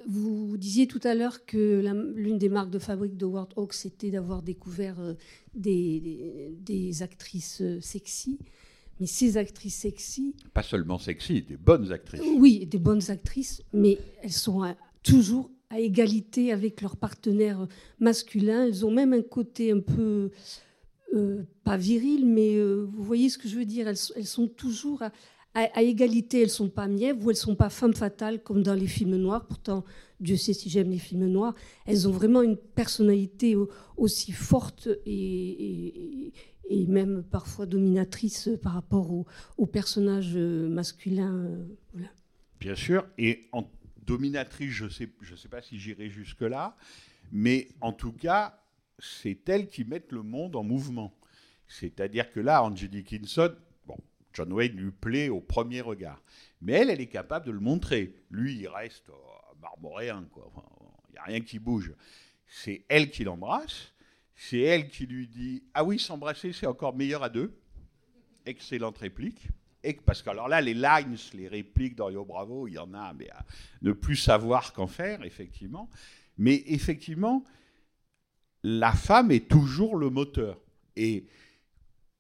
Vous 0.08 0.58
disiez 0.58 0.88
tout 0.88 1.00
à 1.04 1.16
l'heure 1.16 1.46
que 1.46 1.84
l'une 2.16 2.38
des 2.38 2.50
marques 2.50 2.70
de 2.70 2.80
fabrique 2.80 3.18
de 3.18 3.26
Howard 3.26 3.54
Hawks, 3.56 3.74
c'était 3.74 4.12
d'avoir 4.12 4.42
découvert 4.42 5.00
euh, 5.00 5.14
des, 5.54 6.00
des, 6.00 6.58
des, 6.60 7.04
actrices 7.04 7.62
euh, 7.62 7.80
sexy. 7.82 8.40
Mais 9.00 9.08
ces 9.08 9.38
actrices 9.38 9.76
sexy... 9.76 10.36
Pas 10.54 10.64
seulement 10.64 10.98
sexy, 10.98 11.42
des 11.42 11.58
bonnes 11.58 11.92
actrices. 11.92 12.22
Oui, 12.38 12.66
des 12.66 12.80
bonnes 12.80 13.10
actrices, 13.10 13.62
mais 13.74 13.98
elles 14.22 14.32
sont 14.32 14.64
euh, 14.64 14.72
toujours 15.02 15.50
à 15.70 15.80
égalité 15.80 16.52
avec 16.52 16.82
leurs 16.82 16.98
partenaires 16.98 17.68
masculins. 18.00 18.66
Elles 18.66 18.86
ont 18.86 18.92
même 18.92 19.14
un 19.14 19.24
côté 19.24 19.72
un 19.72 19.80
peu... 19.80 20.32
Euh, 21.14 21.44
pas 21.64 21.78
viril, 21.78 22.26
mais 22.26 22.56
euh, 22.56 22.88
vous 22.92 23.04
voyez 23.04 23.30
ce 23.30 23.38
que 23.38 23.48
je 23.48 23.56
veux 23.56 23.66
dire. 23.66 23.88
Elles, 23.88 23.98
elles 24.16 24.26
sont 24.26 24.48
toujours 24.48 25.04
à, 25.04 25.12
à, 25.54 25.82
égalité. 25.82 26.42
Elles 26.42 26.50
sont 26.50 26.70
pas 26.70 26.88
mièvres 26.88 27.26
ou 27.26 27.30
elles 27.30 27.36
sont 27.38 27.56
pas 27.56 27.70
femmes 27.70 27.94
fatales 27.94 28.42
comme 28.42 28.64
dans 28.64 28.74
les 28.74 28.88
films 28.88 29.16
noirs. 29.18 29.46
Pourtant, 29.46 29.84
Dieu 30.20 30.38
sait 30.38 30.54
si 30.54 30.70
j'aime 30.70 30.90
les 30.90 31.00
films 31.00 31.28
noirs. 31.28 31.56
Elles 31.86 32.08
ont 32.08 32.12
vraiment 32.12 32.42
une 32.42 32.58
personnalité 32.58 33.56
aussi 33.98 34.32
forte 34.32 34.90
et, 35.06 36.32
même 36.88 37.24
parfois 37.24 37.66
dominatrice 37.66 38.50
par 38.62 38.74
rapport 38.74 39.12
aux 39.12 39.26
au 39.58 39.66
personnages 39.66 40.36
masculins. 40.36 41.48
Bien 42.60 42.76
sûr. 42.76 43.06
Et 43.18 43.48
en 43.52 43.66
dominatrice, 44.06 44.72
je 44.72 44.86
ne 44.86 44.90
sais, 44.90 45.10
sais 45.36 45.50
pas 45.50 45.62
si 45.62 45.78
j'irai 45.78 46.10
jusque-là, 46.10 46.76
mais 47.32 47.68
en 47.82 47.94
tout 47.94 48.12
cas, 48.12 48.60
c'est 49.00 49.50
elles 49.50 49.68
qui 49.68 49.84
mettent 49.84 50.12
le 50.12 50.24
monde 50.24 50.56
en 50.56 50.64
mouvement. 50.64 51.14
C'est-à-dire 51.68 52.32
que 52.32 52.40
là, 52.40 52.64
Angelique 52.64 53.08
Kinson, 53.08 53.52
bon, 53.52 53.73
John 54.34 54.52
Wayne 54.52 54.76
lui 54.76 54.92
plaît 54.92 55.30
au 55.30 55.40
premier 55.40 55.82
regard. 55.82 56.22
Mais 56.62 56.74
elle, 56.74 56.90
elle 56.90 57.02
est 57.02 57.08
capable 57.08 57.46
de 57.46 57.52
le 57.52 57.60
montrer. 57.60 58.16
Lui, 58.32 58.56
il 58.56 58.68
reste 58.68 59.10
oh, 59.10 59.56
marmoréen, 59.62 60.26
quoi. 60.32 60.52
Il 61.10 61.14
n'y 61.14 61.18
a 61.20 61.24
rien 61.24 61.42
qui 61.42 61.60
bouge. 61.60 61.94
C'est 62.48 62.86
elle 62.90 63.12
qui 63.12 63.24
l'embrasse. 63.24 63.94
C'est 64.36 64.62
elle 64.62 64.90
qui 64.90 65.06
lui 65.06 65.28
dit 65.28 65.64
Ah 65.74 65.84
oui, 65.84 66.00
s'embrasser, 66.00 66.54
c'est 66.54 66.66
encore 66.66 66.96
meilleur 66.96 67.24
à 67.24 67.30
deux. 67.30 67.54
Excellente 68.46 68.98
réplique. 68.98 69.48
Et 69.84 69.94
parce 69.94 70.22
que 70.22 70.30
alors 70.30 70.48
là, 70.48 70.62
les 70.62 70.74
lines, 70.74 71.18
les 71.34 71.48
répliques 71.48 71.96
d'Orio 71.96 72.24
Bravo, 72.24 72.68
il 72.68 72.74
y 72.74 72.78
en 72.78 72.94
a, 72.94 73.14
mais 73.14 73.30
à 73.30 73.46
ne 73.82 73.92
plus 73.92 74.16
savoir 74.16 74.74
qu'en 74.74 74.88
faire, 74.88 75.24
effectivement. 75.24 75.90
Mais 76.38 76.64
effectivement, 76.68 77.44
la 78.64 78.94
femme 78.94 79.32
est 79.32 79.48
toujours 79.48 79.98
le 79.98 80.10
moteur. 80.10 80.60
Et 80.96 81.26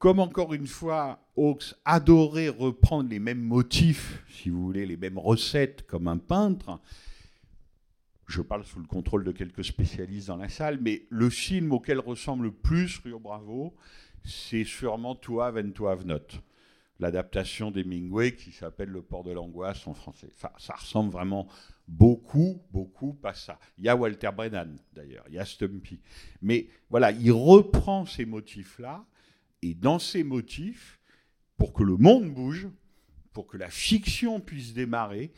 comme 0.03 0.19
encore 0.19 0.53
une 0.53 0.67
fois, 0.67 1.17
Hawks 1.37 1.75
adorait 1.85 2.49
reprendre 2.49 3.09
les 3.09 3.19
mêmes 3.19 3.39
motifs, 3.41 4.21
si 4.27 4.49
vous 4.49 4.61
voulez, 4.61 4.85
les 4.85 4.97
mêmes 4.97 5.17
recettes 5.17 5.87
comme 5.87 6.09
un 6.09 6.17
peintre, 6.17 6.81
je 8.27 8.41
parle 8.41 8.65
sous 8.65 8.79
le 8.79 8.85
contrôle 8.85 9.23
de 9.23 9.31
quelques 9.31 9.63
spécialistes 9.63 10.27
dans 10.27 10.35
la 10.35 10.49
salle, 10.49 10.77
mais 10.81 11.03
le 11.09 11.29
film 11.29 11.71
auquel 11.71 12.01
ressemble 12.01 12.43
le 12.47 12.51
plus 12.51 12.99
Rio 13.05 13.17
Bravo, 13.17 13.73
c'est 14.25 14.65
sûrement 14.65 15.15
To 15.15 15.39
Have 15.39 15.55
and 15.55 15.71
To 15.71 15.87
Have 15.87 16.05
Not 16.05 16.41
l'adaptation 16.99 17.71
d'Hemingway 17.71 18.35
qui 18.35 18.51
s'appelle 18.51 18.89
Le 18.89 19.01
port 19.01 19.23
de 19.23 19.31
l'angoisse 19.31 19.87
en 19.87 19.93
français. 19.93 20.29
Ça 20.35 20.73
ressemble 20.73 21.11
vraiment 21.11 21.47
beaucoup, 21.87 22.61
beaucoup 22.71 23.17
à 23.23 23.33
ça. 23.33 23.57
Il 23.77 23.85
y 23.85 23.89
a 23.89 23.95
Walter 23.95 24.29
Brennan 24.35 24.75
d'ailleurs, 24.93 25.23
il 25.29 25.35
y 25.35 25.39
a 25.39 25.45
Stumpy. 25.45 26.01
Mais 26.41 26.67
voilà, 26.89 27.11
il 27.11 27.31
reprend 27.31 28.05
ces 28.05 28.25
motifs-là, 28.25 29.05
et 29.63 29.73
dans 29.73 29.97
ces 29.97 30.23
motifs, 30.23 30.99
pour 31.57 31.73
que 31.73 31.83
le 31.83 31.95
monde 31.95 32.33
bouge, 32.33 32.67
pour 33.31 33.47
que 33.47 33.57
la 33.57 33.69
fiction 33.69 34.41
puisse 34.41 34.73
démarrer, 34.73 35.31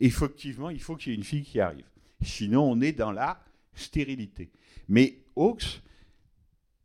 effectivement, 0.00 0.70
il 0.70 0.80
faut 0.80 0.96
qu'il 0.96 1.12
y 1.12 1.14
ait 1.14 1.18
une 1.18 1.24
fille 1.24 1.44
qui 1.44 1.60
arrive. 1.60 1.86
Sinon, 2.20 2.68
on 2.68 2.80
est 2.80 2.92
dans 2.92 3.12
la 3.12 3.40
stérilité. 3.74 4.50
Mais 4.88 5.22
Hawks 5.36 5.80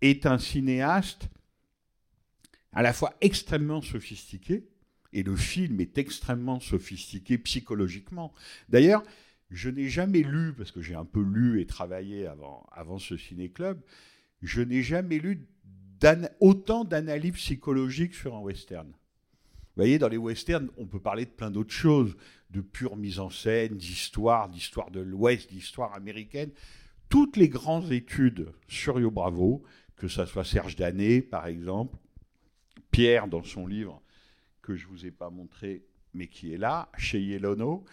est 0.01 0.27
un 0.27 0.37
cinéaste 0.37 1.29
à 2.71 2.83
la 2.83 2.93
fois 2.93 3.15
extrêmement 3.21 3.81
sophistiqué, 3.81 4.67
et 5.13 5.23
le 5.23 5.35
film 5.35 5.79
est 5.79 5.97
extrêmement 5.97 6.59
sophistiqué 6.59 7.37
psychologiquement. 7.39 8.33
D'ailleurs, 8.69 9.03
je 9.49 9.69
n'ai 9.69 9.87
jamais 9.87 10.21
lu, 10.21 10.53
parce 10.53 10.71
que 10.71 10.81
j'ai 10.81 10.95
un 10.95 11.05
peu 11.05 11.21
lu 11.21 11.59
et 11.59 11.65
travaillé 11.65 12.27
avant, 12.27 12.67
avant 12.71 12.99
ce 12.99 13.17
ciné-club, 13.17 13.81
je 14.41 14.61
n'ai 14.61 14.83
jamais 14.83 15.19
lu 15.19 15.47
autant 16.39 16.83
d'analyses 16.85 17.33
psychologiques 17.33 18.15
sur 18.15 18.35
un 18.35 18.39
western. 18.39 18.87
Vous 18.87 19.81
voyez, 19.81 19.97
dans 19.97 20.07
les 20.07 20.17
westerns, 20.17 20.69
on 20.77 20.85
peut 20.85 20.99
parler 20.99 21.25
de 21.25 21.31
plein 21.31 21.49
d'autres 21.49 21.73
choses, 21.73 22.15
de 22.51 22.61
pure 22.61 22.95
mise 22.95 23.19
en 23.19 23.29
scène, 23.29 23.75
d'histoire, 23.75 24.49
d'histoire 24.49 24.91
de 24.91 24.99
l'Ouest, 24.99 25.49
d'histoire 25.49 25.95
américaine. 25.95 26.51
Toutes 27.09 27.37
les 27.37 27.49
grandes 27.49 27.91
études 27.91 28.51
sur 28.67 28.99
Yo 28.99 29.09
Bravo, 29.09 29.63
que 29.95 30.07
ce 30.07 30.25
soit 30.25 30.43
Serge 30.43 30.75
Danet, 30.75 31.21
par 31.21 31.47
exemple, 31.47 31.97
Pierre 32.91 33.27
dans 33.27 33.43
son 33.43 33.65
livre 33.65 34.01
que 34.61 34.75
je 34.75 34.85
ne 34.85 34.91
vous 34.91 35.05
ai 35.05 35.11
pas 35.11 35.29
montré, 35.29 35.83
mais 36.13 36.27
qui 36.27 36.53
est 36.53 36.57
là, 36.57 36.89
chez 36.97 37.21
Yelono, 37.21 37.83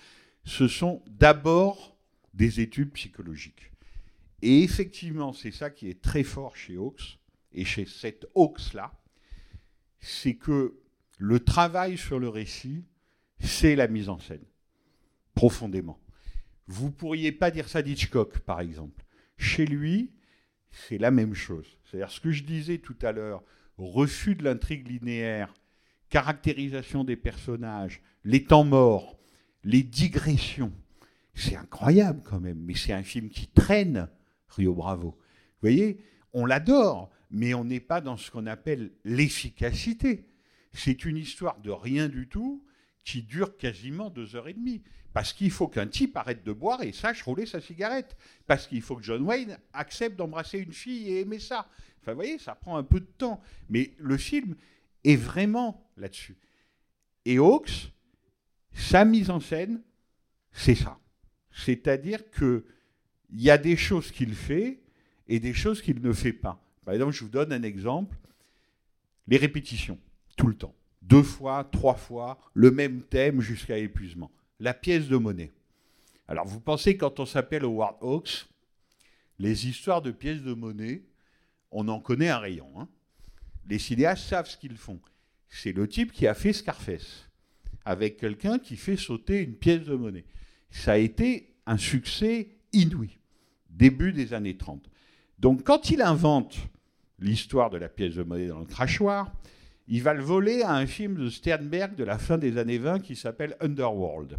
ce 0.45 0.69
sont 0.69 1.03
d'abord 1.07 1.97
des 2.35 2.61
études 2.61 2.93
psychologiques. 2.93 3.73
Et 4.43 4.63
effectivement, 4.63 5.33
c'est 5.33 5.51
ça 5.51 5.71
qui 5.71 5.89
est 5.89 6.01
très 6.01 6.23
fort 6.23 6.57
chez 6.57 6.77
Hawks, 6.77 7.20
et 7.53 7.65
chez 7.65 7.85
cette 7.85 8.27
Hawks-là, 8.35 8.93
c'est 9.99 10.35
que 10.35 10.79
le 11.19 11.41
travail 11.41 11.99
sur 11.99 12.19
le 12.19 12.29
récit, 12.29 12.85
c'est 13.39 13.77
la 13.77 13.89
mise 13.89 14.09
en 14.09 14.19
scène, 14.19 14.45
profondément. 15.35 16.01
Vous 16.67 16.91
pourriez 16.91 17.33
pas 17.33 17.51
dire 17.51 17.69
ça 17.69 17.83
d'Hitchcock, 17.83 18.39
par 18.41 18.61
exemple. 18.61 19.05
Chez 19.37 19.67
lui, 19.67 20.13
c'est 20.71 20.99
la 20.99 21.11
même 21.11 21.35
chose. 21.35 21.67
C'est-à-dire 21.85 22.11
ce 22.11 22.21
que 22.21 22.31
je 22.31 22.45
disais 22.45 22.79
tout 22.79 22.97
à 23.03 23.13
l'heure 23.13 23.43
refus 23.77 24.35
de 24.35 24.45
l'intrigue 24.45 24.87
linéaire, 24.87 25.55
caractérisation 26.11 27.05
des 27.05 27.17
personnages, 27.17 28.03
les 28.25 28.45
temps 28.45 28.65
morts, 28.65 29.19
les 29.65 29.83
digressions. 29.83 30.73
C'est 31.35 31.57
incroyable 31.57 32.23
quand 32.25 32.41
même, 32.41 32.59
mais 32.59 32.75
c'est 32.75 32.93
un 32.93 33.03
film 33.03 33.31
qui 33.31 33.47
traîne, 33.49 34.09
Rio 34.49 34.75
Bravo. 34.75 35.11
Vous 35.11 35.19
voyez, 35.63 35.99
on 36.33 36.47
l'adore. 36.47 37.11
Mais 37.31 37.55
on 37.55 37.65
n'est 37.65 37.81
pas 37.81 38.01
dans 38.01 38.17
ce 38.17 38.31
qu'on 38.31 38.47
appelle 38.47 38.93
l'efficacité. 39.05 40.27
C'est 40.73 41.05
une 41.05 41.17
histoire 41.17 41.61
de 41.61 41.71
rien 41.71 42.09
du 42.09 42.29
tout 42.29 42.65
qui 43.05 43.23
dure 43.23 43.57
quasiment 43.57 44.11
deux 44.11 44.37
heures 44.37 44.49
et 44.49 44.55
demie. 44.55 44.83
Parce 45.13 45.33
qu'il 45.33 45.51
faut 45.51 45.67
qu'un 45.67 45.89
type 45.89 46.17
arrête 46.17 46.45
de 46.45 46.53
boire 46.53 46.83
et 46.83 46.93
sache 46.93 47.23
rouler 47.23 47.47
sa 47.47 47.61
cigarette. 47.61 48.17
Parce 48.47 48.67
qu'il 48.67 48.83
faut 48.83 48.97
que 48.97 49.03
John 49.03 49.23
Wayne 49.23 49.59
accepte 49.73 50.17
d'embrasser 50.17 50.59
une 50.59 50.73
fille 50.73 51.09
et 51.09 51.21
aimer 51.21 51.41
ça. 51.41 51.69
Enfin, 52.01 52.13
vous 52.13 52.17
voyez, 52.19 52.39
ça 52.39 52.55
prend 52.55 52.77
un 52.77 52.85
peu 52.85 53.01
de 53.01 53.11
temps. 53.19 53.41
Mais 53.69 53.95
le 53.99 54.17
film 54.17 54.55
est 55.05 55.17
vraiment 55.17 55.91
là-dessus. 55.97 56.37
Et 57.25 57.39
Hawks, 57.39 57.93
sa 58.73 59.05
mise 59.05 59.31
en 59.31 59.41
scène, 59.41 59.83
c'est 60.53 60.77
ça. 60.77 60.99
C'est-à-dire 61.51 62.31
qu'il 62.31 62.63
y 63.33 63.51
a 63.51 63.59
des 63.59 63.77
choses 63.77 64.13
qu'il 64.13 64.35
fait 64.35 64.81
et 65.27 65.41
des 65.41 65.55
choses 65.55 65.83
qu'il 65.83 66.01
ne 66.01 66.13
fait 66.13 66.33
pas. 66.33 66.63
Par 66.91 66.97
exemple, 66.97 67.13
je 67.13 67.23
vous 67.23 67.31
donne 67.31 67.53
un 67.53 67.63
exemple. 67.63 68.17
Les 69.29 69.37
répétitions, 69.37 69.97
tout 70.37 70.49
le 70.49 70.57
temps. 70.57 70.75
Deux 71.03 71.23
fois, 71.23 71.63
trois 71.71 71.95
fois, 71.95 72.41
le 72.53 72.73
même 72.73 73.03
thème 73.03 73.41
jusqu'à 73.41 73.79
épuisement. 73.79 74.33
La 74.59 74.75
pièce 74.75 75.07
de 75.07 75.17
monnaie. 75.17 75.53
Alors, 76.27 76.49
vous 76.49 76.59
pensez, 76.59 76.97
quand 76.97 77.21
on 77.21 77.27
s'appelle 77.27 77.63
Howard 77.63 77.95
Hawks, 78.01 78.49
les 79.39 79.69
histoires 79.69 80.03
de 80.03 80.11
pièces 80.11 80.43
de 80.43 80.53
monnaie, 80.53 81.05
on 81.71 81.87
en 81.87 82.01
connaît 82.01 82.29
un 82.29 82.41
rayon. 82.41 82.69
Hein. 82.77 82.89
Les 83.69 83.79
cinéastes 83.79 84.25
savent 84.25 84.49
ce 84.49 84.57
qu'ils 84.57 84.77
font. 84.77 84.99
C'est 85.49 85.71
le 85.71 85.87
type 85.87 86.11
qui 86.11 86.27
a 86.27 86.35
fait 86.35 86.53
Scarface, 86.53 87.29
avec 87.85 88.17
quelqu'un 88.17 88.59
qui 88.59 88.75
fait 88.75 88.97
sauter 88.97 89.45
une 89.45 89.55
pièce 89.55 89.85
de 89.85 89.95
monnaie. 89.95 90.25
Ça 90.73 90.95
a 90.95 90.97
été 90.97 91.55
un 91.67 91.79
succès 91.79 92.49
inouï, 92.73 93.21
début 93.69 94.13
des 94.13 94.35
années 94.35 94.57
30. 94.57 94.91
Donc 95.39 95.63
quand 95.63 95.91
il 95.91 96.03
invente 96.03 96.59
l'histoire 97.21 97.71
de 97.71 97.79
la 97.79 97.89
pièce 97.89 98.15
de 98.15 98.23
monnaie 98.23 98.49
dans 98.49 98.61
le 98.61 98.67
crachoir, 98.67 99.33
il 99.89 100.03
va 100.03 100.15
le 100.15 100.23
voler 100.23 100.63
à 100.63 100.75
un 100.75 100.87
film 100.87 101.17
de 101.17 101.29
Sternberg 101.29 101.97
de 101.97 102.05
la 102.05 102.19
fin 102.19 102.39
des 102.39 102.59
années 102.59 102.79
20 102.79 103.01
qui 103.01 103.17
s'appelle 103.17 103.57
Underworld. 103.61 104.39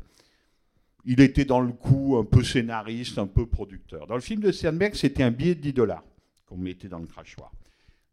Il 1.04 1.20
était 1.20 1.46
dans 1.46 1.62
le 1.62 1.74
coup 1.74 2.16
un 2.18 2.24
peu 2.24 2.44
scénariste, 2.44 3.18
un 3.18 3.28
peu 3.28 3.46
producteur. 3.46 4.08
Dans 4.08 4.16
le 4.16 4.22
film 4.22 4.42
de 4.42 4.52
Sternberg, 4.52 4.94
c'était 4.96 5.24
un 5.24 5.32
billet 5.32 5.56
de 5.56 5.62
10 5.62 5.74
dollars 5.74 6.04
qu'on 6.46 6.58
mettait 6.58 6.88
dans 6.88 7.00
le 7.00 7.08
crachoir. 7.08 7.52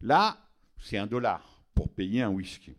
Là, 0.01 0.39
c'est 0.81 0.97
un 0.97 1.07
dollar 1.07 1.63
pour 1.75 1.91
payer 1.91 2.23
un 2.23 2.31
whisky. 2.31 2.75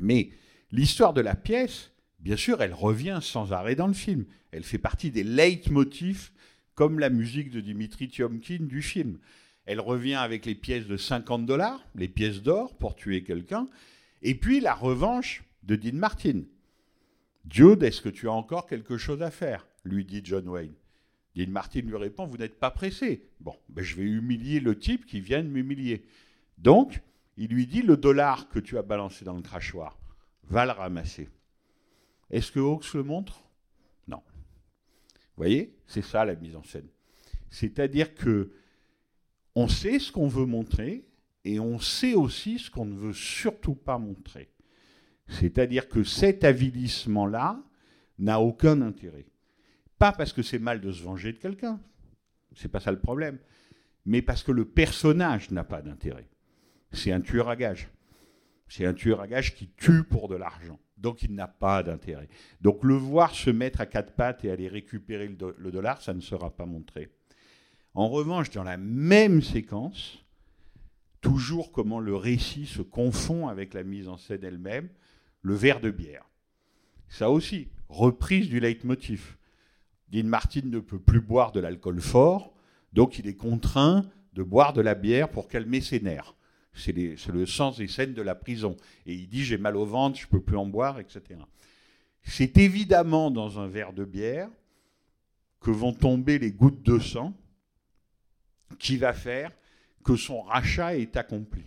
Mais 0.00 0.30
l'histoire 0.72 1.12
de 1.12 1.20
la 1.20 1.34
pièce, 1.34 1.92
bien 2.18 2.36
sûr, 2.36 2.62
elle 2.62 2.74
revient 2.74 3.18
sans 3.22 3.52
arrêt 3.52 3.76
dans 3.76 3.86
le 3.86 3.92
film. 3.94 4.24
Elle 4.50 4.64
fait 4.64 4.78
partie 4.78 5.10
des 5.10 5.24
leitmotifs, 5.24 6.32
comme 6.74 6.98
la 6.98 7.10
musique 7.10 7.50
de 7.50 7.60
Dimitri 7.60 8.08
Tiomkin 8.08 8.64
du 8.64 8.82
film. 8.82 9.18
Elle 9.66 9.80
revient 9.80 10.14
avec 10.14 10.46
les 10.46 10.54
pièces 10.54 10.86
de 10.86 10.96
50 10.96 11.46
dollars, 11.46 11.80
les 11.94 12.08
pièces 12.08 12.42
d'or 12.42 12.76
pour 12.76 12.94
tuer 12.94 13.22
quelqu'un, 13.22 13.66
et 14.22 14.34
puis 14.34 14.60
la 14.60 14.74
revanche 14.74 15.44
de 15.62 15.76
Dean 15.76 15.96
Martin. 15.96 16.42
Jude, 17.48 17.82
est-ce 17.82 18.00
que 18.00 18.08
tu 18.08 18.28
as 18.28 18.32
encore 18.32 18.66
quelque 18.66 18.96
chose 18.96 19.22
à 19.22 19.30
faire? 19.30 19.66
lui 19.84 20.04
dit 20.04 20.22
John 20.24 20.48
Wayne. 20.48 20.72
Dean 21.34 21.50
Martin 21.50 21.80
lui 21.80 21.96
répond 21.96 22.26
Vous 22.26 22.38
n'êtes 22.38 22.58
pas 22.58 22.70
pressé. 22.70 23.28
Bon, 23.40 23.56
ben 23.68 23.84
je 23.84 23.96
vais 23.96 24.04
humilier 24.04 24.60
le 24.60 24.78
type 24.78 25.04
qui 25.06 25.20
vient 25.20 25.42
de 25.42 25.48
m'humilier. 25.48 26.04
Donc, 26.58 27.02
il 27.36 27.50
lui 27.50 27.66
dit 27.66 27.82
Le 27.82 27.96
dollar 27.96 28.48
que 28.48 28.58
tu 28.58 28.78
as 28.78 28.82
balancé 28.82 29.24
dans 29.24 29.34
le 29.34 29.42
crachoir, 29.42 29.98
va 30.44 30.64
le 30.64 30.72
ramasser. 30.72 31.28
Est-ce 32.30 32.52
que 32.52 32.60
Hawks 32.60 32.94
le 32.94 33.02
montre? 33.02 33.42
Non. 34.08 34.22
Vous 34.26 35.42
voyez 35.42 35.74
C'est 35.86 36.02
ça 36.02 36.24
la 36.24 36.34
mise 36.34 36.56
en 36.56 36.62
scène. 36.62 36.88
C'est-à-dire 37.50 38.14
que 38.14 38.52
on 39.54 39.68
sait 39.68 39.98
ce 39.98 40.10
qu'on 40.10 40.28
veut 40.28 40.46
montrer 40.46 41.08
et 41.44 41.60
on 41.60 41.78
sait 41.78 42.14
aussi 42.14 42.58
ce 42.58 42.70
qu'on 42.70 42.84
ne 42.84 42.96
veut 42.96 43.12
surtout 43.12 43.74
pas 43.74 43.98
montrer. 43.98 44.50
C'est-à-dire 45.28 45.88
que 45.88 46.02
cet 46.04 46.44
avilissement-là 46.44 47.62
n'a 48.18 48.40
aucun 48.40 48.80
intérêt. 48.82 49.26
Pas 49.98 50.12
parce 50.12 50.32
que 50.32 50.42
c'est 50.42 50.58
mal 50.58 50.80
de 50.80 50.92
se 50.92 51.02
venger 51.02 51.32
de 51.32 51.38
quelqu'un, 51.38 51.80
c'est 52.54 52.68
pas 52.68 52.80
ça 52.80 52.90
le 52.90 53.00
problème, 53.00 53.38
mais 54.04 54.22
parce 54.22 54.42
que 54.42 54.52
le 54.52 54.64
personnage 54.64 55.50
n'a 55.50 55.64
pas 55.64 55.82
d'intérêt. 55.82 56.28
C'est 56.92 57.12
un 57.12 57.20
tueur 57.20 57.48
à 57.48 57.56
gages. 57.56 57.88
C'est 58.68 58.86
un 58.86 58.94
tueur 58.94 59.20
à 59.20 59.28
gages 59.28 59.54
qui 59.54 59.68
tue 59.76 60.04
pour 60.04 60.28
de 60.28 60.36
l'argent. 60.36 60.78
Donc 60.96 61.22
il 61.22 61.34
n'a 61.34 61.48
pas 61.48 61.82
d'intérêt. 61.82 62.28
Donc 62.60 62.82
le 62.82 62.94
voir 62.94 63.34
se 63.34 63.50
mettre 63.50 63.80
à 63.80 63.86
quatre 63.86 64.12
pattes 64.14 64.44
et 64.44 64.50
aller 64.50 64.68
récupérer 64.68 65.28
le 65.28 65.70
dollar, 65.70 66.00
ça 66.00 66.14
ne 66.14 66.20
sera 66.20 66.54
pas 66.54 66.66
montré. 66.66 67.10
En 67.94 68.08
revanche, 68.08 68.50
dans 68.50 68.64
la 68.64 68.76
même 68.76 69.40
séquence, 69.40 70.24
toujours 71.20 71.70
comment 71.70 72.00
le 72.00 72.16
récit 72.16 72.66
se 72.66 72.82
confond 72.82 73.48
avec 73.48 73.72
la 73.72 73.84
mise 73.84 74.08
en 74.08 74.16
scène 74.16 74.42
elle-même, 74.42 74.88
le 75.42 75.54
verre 75.54 75.80
de 75.80 75.90
bière. 75.90 76.28
Ça 77.08 77.30
aussi, 77.30 77.68
reprise 77.88 78.48
du 78.48 78.58
leitmotiv. 78.58 79.36
Dean 80.10 80.24
Martin 80.24 80.62
ne 80.64 80.80
peut 80.80 80.98
plus 80.98 81.20
boire 81.20 81.52
de 81.52 81.60
l'alcool 81.60 82.00
fort, 82.00 82.52
donc 82.92 83.18
il 83.18 83.28
est 83.28 83.36
contraint 83.36 84.04
de 84.32 84.42
boire 84.42 84.72
de 84.72 84.80
la 84.80 84.94
bière 84.94 85.30
pour 85.30 85.48
calmer 85.48 85.80
ses 85.80 86.00
nerfs. 86.00 86.34
C'est 86.74 86.92
le 86.92 87.46
sens 87.46 87.76
des 87.76 87.86
scènes 87.86 88.14
de 88.14 88.22
la 88.22 88.34
prison. 88.34 88.76
Et 89.06 89.14
il 89.14 89.28
dit 89.28 89.44
j'ai 89.44 89.58
mal 89.58 89.76
au 89.76 89.86
ventre, 89.86 90.18
je 90.18 90.26
ne 90.26 90.30
peux 90.30 90.40
plus 90.40 90.56
en 90.56 90.66
boire, 90.66 90.98
etc. 90.98 91.40
C'est 92.22 92.58
évidemment 92.58 93.30
dans 93.30 93.60
un 93.60 93.68
verre 93.68 93.92
de 93.92 94.04
bière 94.04 94.48
que 95.60 95.70
vont 95.70 95.92
tomber 95.92 96.40
les 96.40 96.50
gouttes 96.50 96.82
de 96.82 96.98
sang 96.98 97.32
qui 98.78 98.96
va 98.96 99.12
faire 99.12 99.50
que 100.04 100.16
son 100.16 100.42
rachat 100.42 100.96
est 100.96 101.16
accompli. 101.16 101.64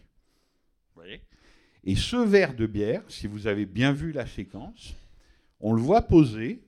Et 1.84 1.96
ce 1.96 2.18
verre 2.18 2.54
de 2.54 2.66
bière, 2.66 3.02
si 3.08 3.28
vous 3.28 3.48
avez 3.48 3.66
bien 3.66 3.94
vu 3.94 4.12
la 4.12 4.28
séquence, 4.28 4.94
on 5.62 5.72
le 5.72 5.82
voit 5.82 6.02
poser, 6.02 6.62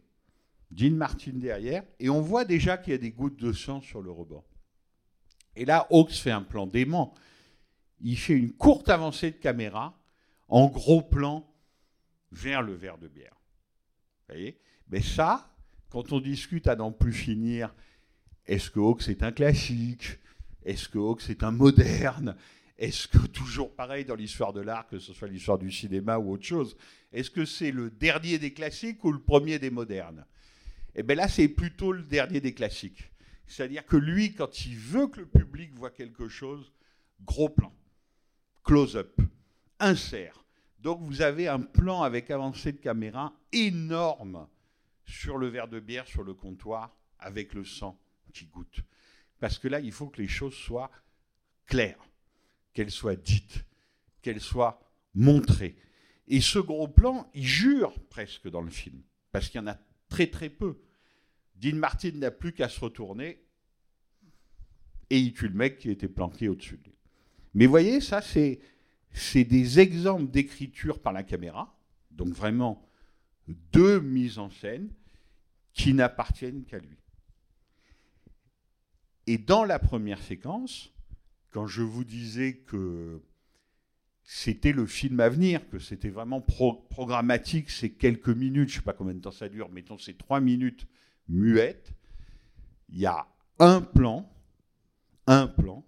Dean 0.71 0.91
Martin 0.91 1.34
derrière, 1.34 1.84
et 1.99 2.09
on 2.09 2.21
voit 2.21 2.45
déjà 2.45 2.77
qu'il 2.77 2.91
y 2.91 2.95
a 2.95 2.99
des 2.99 3.11
gouttes 3.11 3.39
de 3.39 3.51
sang 3.51 3.82
sur 3.82 4.01
le 4.01 4.11
rebord. 4.11 4.45
Et 5.57 5.65
là, 5.65 5.88
Hawks 5.91 6.13
fait 6.13 6.32
un 6.32 6.41
plan 6.41 6.67
dément. 6.67 7.13
Il 7.99 8.17
fait 8.17 8.34
une 8.34 8.53
courte 8.53 8.88
avancée 8.88 9.32
de 9.32 9.36
caméra 9.36 9.99
en 10.47 10.67
gros 10.67 11.01
plan 11.01 11.45
vers 12.32 12.61
le 12.61 12.73
verre 12.73 12.97
de 12.97 13.09
bière. 13.09 13.36
Vous 13.36 14.36
voyez? 14.36 14.57
Mais 14.88 15.01
ça, 15.01 15.53
quand 15.89 16.13
on 16.13 16.21
discute 16.21 16.67
à 16.67 16.77
n'en 16.77 16.93
plus 16.93 17.11
finir, 17.13 17.75
est-ce 18.50 18.72
que 18.72 18.80
Hawks 18.80 19.08
est 19.10 19.22
un 19.22 19.32
classique? 19.32 20.18
Est-ce 20.66 20.89
que 20.89 20.97
Hawks 20.97 21.30
est 21.30 21.43
un 21.43 21.52
moderne? 21.52 22.36
Est-ce 22.80 23.08
que, 23.08 23.20
toujours 23.28 23.76
pareil 23.76 24.06
dans 24.06 24.16
l'histoire 24.16 24.54
de 24.54 24.62
l'art, 24.62 24.88
que 24.88 24.97
ce 24.97 25.14
soit 25.14 25.28
l'histoire 25.28 25.60
du 25.60 25.72
cinéma 25.72 26.18
ou 26.18 26.32
autre 26.32 26.45
chose, 26.45 26.76
est-ce 27.14 27.30
que 27.30 27.45
c'est 27.45 27.70
le 27.70 27.91
dernier 27.91 28.39
des 28.39 28.52
classiques 28.52 29.04
ou 29.04 29.12
le 29.12 29.20
premier 29.20 29.60
des 29.60 29.70
modernes? 29.70 30.26
Eh 30.95 31.04
bien 31.04 31.16
là, 31.16 31.28
c'est 31.28 31.47
plutôt 31.47 31.91
le 31.91 32.02
dernier 32.02 32.41
des 32.41 32.56
classiques. 32.56 33.12
C'est-à-dire 33.45 33.86
que 33.86 33.97
lui, 33.97 34.34
quand 34.34 34.66
il 34.66 34.78
veut 34.78 35.08
que 35.08 35.20
le 35.20 35.28
public 35.28 35.72
voit 35.76 35.91
quelque 35.91 36.28
chose, 36.28 36.74
gros 37.24 37.50
plan, 37.50 37.72
close-up, 38.64 39.22
insert. 39.80 40.43
Donc 40.80 41.02
vous 41.04 41.22
avez 41.22 41.47
un 41.47 41.62
plan 41.62 42.02
avec 42.02 42.32
avancée 42.32 42.72
de 42.72 42.80
caméra 42.80 43.32
énorme 43.52 44.47
sur 45.06 45.38
le 45.38 45.47
verre 45.50 45.68
de 45.68 45.80
bière, 45.80 46.08
sur 46.08 46.24
le 46.24 46.34
comptoir, 46.34 46.97
avec 47.20 47.54
le 47.54 47.64
sang 47.64 47.95
qui 48.32 48.45
goûte. 48.45 48.82
Parce 49.39 49.57
que 49.57 49.67
là, 49.67 49.80
il 49.80 49.91
faut 49.91 50.07
que 50.07 50.21
les 50.21 50.27
choses 50.27 50.55
soient 50.55 50.91
claires, 51.65 52.03
qu'elles 52.73 52.91
soient 52.91 53.15
dites, 53.15 53.65
qu'elles 54.21 54.41
soient 54.41 54.80
montrées. 55.13 55.75
Et 56.27 56.41
ce 56.41 56.59
gros 56.59 56.88
plan, 56.88 57.30
il 57.34 57.45
jure 57.45 57.93
presque 58.09 58.49
dans 58.49 58.61
le 58.61 58.69
film, 58.69 59.01
parce 59.32 59.49
qu'il 59.49 59.59
y 59.59 59.63
en 59.63 59.67
a 59.67 59.80
très 60.09 60.27
très 60.27 60.49
peu. 60.49 60.82
Dean 61.55 61.75
Martin 61.75 62.11
n'a 62.11 62.32
plus 62.32 62.53
qu'à 62.53 62.69
se 62.69 62.80
retourner 62.80 63.43
et 65.09 65.19
il 65.19 65.34
tue 65.34 65.47
le 65.47 65.55
mec 65.55 65.80
qui 65.80 65.89
était 65.89 66.07
planqué 66.07 66.47
au-dessus 66.47 66.77
de 66.77 66.84
lui. 66.86 66.97
Mais 67.53 67.65
voyez, 67.65 67.99
ça, 67.99 68.21
c'est, 68.21 68.59
c'est 69.11 69.43
des 69.43 69.80
exemples 69.80 70.30
d'écriture 70.30 71.01
par 71.01 71.13
la 71.13 71.23
caméra, 71.23 71.77
donc 72.11 72.30
vraiment 72.30 72.88
deux 73.47 73.99
mises 73.99 74.38
en 74.38 74.49
scène 74.49 74.93
qui 75.73 75.93
n'appartiennent 75.93 76.63
qu'à 76.65 76.77
lui. 76.77 76.99
Et 79.30 79.38
dans 79.38 79.63
la 79.63 79.77
première 79.77 80.19
séquence, 80.23 80.91
quand 81.51 81.67
je 81.67 81.84
vous 81.84 82.03
disais 82.03 82.55
que 82.65 83.21
c'était 84.23 84.71
le 84.71 84.88
film 84.88 85.19
à 85.19 85.30
venir, 85.30 85.69
que 85.69 85.77
c'était 85.77 86.09
vraiment 86.09 86.41
programmatique, 86.41 87.69
c'est 87.69 87.91
quelques 87.91 88.30
minutes, 88.30 88.69
je 88.69 88.77
ne 88.77 88.80
sais 88.80 88.86
pas 88.86 88.93
combien 88.93 89.13
de 89.13 89.19
temps 89.19 89.30
ça 89.30 89.47
dure, 89.47 89.69
mettons 89.69 89.99
c'est 89.99 90.17
trois 90.17 90.39
minutes 90.39 90.88
muettes, 91.27 91.93
il 92.89 92.97
y 92.97 93.05
a 93.05 93.27
un 93.59 93.82
plan, 93.82 94.27
un 95.27 95.45
plan, 95.45 95.86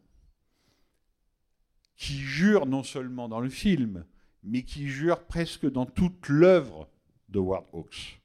qui 1.96 2.20
jure 2.20 2.68
non 2.68 2.84
seulement 2.84 3.28
dans 3.28 3.40
le 3.40 3.50
film, 3.50 4.06
mais 4.44 4.62
qui 4.62 4.88
jure 4.88 5.26
presque 5.26 5.66
dans 5.66 5.88
toute 5.88 6.30
l'œuvre 6.30 6.88
de 7.30 7.40
Ward 7.40 7.66
Hawks. 7.74 8.22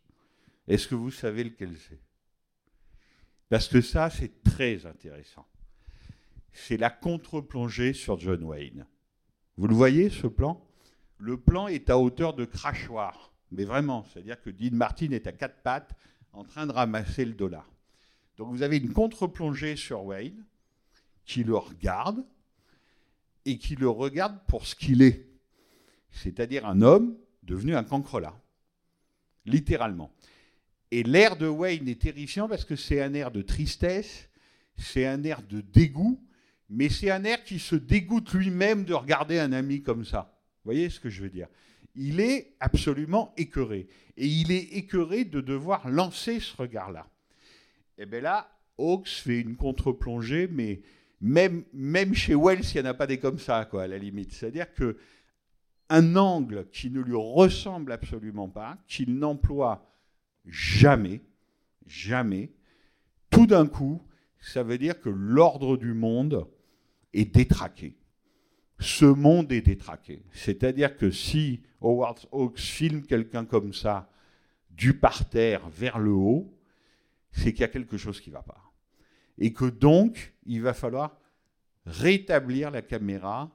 Est-ce 0.68 0.86
que 0.86 0.94
vous 0.94 1.10
savez 1.10 1.42
lequel 1.42 1.74
c'est? 1.78 2.05
Parce 3.48 3.68
que 3.68 3.80
ça, 3.80 4.10
c'est 4.10 4.42
très 4.42 4.86
intéressant. 4.86 5.46
c'est 6.52 6.78
la 6.78 6.90
contre-plongée 6.90 7.92
sur 7.92 8.18
John 8.18 8.42
Wayne. 8.42 8.86
Vous 9.58 9.66
le 9.66 9.74
voyez, 9.74 10.08
ce 10.08 10.26
plan? 10.26 10.66
Le 11.18 11.38
plan 11.38 11.68
est 11.68 11.90
à 11.90 11.98
hauteur 11.98 12.34
de 12.34 12.44
crachoir. 12.44 13.32
Mais 13.52 13.64
vraiment, 13.64 14.04
c'est-à-dire 14.04 14.40
que 14.40 14.50
Dean 14.50 14.74
Martin 14.74 15.10
est 15.10 15.26
à 15.26 15.32
quatre 15.32 15.62
pattes 15.62 15.94
en 16.32 16.44
train 16.44 16.66
de 16.66 16.72
ramasser 16.72 17.24
le 17.24 17.34
dollar. 17.34 17.70
Donc 18.36 18.50
vous 18.50 18.62
avez 18.62 18.78
une 18.78 18.92
contre-plongée 18.92 19.76
sur 19.76 20.04
Wayne 20.04 20.44
qui 21.24 21.44
le 21.44 21.56
regarde 21.56 22.24
et 23.44 23.58
qui 23.58 23.76
le 23.76 23.88
regarde 23.88 24.38
pour 24.46 24.66
ce 24.66 24.74
qu'il 24.74 25.02
est. 25.02 25.26
C'est-à-dire 26.10 26.66
un 26.66 26.82
homme 26.82 27.16
devenu 27.42 27.76
un 27.76 27.84
cancrelat. 27.84 28.34
Littéralement. 29.44 30.10
Et 30.90 31.02
l'air 31.02 31.36
de 31.36 31.48
Wayne 31.48 31.88
est 31.88 32.00
terrifiant 32.00 32.48
parce 32.48 32.64
que 32.64 32.76
c'est 32.76 33.02
un 33.02 33.14
air 33.14 33.30
de 33.30 33.42
tristesse, 33.42 34.28
c'est 34.76 35.06
un 35.06 35.22
air 35.24 35.42
de 35.42 35.60
dégoût, 35.60 36.22
mais 36.68 36.88
c'est 36.88 37.10
un 37.10 37.24
air 37.24 37.42
qui 37.44 37.58
se 37.58 37.76
dégoûte 37.76 38.32
lui-même 38.34 38.84
de 38.84 38.94
regarder 38.94 39.38
un 39.38 39.52
ami 39.52 39.82
comme 39.82 40.04
ça. 40.04 40.38
Vous 40.64 40.72
voyez 40.72 40.90
ce 40.90 41.00
que 41.00 41.08
je 41.08 41.22
veux 41.22 41.30
dire? 41.30 41.48
Il 41.94 42.20
est 42.20 42.54
absolument 42.60 43.32
écœuré. 43.36 43.88
Et 44.16 44.26
il 44.26 44.52
est 44.52 44.74
écœuré 44.76 45.24
de 45.24 45.40
devoir 45.40 45.88
lancer 45.88 46.40
ce 46.40 46.56
regard-là. 46.56 47.08
Et 47.98 48.06
bien 48.06 48.20
là, 48.20 48.50
Hawks 48.78 49.08
fait 49.08 49.40
une 49.40 49.56
contre-plongée, 49.56 50.48
mais 50.50 50.82
même, 51.20 51.64
même 51.72 52.14
chez 52.14 52.34
Wells, 52.34 52.64
il 52.74 52.82
n'y 52.82 52.86
en 52.86 52.90
a 52.90 52.94
pas 52.94 53.06
des 53.06 53.18
comme 53.18 53.38
ça, 53.38 53.64
quoi, 53.64 53.84
à 53.84 53.86
la 53.86 53.98
limite. 53.98 54.32
C'est-à-dire 54.32 54.72
que 54.74 54.96
un 55.88 56.16
angle 56.16 56.68
qui 56.72 56.90
ne 56.90 57.00
lui 57.00 57.14
ressemble 57.14 57.92
absolument 57.92 58.48
pas, 58.48 58.76
qu'il 58.88 59.14
n'emploie 59.14 59.86
jamais, 60.46 61.20
jamais, 61.86 62.52
tout 63.30 63.46
d'un 63.46 63.66
coup, 63.66 64.02
ça 64.40 64.62
veut 64.62 64.78
dire 64.78 65.00
que 65.00 65.08
l'ordre 65.08 65.76
du 65.76 65.92
monde 65.92 66.48
est 67.12 67.34
détraqué. 67.34 67.96
Ce 68.78 69.04
monde 69.04 69.50
est 69.52 69.62
détraqué. 69.62 70.22
C'est-à-dire 70.32 70.96
que 70.96 71.10
si 71.10 71.62
Howard 71.80 72.20
Hawks 72.30 72.58
filme 72.58 73.02
quelqu'un 73.02 73.44
comme 73.44 73.72
ça, 73.72 74.10
du 74.70 74.94
parterre 74.94 75.68
vers 75.68 75.98
le 75.98 76.12
haut, 76.12 76.52
c'est 77.32 77.52
qu'il 77.52 77.62
y 77.62 77.64
a 77.64 77.68
quelque 77.68 77.96
chose 77.96 78.20
qui 78.20 78.30
ne 78.30 78.34
va 78.34 78.42
pas. 78.42 78.72
Et 79.38 79.52
que 79.52 79.64
donc, 79.64 80.34
il 80.44 80.62
va 80.62 80.74
falloir 80.74 81.18
rétablir 81.86 82.70
la 82.70 82.82
caméra 82.82 83.50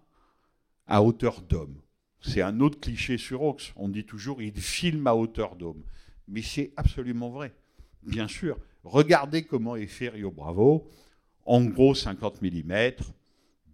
à 0.87 1.03
hauteur 1.03 1.41
d'homme. 1.41 1.81
C'est 2.21 2.41
un 2.41 2.59
autre 2.59 2.79
cliché 2.79 3.17
sur 3.17 3.41
Hawks. 3.43 3.73
On 3.75 3.89
dit 3.89 4.05
toujours 4.05 4.41
il 4.41 4.59
filme 4.59 5.07
à 5.07 5.15
hauteur 5.15 5.55
d'homme. 5.55 5.83
Mais 6.31 6.41
c'est 6.41 6.71
absolument 6.77 7.29
vrai. 7.29 7.53
Bien 8.01 8.27
sûr. 8.27 8.57
Regardez 8.83 9.43
comment 9.43 9.75
est 9.75 9.85
fait 9.85 10.09
Rio 10.09 10.31
Bravo. 10.31 10.89
En 11.45 11.63
gros, 11.65 11.93
50 11.93 12.41
mm, 12.41 12.71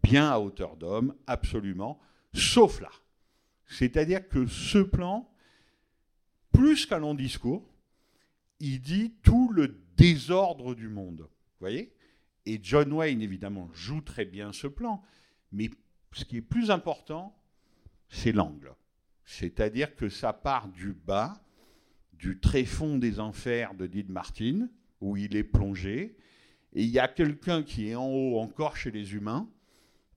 bien 0.03 0.29
à 0.29 0.39
hauteur 0.39 0.75
d'homme, 0.75 1.15
absolument, 1.27 1.99
sauf 2.33 2.81
là. 2.81 2.89
C'est-à-dire 3.67 4.27
que 4.27 4.47
ce 4.47 4.79
plan, 4.79 5.29
plus 6.51 6.85
qu'un 6.85 6.99
long 6.99 7.13
discours, 7.13 7.63
il 8.59 8.81
dit 8.81 9.13
tout 9.21 9.51
le 9.53 9.79
désordre 9.95 10.73
du 10.73 10.87
monde. 10.89 11.21
Vous 11.21 11.59
voyez? 11.59 11.93
Et 12.45 12.59
John 12.63 12.91
Wayne, 12.93 13.21
évidemment, 13.21 13.69
joue 13.73 14.01
très 14.01 14.25
bien 14.25 14.51
ce 14.51 14.67
plan. 14.67 15.03
Mais 15.51 15.69
ce 16.13 16.25
qui 16.25 16.37
est 16.37 16.41
plus 16.41 16.71
important, 16.71 17.37
c'est 18.09 18.31
l'angle. 18.31 18.73
C'est-à-dire 19.25 19.95
que 19.95 20.09
ça 20.09 20.33
part 20.33 20.69
du 20.69 20.93
bas, 20.93 21.43
du 22.19 22.39
tréfonds 22.39 22.97
des 22.97 23.19
enfers 23.19 23.73
de 23.75 23.87
Dean 23.87 24.09
Martin, 24.09 24.69
où 25.01 25.17
il 25.17 25.35
est 25.35 25.43
plongé, 25.43 26.15
et 26.73 26.83
il 26.83 26.89
y 26.89 26.99
a 26.99 27.07
quelqu'un 27.07 27.63
qui 27.63 27.89
est 27.89 27.95
en 27.95 28.07
haut 28.07 28.39
encore 28.39 28.75
chez 28.77 28.91
les 28.91 29.13
humains, 29.13 29.49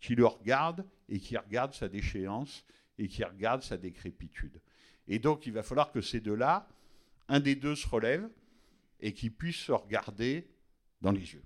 qui 0.00 0.14
le 0.14 0.26
regarde 0.26 0.84
et 1.08 1.18
qui 1.18 1.36
regarde 1.36 1.74
sa 1.74 1.88
déchéance 1.88 2.64
et 2.98 3.08
qui 3.08 3.24
regarde 3.24 3.62
sa 3.62 3.76
décrépitude. 3.76 4.60
Et 5.08 5.18
donc 5.18 5.46
il 5.46 5.52
va 5.52 5.62
falloir 5.62 5.92
que 5.92 6.00
ces 6.00 6.20
deux-là, 6.20 6.68
un 7.28 7.40
des 7.40 7.54
deux 7.54 7.74
se 7.74 7.86
relève 7.88 8.28
et 9.00 9.12
qui 9.12 9.30
puisse 9.30 9.56
se 9.56 9.72
regarder 9.72 10.46
dans 11.00 11.12
les 11.12 11.32
yeux 11.32 11.44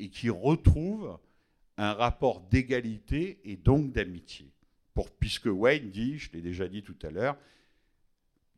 et 0.00 0.08
qui 0.08 0.30
retrouve 0.30 1.18
un 1.76 1.92
rapport 1.92 2.40
d'égalité 2.40 3.40
et 3.44 3.56
donc 3.56 3.92
d'amitié. 3.92 4.52
Pour, 4.94 5.10
puisque 5.10 5.46
Wayne 5.46 5.90
dit, 5.90 6.18
je 6.18 6.32
l'ai 6.32 6.40
déjà 6.40 6.68
dit 6.68 6.82
tout 6.82 6.96
à 7.02 7.10
l'heure, 7.10 7.36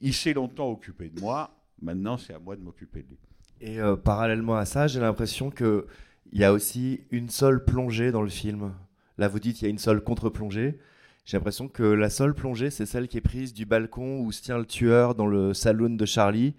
il 0.03 0.13
s'est 0.13 0.35
longtemps 0.35 0.71
occupé 0.71 1.09
de 1.09 1.21
moi, 1.21 1.57
maintenant 1.81 2.19
c'est 2.19 2.35
à 2.35 2.39
moi 2.39 2.57
de 2.57 2.61
m'occuper 2.61 3.03
de 3.03 3.09
lui. 3.09 3.19
Et 3.61 3.81
euh, 3.81 3.97
parallèlement 3.97 4.57
à 4.57 4.65
ça, 4.65 4.89
j'ai 4.89 5.01
l'impression 5.01 5.51
qu'il 5.51 5.85
y 6.33 6.45
a 6.45 6.53
aussi 6.53 7.01
une 7.11 7.31
seule 7.31 7.65
plongée 7.65 8.11
dans 8.11 8.23
le 8.23 8.29
film. 8.29 8.75
Là, 9.19 9.29
vous 9.29 9.39
dites 9.39 9.57
qu'il 9.57 9.67
y 9.67 9.69
a 9.69 9.71
une 9.71 9.79
seule 9.79 10.03
contre-plongée. 10.03 10.79
J'ai 11.25 11.37
l'impression 11.37 11.69
que 11.69 11.85
la 11.85 12.11
seule 12.11 12.35
plongée, 12.35 12.71
c'est 12.71 12.87
celle 12.87 13.07
qui 13.07 13.19
est 13.19 13.23
prise 13.23 13.55
du 13.55 13.65
balcon 13.65 14.19
où 14.21 14.33
se 14.33 14.43
tient 14.43 14.59
le 14.59 14.67
tueur 14.67 15.15
dans 15.15 15.27
le 15.27 15.55
saloon 15.55 15.91
de 15.91 16.05
Charlie. 16.05 16.55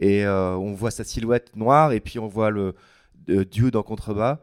Et 0.00 0.26
euh, 0.26 0.56
on 0.56 0.74
voit 0.74 0.90
sa 0.90 1.04
silhouette 1.04 1.54
noire, 1.54 1.92
et 1.92 2.00
puis 2.00 2.18
on 2.18 2.26
voit 2.26 2.50
le 2.50 2.74
Dude 3.26 3.76
en 3.76 3.82
contrebas. 3.82 4.40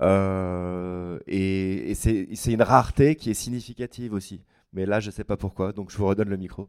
Euh, 0.00 1.18
et 1.26 1.94
c'est 1.94 2.52
une 2.52 2.62
rareté 2.62 3.16
qui 3.16 3.30
est 3.30 3.34
significative 3.34 4.14
aussi. 4.14 4.42
Mais 4.72 4.86
là, 4.86 5.00
je 5.00 5.08
ne 5.08 5.12
sais 5.12 5.24
pas 5.24 5.36
pourquoi, 5.36 5.72
donc 5.72 5.90
je 5.90 5.98
vous 5.98 6.06
redonne 6.06 6.28
le 6.30 6.36
micro. 6.36 6.68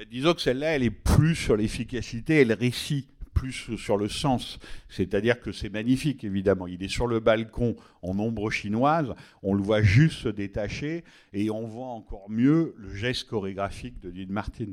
Ben, 0.00 0.06
disons 0.10 0.32
que 0.32 0.40
celle-là, 0.40 0.68
elle 0.76 0.82
est 0.82 0.88
plus 0.88 1.36
sur 1.36 1.58
l'efficacité 1.58 2.40
et 2.40 2.46
le 2.46 2.54
récit, 2.54 3.06
plus 3.34 3.76
sur 3.76 3.98
le 3.98 4.08
sens. 4.08 4.58
C'est-à-dire 4.88 5.42
que 5.42 5.52
c'est 5.52 5.68
magnifique, 5.68 6.24
évidemment. 6.24 6.66
Il 6.66 6.82
est 6.82 6.88
sur 6.88 7.06
le 7.06 7.20
balcon 7.20 7.76
en 8.00 8.18
ombre 8.18 8.50
chinoise, 8.50 9.14
on 9.42 9.52
le 9.52 9.62
voit 9.62 9.82
juste 9.82 10.20
se 10.20 10.30
détacher, 10.30 11.04
et 11.34 11.50
on 11.50 11.66
voit 11.66 11.88
encore 11.88 12.30
mieux 12.30 12.74
le 12.78 12.94
geste 12.94 13.28
chorégraphique 13.28 14.00
de 14.00 14.10
Dean 14.10 14.32
Martin. 14.32 14.72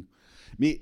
Mais 0.60 0.80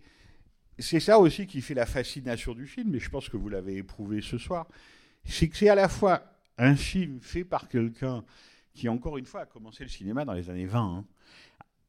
c'est 0.78 1.00
ça 1.00 1.18
aussi 1.18 1.48
qui 1.48 1.62
fait 1.62 1.74
la 1.74 1.88
fascination 1.88 2.54
du 2.54 2.68
film, 2.68 2.94
et 2.94 3.00
je 3.00 3.10
pense 3.10 3.30
que 3.30 3.38
vous 3.38 3.50
l'avez 3.50 3.78
éprouvé 3.78 4.22
ce 4.22 4.38
soir. 4.38 4.68
C'est 5.24 5.48
que 5.48 5.58
c'est 5.58 5.70
à 5.70 5.76
la 5.76 5.90
fois 5.90 6.22
un 6.60 6.76
film 6.76 7.20
fait 7.20 7.46
par 7.46 7.68
quelqu'un 7.68 8.24
qui, 8.76 8.90
encore 8.90 9.18
une 9.18 9.26
fois, 9.26 9.42
a 9.42 9.46
commencé 9.48 9.84
le 9.84 9.90
cinéma 9.90 10.24
dans 10.24 10.34
les 10.34 10.52
années 10.52 10.68
20, 10.68 10.98
hein, 10.98 11.06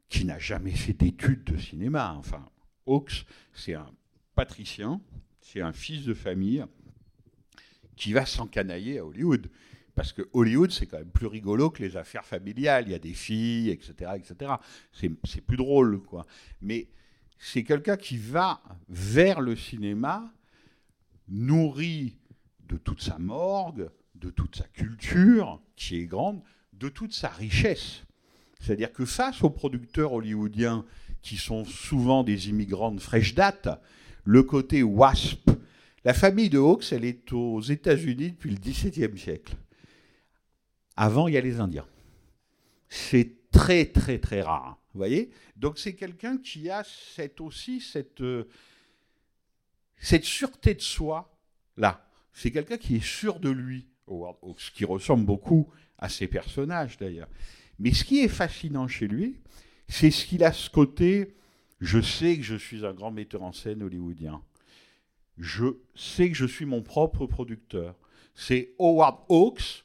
qui 0.09 0.25
n'a 0.25 0.39
jamais 0.39 0.73
fait 0.73 0.93
d'études 0.93 1.45
de 1.45 1.57
cinéma. 1.57 2.15
Enfin, 2.19 2.49
Hawks, 2.87 3.27
c'est 3.53 3.75
un 3.75 3.91
patricien, 4.35 5.01
c'est 5.41 5.61
un 5.61 5.73
fils 5.73 6.05
de 6.05 6.15
famille 6.15 6.65
qui 7.97 8.13
va 8.13 8.27
s'encanailler 8.27 8.99
à 8.99 9.07
Hollywood. 9.07 9.51
Parce 9.95 10.13
que 10.13 10.29
Hollywood, 10.35 10.71
c'est 10.71 10.87
quand 10.87 10.99
même 10.99 11.11
plus 11.11 11.27
rigolo 11.27 11.71
que 11.71 11.83
les 11.83 11.97
affaires 11.97 12.27
familiales. 12.27 12.85
Il 12.87 12.93
y 12.93 12.95
a 12.95 12.99
des 12.99 13.15
filles, 13.15 13.71
etc. 13.71 14.13
etc. 14.17 14.53
C'est 14.93 15.41
plus 15.41 15.57
drôle, 15.57 16.03
quoi. 16.03 16.27
Mais 16.61 16.89
c'est 17.39 17.65
quelqu'un 17.65 17.97
qui 17.97 18.19
va 18.19 18.61
vers 18.89 19.41
le 19.41 19.57
cinéma 19.57 20.33
nourri 21.29 22.19
de 22.69 22.77
toute 22.77 23.01
sa 23.01 23.19
morgue, 23.19 23.89
de 24.15 24.31
toute 24.31 24.57
sa 24.57 24.69
culture, 24.69 25.63
qui 25.77 25.97
est 25.97 26.07
grande, 26.07 26.43
de 26.75 26.91
toute 26.91 27.15
sa 27.15 27.29
richesse. 27.29 28.05
C'est-à-dire 28.61 28.93
que 28.93 29.05
face 29.05 29.43
aux 29.43 29.51
producteurs 29.51 30.13
hollywoodiens, 30.13 30.85
qui 31.23 31.37
sont 31.37 31.65
souvent 31.65 32.23
des 32.23 32.49
immigrants 32.49 32.93
de 32.93 33.01
fraîche 33.01 33.35
date, 33.35 33.69
le 34.25 34.43
côté 34.43 34.83
WASP, 34.83 35.51
la 36.05 36.15
famille 36.15 36.49
de 36.49 36.59
Hawks, 36.59 36.93
elle 36.93 37.05
est 37.05 37.33
aux 37.33 37.61
États-Unis 37.61 38.31
depuis 38.31 38.51
le 38.51 38.59
XVIIe 38.59 39.19
siècle. 39.19 39.55
Avant, 40.97 41.27
il 41.27 41.35
y 41.35 41.37
a 41.37 41.41
les 41.41 41.59
Indiens. 41.59 41.87
C'est 42.89 43.51
très, 43.51 43.87
très, 43.87 44.19
très 44.19 44.41
rare. 44.41 44.79
Vous 44.95 44.99
voyez? 44.99 45.31
Donc, 45.57 45.79
c'est 45.79 45.95
quelqu'un 45.95 46.39
qui 46.39 46.71
a 46.71 46.85
cette, 46.85 47.41
aussi 47.41 47.81
cette, 47.81 48.21
euh, 48.21 48.49
cette 49.97 50.25
sûreté 50.25 50.75
de 50.75 50.81
soi 50.81 51.37
là. 51.77 52.09
C'est 52.33 52.51
quelqu'un 52.51 52.79
qui 52.79 52.97
est 52.97 53.05
sûr 53.05 53.41
de 53.41 53.51
lui 53.51 53.89
ce 54.59 54.71
qui 54.71 54.85
ressemble 54.85 55.25
beaucoup 55.25 55.69
à 55.99 56.09
ses 56.09 56.29
personnages 56.29 56.97
d'ailleurs. 56.99 57.29
Mais 57.79 57.93
ce 57.93 58.05
qui 58.05 58.21
est 58.21 58.29
fascinant 58.29 58.89
chez 58.89 59.09
lui, 59.09 59.41
c'est 59.89 60.11
ce 60.11 60.27
qu'il 60.27 60.45
a 60.45 60.53
ce 60.53 60.71
côté, 60.71 61.37
je 61.81 62.01
sais 62.01 62.37
que 62.37 62.43
je 62.43 62.57
suis 62.57 62.87
un 62.87 62.95
grand 62.95 63.11
metteur 63.11 63.43
en 63.43 63.53
scène 63.53 63.83
hollywoodien. 63.83 64.43
Je 65.39 65.77
sais 65.95 66.31
que 66.31 66.37
je 66.37 66.47
suis 66.47 66.65
mon 66.65 66.83
propre 66.83 67.27
producteur. 67.27 67.95
C'est 68.35 68.75
Howard 68.79 69.19
Hawks, 69.29 69.85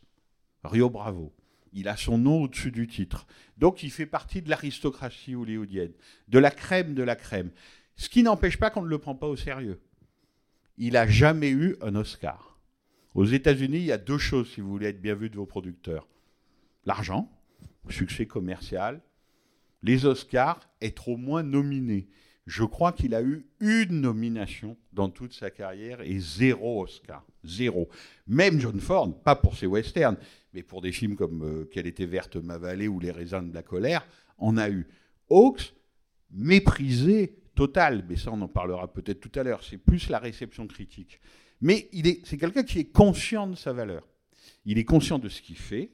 Rio 0.63 0.89
Bravo. 0.89 1.33
Il 1.73 1.87
a 1.87 1.97
son 1.97 2.17
nom 2.17 2.43
au-dessus 2.43 2.71
du 2.71 2.87
titre. 2.87 3.27
Donc 3.57 3.83
il 3.83 3.91
fait 3.91 4.05
partie 4.05 4.41
de 4.41 4.49
l'aristocratie 4.49 5.35
hollywoodienne, 5.35 5.93
de 6.27 6.39
la 6.39 6.51
crème 6.51 6.93
de 6.93 7.03
la 7.03 7.15
crème. 7.15 7.51
Ce 7.95 8.09
qui 8.09 8.23
n'empêche 8.23 8.57
pas 8.57 8.69
qu'on 8.69 8.81
ne 8.81 8.87
le 8.87 8.97
prend 8.97 9.15
pas 9.15 9.27
au 9.27 9.35
sérieux. 9.35 9.81
Il 10.77 10.93
n'a 10.93 11.07
jamais 11.07 11.49
eu 11.49 11.75
un 11.81 11.95
Oscar. 11.95 12.59
Aux 13.13 13.25
États-Unis, 13.25 13.77
il 13.77 13.85
y 13.85 13.91
a 13.91 13.97
deux 13.97 14.17
choses 14.17 14.49
si 14.49 14.61
vous 14.61 14.69
voulez 14.69 14.87
être 14.87 15.01
bien 15.01 15.15
vu 15.15 15.29
de 15.29 15.35
vos 15.35 15.45
producteurs 15.45 16.07
l'argent, 16.85 17.31
succès 17.89 18.25
commercial, 18.25 19.01
les 19.83 20.05
Oscars, 20.05 20.59
être 20.81 21.09
au 21.09 21.17
moins 21.17 21.43
nominé. 21.43 22.07
Je 22.45 22.63
crois 22.63 22.91
qu'il 22.91 23.15
a 23.15 23.21
eu 23.21 23.45
une 23.59 24.01
nomination 24.01 24.77
dans 24.93 25.09
toute 25.09 25.33
sa 25.33 25.51
carrière 25.51 26.01
et 26.01 26.19
zéro 26.19 26.83
Oscar. 26.83 27.25
Zéro. 27.43 27.89
Même 28.27 28.59
John 28.59 28.79
Ford, 28.79 29.21
pas 29.23 29.35
pour 29.35 29.55
ses 29.57 29.67
westerns, 29.67 30.17
mais 30.53 30.63
pour 30.63 30.81
des 30.81 30.91
films 30.91 31.15
comme 31.15 31.43
euh, 31.43 31.69
Quelle 31.71 31.87
était 31.87 32.05
verte 32.05 32.35
ma 32.35 32.57
vallée 32.57 32.87
ou 32.87 32.99
Les 32.99 33.11
raisins 33.11 33.49
de 33.49 33.53
la 33.53 33.63
colère, 33.63 34.05
on 34.37 34.57
a 34.57 34.69
eu 34.69 34.87
Hawks 35.29 35.73
méprisé 36.31 37.37
total, 37.55 38.05
mais 38.07 38.15
ça 38.15 38.31
on 38.31 38.41
en 38.41 38.47
parlera 38.47 38.91
peut-être 38.91 39.19
tout 39.19 39.39
à 39.39 39.43
l'heure, 39.43 39.63
c'est 39.63 39.77
plus 39.77 40.09
la 40.09 40.19
réception 40.19 40.67
critique. 40.67 41.19
Mais 41.61 41.89
il 41.91 42.07
est, 42.07 42.25
c'est 42.25 42.37
quelqu'un 42.37 42.63
qui 42.63 42.79
est 42.79 42.91
conscient 42.91 43.47
de 43.47 43.55
sa 43.55 43.71
valeur. 43.71 44.07
Il 44.65 44.77
est 44.77 44.85
conscient 44.85 45.19
de 45.19 45.29
ce 45.29 45.41
qu'il 45.41 45.57
fait, 45.57 45.91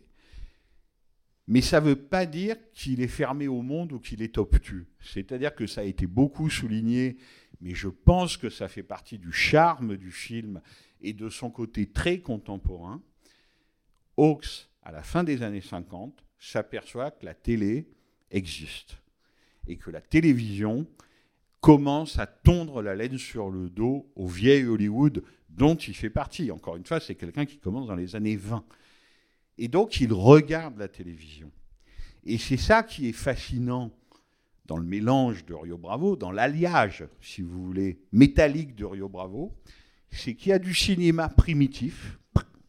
mais 1.47 1.61
ça 1.61 1.79
ne 1.79 1.87
veut 1.87 1.95
pas 1.95 2.25
dire 2.25 2.57
qu'il 2.73 3.01
est 3.01 3.07
fermé 3.07 3.47
au 3.47 3.61
monde 3.61 3.93
ou 3.93 3.99
qu'il 3.99 4.21
est 4.21 4.37
obtus. 4.37 4.87
C'est-à-dire 4.99 5.55
que 5.55 5.65
ça 5.65 5.81
a 5.81 5.85
été 5.85 6.05
beaucoup 6.05 6.49
souligné, 6.49 7.17
mais 7.61 7.73
je 7.73 7.87
pense 7.87 8.35
que 8.35 8.49
ça 8.49 8.67
fait 8.67 8.83
partie 8.83 9.17
du 9.17 9.31
charme 9.31 9.95
du 9.95 10.11
film 10.11 10.61
et 10.99 11.13
de 11.13 11.29
son 11.29 11.49
côté 11.49 11.87
très 11.87 12.19
contemporain. 12.19 13.01
Hawks, 14.17 14.69
à 14.83 14.91
la 14.91 15.03
fin 15.03 15.23
des 15.23 15.41
années 15.41 15.61
50, 15.61 16.23
s'aperçoit 16.37 17.11
que 17.11 17.25
la 17.25 17.33
télé 17.33 17.87
existe 18.29 18.97
et 19.67 19.77
que 19.77 19.89
la 19.89 20.01
télévision 20.01 20.85
commence 21.61 22.19
à 22.19 22.27
tondre 22.27 22.81
la 22.81 22.95
laine 22.95 23.17
sur 23.17 23.49
le 23.49 23.69
dos 23.69 24.11
au 24.15 24.27
vieil 24.27 24.65
Hollywood 24.65 25.23
dont 25.49 25.75
il 25.75 25.95
fait 25.95 26.09
partie. 26.09 26.51
Encore 26.51 26.75
une 26.75 26.85
fois, 26.85 26.99
c'est 26.99 27.15
quelqu'un 27.15 27.45
qui 27.45 27.57
commence 27.57 27.87
dans 27.87 27.95
les 27.95 28.15
années 28.15 28.35
20. 28.35 28.63
Et 29.57 29.67
donc, 29.67 29.99
il 29.99 30.13
regarde 30.13 30.77
la 30.77 30.87
télévision. 30.87 31.51
Et 32.23 32.37
c'est 32.37 32.57
ça 32.57 32.83
qui 32.83 33.07
est 33.07 33.13
fascinant 33.13 33.91
dans 34.65 34.77
le 34.77 34.85
mélange 34.85 35.45
de 35.45 35.53
Rio 35.53 35.77
Bravo, 35.77 36.15
dans 36.15 36.31
l'alliage, 36.31 37.05
si 37.21 37.41
vous 37.41 37.63
voulez, 37.63 37.99
métallique 38.11 38.75
de 38.75 38.85
Rio 38.85 39.07
Bravo, 39.07 39.55
c'est 40.11 40.35
qu'il 40.35 40.49
y 40.49 40.53
a 40.53 40.59
du 40.59 40.73
cinéma 40.73 41.29
primitif, 41.29 42.19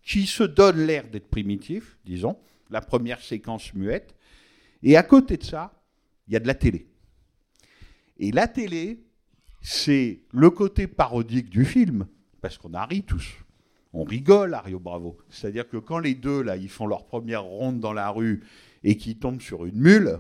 qui 0.03 0.27
se 0.27 0.45
donne 0.45 0.87
l'air 0.87 1.09
d'être 1.09 1.29
primitif, 1.29 1.99
disons, 2.05 2.39
la 2.71 2.81
première 2.81 3.21
séquence 3.21 3.75
muette, 3.75 4.15
et 4.83 4.97
à 4.97 5.03
côté 5.03 5.37
de 5.37 5.45
ça, 5.45 5.83
il 6.29 6.35
y 6.35 6.37
a 6.37 6.41
de 6.41 6.47
la 6.47 6.55
télé. 6.55 6.87
Et 8.19 8.31
la 8.31 8.47
télé, 8.47 9.05
c'est 9.61 10.21
le 10.33 10.51
côté 10.51 10.87
parodique 10.87 11.51
du 11.51 11.65
film, 11.65 12.07
parce 12.41 12.59
qu'on 12.59 12.75
a 12.75 12.87
ri 12.87 13.03
tous. 13.03 13.45
On 13.93 14.05
rigole 14.05 14.55
à 14.55 14.61
Rio 14.61 14.79
Bravo. 14.79 15.17
C'est-à-dire 15.31 15.69
que 15.69 15.77
quand 15.77 15.99
les 15.99 16.15
deux, 16.15 16.43
là, 16.43 16.57
ils 16.57 16.69
font 16.69 16.87
leur 16.87 17.07
première 17.07 17.45
ronde 17.45 17.81
dans 17.81 17.93
la 17.93 18.11
rue 18.11 18.45
et 18.85 18.97
qu'ils 18.97 19.19
tombent 19.19 19.41
sur 19.41 19.65
une 19.65 19.77
mule, 19.77 20.19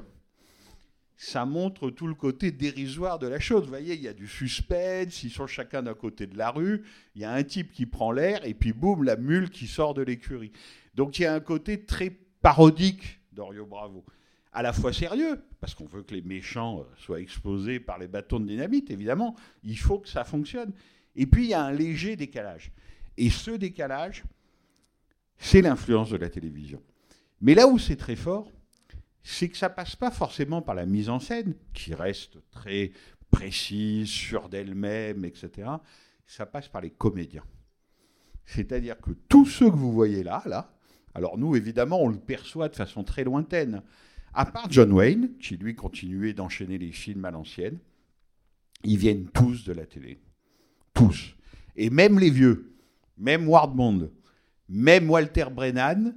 ça 1.16 1.44
montre 1.44 1.90
tout 1.90 2.06
le 2.06 2.14
côté 2.14 2.50
dérisoire 2.52 3.18
de 3.18 3.26
la 3.26 3.40
chose. 3.40 3.64
Vous 3.64 3.70
voyez, 3.70 3.94
il 3.94 4.02
y 4.02 4.08
a 4.08 4.14
du 4.14 4.28
suspense, 4.28 5.22
ils 5.24 5.30
sont 5.30 5.46
chacun 5.46 5.82
d'un 5.82 5.94
côté 5.94 6.26
de 6.26 6.38
la 6.38 6.50
rue, 6.50 6.84
il 7.14 7.22
y 7.22 7.24
a 7.24 7.32
un 7.32 7.42
type 7.42 7.72
qui 7.72 7.86
prend 7.86 8.12
l'air, 8.12 8.44
et 8.46 8.54
puis 8.54 8.72
boum, 8.72 9.02
la 9.02 9.16
mule 9.16 9.50
qui 9.50 9.66
sort 9.66 9.94
de 9.94 10.02
l'écurie. 10.02 10.52
Donc 10.94 11.18
il 11.18 11.22
y 11.22 11.26
a 11.26 11.34
un 11.34 11.40
côté 11.40 11.84
très 11.84 12.10
parodique 12.40 13.20
d'Orio 13.32 13.66
Bravo 13.66 14.04
à 14.52 14.62
la 14.62 14.72
fois 14.72 14.92
sérieux, 14.92 15.40
parce 15.60 15.74
qu'on 15.74 15.86
veut 15.86 16.02
que 16.02 16.14
les 16.14 16.22
méchants 16.22 16.80
euh, 16.80 16.84
soient 16.96 17.20
exposés 17.20 17.80
par 17.80 17.98
les 17.98 18.08
bâtons 18.08 18.40
de 18.40 18.46
dynamite, 18.46 18.90
évidemment, 18.90 19.36
il 19.62 19.78
faut 19.78 19.98
que 19.98 20.08
ça 20.08 20.24
fonctionne. 20.24 20.72
Et 21.14 21.26
puis 21.26 21.44
il 21.44 21.50
y 21.50 21.54
a 21.54 21.62
un 21.62 21.72
léger 21.72 22.16
décalage. 22.16 22.72
Et 23.18 23.30
ce 23.30 23.50
décalage, 23.50 24.22
c'est 25.38 25.60
l'influence 25.60 26.10
de 26.10 26.16
la 26.16 26.30
télévision. 26.30 26.80
Mais 27.40 27.54
là 27.54 27.66
où 27.66 27.76
c'est 27.76 27.96
très 27.96 28.14
fort, 28.14 28.50
c'est 29.24 29.48
que 29.48 29.56
ça 29.56 29.68
passe 29.68 29.96
pas 29.96 30.12
forcément 30.12 30.62
par 30.62 30.76
la 30.76 30.86
mise 30.86 31.08
en 31.08 31.18
scène, 31.18 31.54
qui 31.74 31.94
reste 31.94 32.38
très 32.52 32.92
précise, 33.30 34.08
sûre 34.08 34.48
d'elle-même, 34.48 35.24
etc. 35.24 35.68
Ça 36.26 36.46
passe 36.46 36.68
par 36.68 36.80
les 36.80 36.90
comédiens. 36.90 37.44
C'est-à-dire 38.46 38.98
que 39.00 39.10
tous 39.28 39.46
ceux 39.46 39.70
que 39.70 39.76
vous 39.76 39.92
voyez 39.92 40.22
là, 40.22 40.42
là, 40.46 40.72
alors 41.12 41.38
nous, 41.38 41.56
évidemment, 41.56 42.00
on 42.00 42.08
le 42.08 42.20
perçoit 42.20 42.68
de 42.68 42.76
façon 42.76 43.02
très 43.02 43.24
lointaine. 43.24 43.82
À 44.32 44.46
part 44.46 44.70
John 44.70 44.92
Wayne, 44.92 45.36
qui 45.38 45.56
lui 45.56 45.74
continuait 45.74 46.34
d'enchaîner 46.34 46.78
les 46.78 46.92
films 46.92 47.24
à 47.24 47.32
l'ancienne, 47.32 47.78
ils 48.84 48.96
viennent 48.96 49.26
tous 49.26 49.64
de 49.64 49.72
la 49.72 49.86
télé. 49.86 50.20
Tous. 50.94 51.34
Et 51.74 51.90
même 51.90 52.20
les 52.20 52.30
vieux, 52.30 52.77
même 53.18 53.48
Ward 53.48 53.74
Bond, 53.74 54.10
même 54.68 55.10
Walter 55.10 55.46
Brennan, 55.52 56.14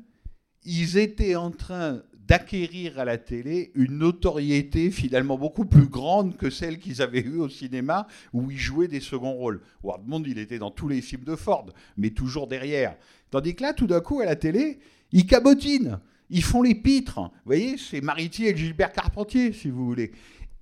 ils 0.63 0.97
étaient 0.97 1.35
en 1.35 1.51
train 1.51 2.01
d'acquérir 2.27 2.97
à 2.99 3.03
la 3.03 3.17
télé 3.17 3.71
une 3.75 3.97
notoriété 3.97 4.91
finalement 4.91 5.37
beaucoup 5.37 5.65
plus 5.65 5.87
grande 5.87 6.37
que 6.37 6.49
celle 6.49 6.79
qu'ils 6.79 7.01
avaient 7.01 7.21
eue 7.21 7.39
au 7.39 7.49
cinéma 7.49 8.07
où 8.31 8.49
ils 8.51 8.57
jouaient 8.57 8.87
des 8.87 8.99
seconds 8.99 9.33
rôles. 9.33 9.61
Ward 9.83 10.03
Bond, 10.05 10.23
il 10.25 10.37
était 10.37 10.59
dans 10.59 10.71
tous 10.71 10.87
les 10.87 11.01
films 11.01 11.25
de 11.25 11.35
Ford, 11.35 11.65
mais 11.97 12.11
toujours 12.11 12.47
derrière. 12.47 12.95
Tandis 13.31 13.55
que 13.55 13.63
là, 13.63 13.73
tout 13.73 13.87
d'un 13.87 13.99
coup, 13.99 14.21
à 14.21 14.25
la 14.25 14.35
télé, 14.35 14.79
ils 15.11 15.25
cabotinent. 15.25 15.99
Ils 16.29 16.43
font 16.43 16.61
les 16.61 16.75
pitres. 16.75 17.19
Vous 17.19 17.29
voyez, 17.45 17.77
c'est 17.77 17.99
Maritier 17.99 18.51
et 18.51 18.55
Gilbert 18.55 18.93
Carpentier, 18.93 19.51
si 19.51 19.69
vous 19.69 19.85
voulez. 19.85 20.13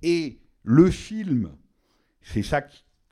Et 0.02 0.40
le 0.64 0.90
film, 0.90 1.52
c'est 2.20 2.42
ça 2.42 2.62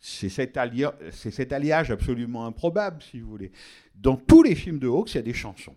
c'est 0.01 0.29
cet, 0.29 0.57
alliage 0.57 1.91
absolument 1.91 2.47
improbable, 2.47 3.03
si 3.03 3.21
vous 3.21 3.29
voulez. 3.29 3.53
Dans 3.95 4.17
tous 4.17 4.43
les 4.43 4.55
films 4.55 4.79
de 4.79 4.87
Hawks, 4.87 5.13
il 5.13 5.17
y 5.17 5.19
a 5.19 5.23
des 5.23 5.35
chansons. 5.35 5.77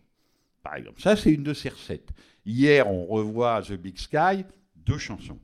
Par 0.64 0.76
exemple, 0.76 1.02
ça, 1.02 1.16
c'est 1.16 1.32
une 1.32 1.44
de 1.44 1.54
ces 1.54 1.70
recettes. 1.70 2.10
Hier, 2.46 2.88
on 2.88 3.06
revoit 3.06 3.62
The 3.64 3.74
Big 3.74 3.98
Sky, 3.98 4.46
deux 4.76 5.00
chansons. 5.00 5.40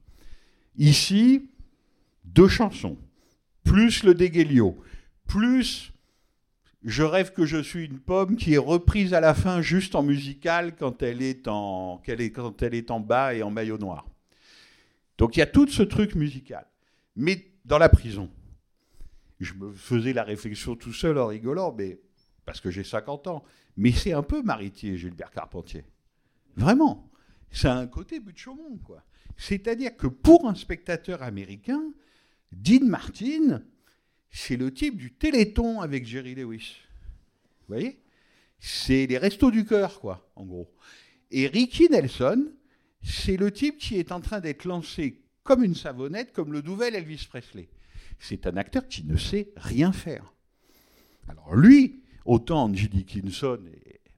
Ici, 0.77 1.49
deux 2.23 2.47
chansons. 2.47 2.97
Plus 3.63 4.03
le 4.03 4.13
Déguelio, 4.13 4.77
plus 5.25 5.91
je 6.83 7.03
rêve 7.03 7.33
que 7.33 7.45
je 7.45 7.61
suis 7.61 7.85
une 7.85 7.99
pomme 7.99 8.37
qui 8.37 8.53
est 8.53 8.59
reprise 8.59 9.13
à 9.13 9.19
la 9.19 9.33
fin 9.33 9.61
juste 9.61 9.95
en 9.95 10.03
musical 10.03 10.75
quand 10.75 11.01
elle 11.01 11.21
est 11.21 11.47
en, 11.47 12.01
quand 12.05 12.61
elle 12.61 12.73
est 12.75 12.91
en 12.91 12.99
bas 12.99 13.33
et 13.33 13.43
en 13.43 13.51
maillot 13.51 13.77
noir. 13.77 14.07
Donc 15.17 15.35
il 15.35 15.39
y 15.39 15.43
a 15.43 15.47
tout 15.47 15.67
ce 15.67 15.83
truc 15.83 16.15
musical. 16.15 16.65
Mais 17.15 17.47
dans 17.65 17.79
la 17.79 17.89
prison, 17.89 18.29
je 19.39 19.53
me 19.53 19.71
faisais 19.71 20.13
la 20.13 20.23
réflexion 20.23 20.75
tout 20.75 20.93
seul 20.93 21.17
en 21.17 21.27
rigolant, 21.27 21.73
mais 21.77 21.99
parce 22.45 22.61
que 22.61 22.71
j'ai 22.71 22.83
50 22.83 23.27
ans. 23.27 23.43
Mais 23.75 23.91
c'est 23.91 24.13
un 24.13 24.23
peu 24.23 24.41
Maritier, 24.41 24.97
Gilbert 24.97 25.31
Carpentier. 25.31 25.85
Vraiment. 26.55 27.11
C'est 27.51 27.67
un 27.67 27.87
côté 27.87 28.19
but 28.19 28.33
de 28.33 28.37
Chaumont, 28.37 28.77
quoi. 28.77 29.03
C'est-à-dire 29.37 29.95
que 29.95 30.07
pour 30.07 30.47
un 30.47 30.55
spectateur 30.55 31.21
américain, 31.21 31.81
Dean 32.51 32.85
Martin, 32.85 33.63
c'est 34.31 34.57
le 34.57 34.73
type 34.73 34.97
du 34.97 35.13
Téléthon 35.13 35.81
avec 35.81 36.05
Jerry 36.05 36.35
Lewis. 36.35 36.77
Vous 37.67 37.75
voyez? 37.75 38.01
C'est 38.59 39.05
les 39.05 39.17
restos 39.17 39.51
du 39.51 39.65
cœur, 39.65 39.99
quoi, 39.99 40.31
en 40.35 40.45
gros. 40.45 40.73
Et 41.29 41.47
Ricky 41.47 41.89
Nelson, 41.89 42.51
c'est 43.03 43.37
le 43.37 43.51
type 43.51 43.77
qui 43.77 43.97
est 43.97 44.11
en 44.11 44.21
train 44.21 44.39
d'être 44.39 44.65
lancé 44.65 45.21
comme 45.43 45.63
une 45.63 45.75
savonnette, 45.75 46.33
comme 46.33 46.51
le 46.51 46.61
nouvel 46.61 46.95
Elvis 46.95 47.27
Presley. 47.29 47.69
C'est 48.19 48.47
un 48.47 48.57
acteur 48.57 48.87
qui 48.87 49.03
ne 49.03 49.17
sait 49.17 49.49
rien 49.55 49.91
faire. 49.91 50.33
Alors 51.27 51.55
lui, 51.55 52.03
autant 52.25 52.73
J. 52.73 52.89
Dickinson 52.89 53.59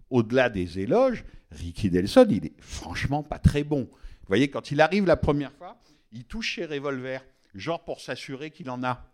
au-delà 0.09 0.49
des 0.49 0.79
éloges, 0.79 1.23
Ricky 1.51 1.91
Nelson, 1.91 2.27
il 2.29 2.45
est 2.45 2.59
franchement 2.59 3.23
pas 3.23 3.39
très 3.39 3.63
bon. 3.63 3.81
Vous 3.91 4.27
voyez, 4.27 4.49
quand 4.49 4.71
il 4.71 4.81
arrive 4.81 5.05
la 5.05 5.17
première 5.17 5.51
fois, 5.53 5.79
il 6.11 6.23
touche 6.23 6.55
ses 6.55 6.65
revolvers, 6.65 7.23
genre 7.53 7.83
pour 7.83 7.99
s'assurer 7.99 8.51
qu'il 8.51 8.69
en 8.69 8.83
a 8.83 9.09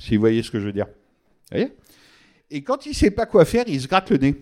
si 0.00 0.16
vous 0.16 0.20
voyez 0.20 0.42
ce 0.42 0.50
que 0.50 0.58
je 0.58 0.64
veux 0.64 0.72
dire. 0.72 0.88
voyez? 1.50 1.76
Et 2.50 2.64
quand 2.64 2.86
il 2.86 2.94
sait 2.94 3.10
pas 3.10 3.26
quoi 3.26 3.44
faire, 3.44 3.64
il 3.68 3.80
se 3.80 3.86
gratte 3.86 4.10
le 4.10 4.16
nez. 4.16 4.34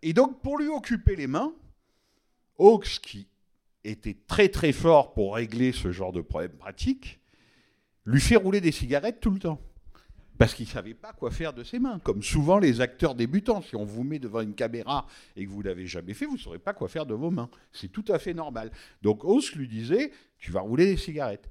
Et 0.00 0.14
donc, 0.14 0.40
pour 0.40 0.58
lui 0.58 0.68
occuper 0.68 1.16
les 1.16 1.26
mains, 1.26 1.52
Hawks, 2.58 3.00
qui 3.02 3.26
était 3.84 4.16
très 4.26 4.48
très 4.48 4.72
fort 4.72 5.12
pour 5.12 5.34
régler 5.34 5.72
ce 5.72 5.90
genre 5.90 6.12
de 6.12 6.20
problème 6.20 6.52
pratique, 6.52 7.19
lui 8.06 8.20
fait 8.20 8.36
rouler 8.36 8.60
des 8.60 8.72
cigarettes 8.72 9.20
tout 9.20 9.30
le 9.30 9.38
temps. 9.38 9.60
Parce 10.38 10.54
qu'il 10.54 10.64
ne 10.64 10.70
savait 10.70 10.94
pas 10.94 11.12
quoi 11.12 11.30
faire 11.30 11.52
de 11.52 11.62
ses 11.62 11.78
mains. 11.78 11.98
Comme 11.98 12.22
souvent 12.22 12.58
les 12.58 12.80
acteurs 12.80 13.14
débutants, 13.14 13.60
si 13.60 13.76
on 13.76 13.84
vous 13.84 14.04
met 14.04 14.18
devant 14.18 14.40
une 14.40 14.54
caméra 14.54 15.06
et 15.36 15.44
que 15.44 15.50
vous 15.50 15.60
l'avez 15.60 15.86
jamais 15.86 16.14
fait, 16.14 16.24
vous 16.24 16.36
ne 16.36 16.38
saurez 16.38 16.58
pas 16.58 16.72
quoi 16.72 16.88
faire 16.88 17.04
de 17.04 17.12
vos 17.12 17.30
mains. 17.30 17.50
C'est 17.72 17.92
tout 17.92 18.04
à 18.08 18.18
fait 18.18 18.32
normal. 18.32 18.70
Donc 19.02 19.22
Hawks 19.22 19.52
lui 19.54 19.68
disait, 19.68 20.12
tu 20.38 20.50
vas 20.50 20.60
rouler 20.60 20.86
des 20.86 20.96
cigarettes. 20.96 21.50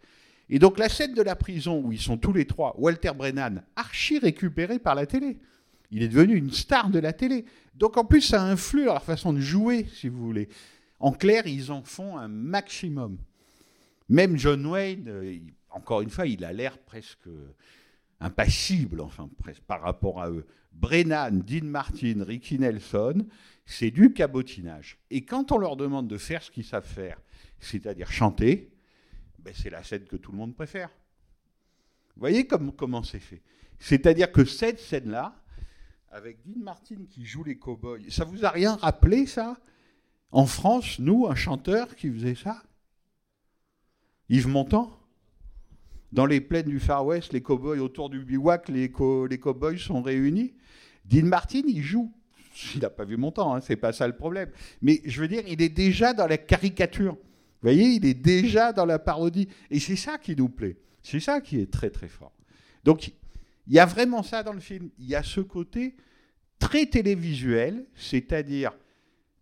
Et 0.50 0.58
donc 0.58 0.80
la 0.80 0.90
scène 0.90 1.14
de 1.14 1.22
la 1.22 1.36
prison 1.36 1.84
où 1.84 1.92
ils 1.92 2.02
sont 2.02 2.18
tous 2.18 2.34
les 2.34 2.46
trois, 2.46 2.74
Walter 2.80 3.12
Brennan, 3.16 3.62
archi 3.76 4.18
récupéré 4.18 4.80
par 4.80 4.96
la 4.96 5.06
télé. 5.06 5.38
Il 5.92 6.02
est 6.02 6.08
devenu 6.08 6.36
une 6.36 6.52
star 6.52 6.90
de 6.90 6.98
la 6.98 7.14
télé. 7.14 7.46
Donc 7.76 7.96
en 7.98 8.06
plus, 8.06 8.22
ça 8.22 8.44
influe 8.44 8.86
leur 8.86 9.04
façon 9.04 9.34
de 9.34 9.40
jouer, 9.40 9.86
si 9.94 10.10
vous 10.10 10.26
voulez. 10.26 10.50
En 11.00 11.12
clair, 11.12 11.46
ils 11.46 11.72
en 11.72 11.84
font 11.84 12.18
un 12.18 12.28
maximum. 12.28 13.18
Même 14.10 14.36
John 14.38 14.66
Wayne, 14.66 15.06
euh, 15.08 15.38
encore 15.72 16.02
une 16.02 16.10
fois, 16.10 16.28
il 16.28 16.44
a 16.44 16.54
l'air 16.54 16.78
presque 16.78 17.30
impassible, 18.20 19.02
enfin, 19.02 19.30
presque 19.38 19.64
par 19.64 19.82
rapport 19.82 20.22
à 20.22 20.30
eux. 20.30 20.46
Brennan, 20.72 21.42
Dean 21.42 21.66
Martin, 21.66 22.24
Ricky 22.24 22.60
Nelson, 22.60 23.26
c'est 23.66 23.92
du 23.92 24.14
cabotinage. 24.14 24.98
Et 25.10 25.26
quand 25.26 25.52
on 25.52 25.58
leur 25.58 25.76
demande 25.76 26.08
de 26.08 26.18
faire 26.18 26.42
ce 26.44 26.52
qu'ils 26.52 26.66
savent 26.66 26.86
faire, 26.88 27.20
c'est-à-dire 27.60 28.12
chanter, 28.12 28.72
ben, 29.40 29.54
c'est 29.56 29.70
la 29.70 29.84
scène 29.84 30.06
que 30.06 30.16
tout 30.16 30.32
le 30.32 30.38
monde 30.38 30.56
préfère. 30.56 30.90
Vous 32.16 32.22
voyez 32.22 32.48
comment 32.48 33.04
c'est 33.04 33.20
fait 33.20 33.42
C'est-à-dire 33.78 34.32
que 34.32 34.44
cette 34.44 34.80
scène-là, 34.80 35.36
avec 36.12 36.42
Dean 36.44 36.60
Martin 36.60 37.06
qui 37.10 37.26
joue 37.26 37.44
les 37.44 37.58
cow-boys. 37.58 38.10
Ça 38.10 38.26
vous 38.26 38.46
a 38.46 38.50
rien 38.50 38.76
rappelé, 38.76 39.26
ça? 39.26 39.58
En 40.32 40.46
France, 40.46 41.00
nous, 41.00 41.28
un 41.28 41.36
chanteur 41.36 41.96
qui 41.96 42.12
faisait 42.12 42.36
ça? 42.36 42.64
Yves 44.30 44.48
Montand? 44.48 44.99
Dans 46.12 46.26
les 46.26 46.42
plaines 46.42 46.68
du 46.68 46.80
Far 46.80 47.06
West, 47.06 47.34
les 47.34 47.42
cow-boys 47.42 47.78
autour 47.78 48.10
du 48.10 48.20
bivouac, 48.24 48.70
les, 48.70 48.92
co 48.92 49.28
cow-boys 49.28 49.78
sont 49.78 50.02
réunis. 50.02 50.54
Dean 51.06 51.26
Martin, 51.26 51.62
il 51.68 51.82
joue. 51.82 52.12
Il 52.76 52.82
n'a 52.82 52.90
pas 52.90 53.06
vu 53.06 53.16
mon 53.16 53.32
temps, 53.32 53.54
hein, 53.54 53.62
c'est 53.62 53.76
pas 53.76 53.94
ça 53.94 54.08
le 54.08 54.16
problème. 54.16 54.50
Mais 54.82 55.02
je 55.06 55.22
veux 55.22 55.28
dire, 55.28 55.44
il 55.48 55.62
est 55.62 55.70
déjà 55.70 56.14
dans 56.14 56.28
la 56.28 56.38
caricature. 56.38 57.14
Vous 57.14 57.68
voyez, 57.68 57.90
il 57.96 58.06
est 58.06 58.16
déjà 58.16 58.74
dans 58.74 58.86
la 58.86 59.00
parodie. 59.00 59.48
Et 59.70 59.80
c'est 59.80 59.96
ça 59.96 60.18
qui 60.18 60.36
nous 60.36 60.50
plaît. 60.50 60.78
C'est 61.04 61.20
ça 61.20 61.42
qui 61.42 61.60
est 61.60 61.72
très 61.72 61.90
très 61.90 62.08
fort. 62.08 62.34
Donc, 62.84 63.12
il 63.68 63.74
y 63.74 63.80
a 63.80 63.86
vraiment 63.86 64.24
ça 64.24 64.44
dans 64.44 64.54
le 64.54 64.60
film. 64.60 64.90
Il 64.98 65.08
y 65.08 65.16
a 65.16 65.24
ce 65.24 65.42
côté 65.42 65.96
très 66.58 66.86
télévisuel, 66.88 67.86
c'est-à-dire 67.96 68.72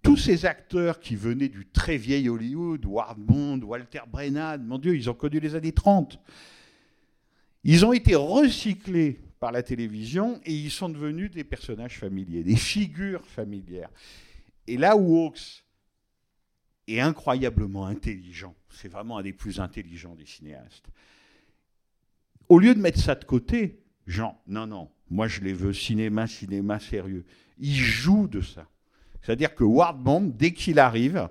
tous 0.04 0.18
ces 0.18 0.46
acteurs 0.46 1.00
qui 1.00 1.16
venaient 1.16 1.50
du 1.50 1.66
très 1.66 1.98
vieil 1.98 2.30
Hollywood, 2.30 2.86
Ward 2.86 3.20
Bond, 3.20 3.62
Walter 3.62 4.02
Brennan, 4.10 4.64
mon 4.64 4.78
Dieu, 4.78 4.96
ils 4.96 5.10
ont 5.10 5.14
connu 5.14 5.40
les 5.40 5.56
années 5.56 5.74
30. 5.74 6.20
Ils 7.70 7.86
ont 7.86 7.92
été 7.92 8.16
recyclés 8.16 9.20
par 9.42 9.52
la 9.52 9.62
télévision 9.62 10.40
et 10.46 10.54
ils 10.54 10.72
sont 10.72 10.88
devenus 10.88 11.30
des 11.30 11.44
personnages 11.44 12.00
familiers, 12.00 12.42
des 12.42 12.56
figures 12.56 13.26
familières. 13.26 13.90
Et 14.68 14.78
là 14.78 14.96
où 14.96 15.18
Hawks 15.18 15.66
est 16.88 17.02
incroyablement 17.02 17.86
intelligent, 17.86 18.56
c'est 18.70 18.88
vraiment 18.88 19.18
un 19.18 19.22
des 19.22 19.34
plus 19.34 19.60
intelligents 19.60 20.16
des 20.16 20.26
cinéastes, 20.26 20.88
au 22.48 22.58
lieu 22.58 22.74
de 22.74 22.80
mettre 22.80 23.02
ça 23.02 23.16
de 23.16 23.26
côté, 23.26 23.84
Jean, 24.06 24.40
non, 24.48 24.66
non, 24.66 24.90
moi 25.10 25.28
je 25.28 25.42
les 25.42 25.52
veux 25.52 25.74
cinéma, 25.74 26.26
cinéma 26.26 26.80
sérieux. 26.80 27.26
Il 27.58 27.76
joue 27.76 28.30
de 28.30 28.40
ça. 28.40 28.66
C'est-à-dire 29.22 29.54
que 29.54 29.66
Ward 29.66 30.02
Bond, 30.02 30.32
dès 30.34 30.54
qu'il 30.54 30.80
arrive, 30.80 31.28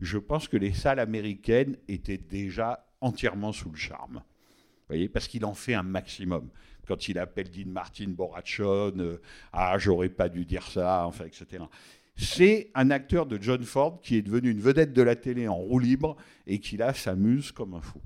je 0.00 0.18
pense 0.18 0.48
que 0.48 0.58
les 0.58 0.74
salles 0.74 0.98
américaines 0.98 1.78
étaient 1.88 2.18
déjà 2.18 2.86
entièrement 3.00 3.52
sous 3.52 3.70
le 3.70 3.76
charme. 3.78 4.22
Voyez, 4.88 5.08
parce 5.08 5.28
qu'il 5.28 5.44
en 5.44 5.54
fait 5.54 5.74
un 5.74 5.82
maximum. 5.82 6.48
Quand 6.86 7.08
il 7.08 7.18
appelle 7.18 7.50
Dean 7.50 7.70
Martin 7.70 8.08
Borachon, 8.08 8.94
euh, 8.98 9.20
ah, 9.52 9.76
j'aurais 9.78 10.08
pas 10.08 10.28
dû 10.28 10.44
dire 10.44 10.66
ça, 10.66 11.06
enfin, 11.06 11.26
etc. 11.26 11.64
C'est 12.16 12.70
un 12.74 12.90
acteur 12.90 13.26
de 13.26 13.40
John 13.40 13.62
Ford 13.62 14.00
qui 14.00 14.16
est 14.16 14.22
devenu 14.22 14.50
une 14.50 14.60
vedette 14.60 14.92
de 14.92 15.02
la 15.02 15.14
télé 15.14 15.46
en 15.46 15.56
roue 15.56 15.78
libre 15.78 16.16
et 16.46 16.58
qui 16.58 16.76
là 16.76 16.94
s'amuse 16.94 17.52
comme 17.52 17.74
un 17.74 17.80
fou. 17.80 18.00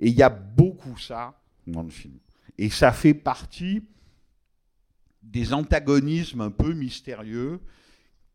Et 0.00 0.08
il 0.08 0.14
y 0.14 0.22
a 0.22 0.30
beaucoup 0.30 0.98
ça 0.98 1.40
dans 1.66 1.82
le 1.82 1.90
film. 1.90 2.18
Et 2.58 2.70
ça 2.70 2.92
fait 2.92 3.14
partie 3.14 3.82
des 5.22 5.52
antagonismes 5.52 6.40
un 6.40 6.50
peu 6.50 6.72
mystérieux 6.72 7.60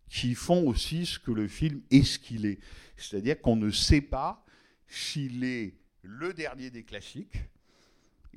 qui 0.10 0.36
font 0.36 0.66
aussi 0.68 1.06
ce 1.06 1.20
que 1.20 1.32
le 1.32 1.48
film 1.48 1.82
est 1.91 2.04
ce 2.04 2.20
qu'il 2.20 2.45
est. 2.45 2.60
C'est-à-dire 2.95 3.41
qu'on 3.41 3.58
ne 3.58 3.72
sait 3.72 4.02
pas 4.02 4.45
s'il 4.88 5.43
est 5.43 5.76
le 6.02 6.34
dernier 6.34 6.70
des 6.70 6.84
classiques, 6.84 7.38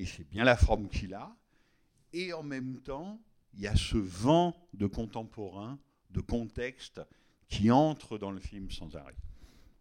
et 0.00 0.06
c'est 0.06 0.26
bien 0.26 0.44
la 0.44 0.56
forme 0.56 0.88
qu'il 0.88 1.12
a, 1.12 1.36
et 2.14 2.32
en 2.32 2.42
même 2.42 2.80
temps, 2.80 3.20
il 3.52 3.60
y 3.60 3.66
a 3.66 3.76
ce 3.76 3.98
vent 3.98 4.56
de 4.72 4.86
contemporain, 4.86 5.78
de 6.10 6.20
contexte, 6.20 7.02
qui 7.48 7.70
entre 7.70 8.16
dans 8.16 8.30
le 8.30 8.40
film 8.40 8.70
sans 8.70 8.96
arrêt. 8.96 9.16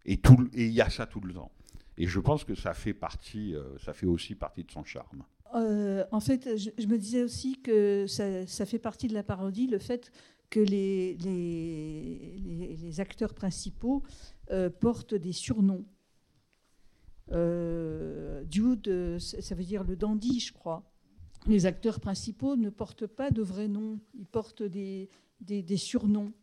Et, 0.05 0.20
il 0.55 0.74
y 0.74 0.82
a 0.82 0.89
ça 0.89 1.05
tout 1.05 1.22
le 1.22 1.34
temps. 1.34 1.51
Et 1.97 2.05
je 2.05 2.20
pense 2.20 2.43
que 2.43 2.53
ça 2.53 2.74
fait, 2.74 2.93
partie, 2.93 3.55
euh, 3.55 3.78
ça 3.80 3.93
fait 3.93 4.07
aussi 4.07 4.36
partie 4.36 4.65
de 4.65 4.72
son 4.72 4.84
charme. 4.84 5.24
Euh, 5.55 6.03
en 6.11 6.20
fait, 6.20 6.57
je, 6.57 6.88
me 6.88 6.97
disais 6.97 7.24
aussi 7.24 7.61
que 7.61 8.05
ça, 8.07 8.65
fait 8.65 8.80
partie 8.80 9.07
de 9.07 9.13
la 9.13 9.24
parodie, 9.24 9.67
le 9.67 9.80
fait 9.80 10.11
que 10.49 10.59
les, 10.59 11.15
les, 11.15 12.99
acteurs 12.99 13.34
principaux 13.34 14.03
euh, 14.51 14.70
portent 14.70 15.15
des 15.15 15.32
surnoms. 15.32 15.86
Euh, 17.32 18.43
Dude, 18.45 19.17
ça 19.19 19.55
veut 19.55 19.63
dire 19.63 19.84
le 19.84 19.95
dandy, 19.95 20.39
je 20.39 20.53
crois. 20.53 20.84
Les 21.47 21.65
acteurs 21.65 21.99
principaux 21.99 22.55
ne 22.55 22.69
portent 22.69 23.07
pas 23.07 23.32
de 23.32 23.41
vrais 23.41 23.67
noms, 23.67 23.99
ils 24.17 24.25
portent 24.25 24.63
des, 24.63 25.09
des 25.41 25.77
surnoms. 25.77 26.34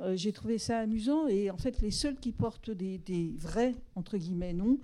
Euh, 0.00 0.16
j'ai 0.16 0.32
trouvé 0.32 0.58
ça 0.58 0.78
amusant 0.78 1.26
et 1.28 1.50
en 1.50 1.56
fait 1.58 1.80
les 1.80 1.90
seuls 1.90 2.16
qui 2.16 2.32
portent 2.32 2.70
des, 2.70 3.34
vrais 3.36 3.74
entre 3.94 4.16
guillemets 4.16 4.54
noms. 4.54 4.78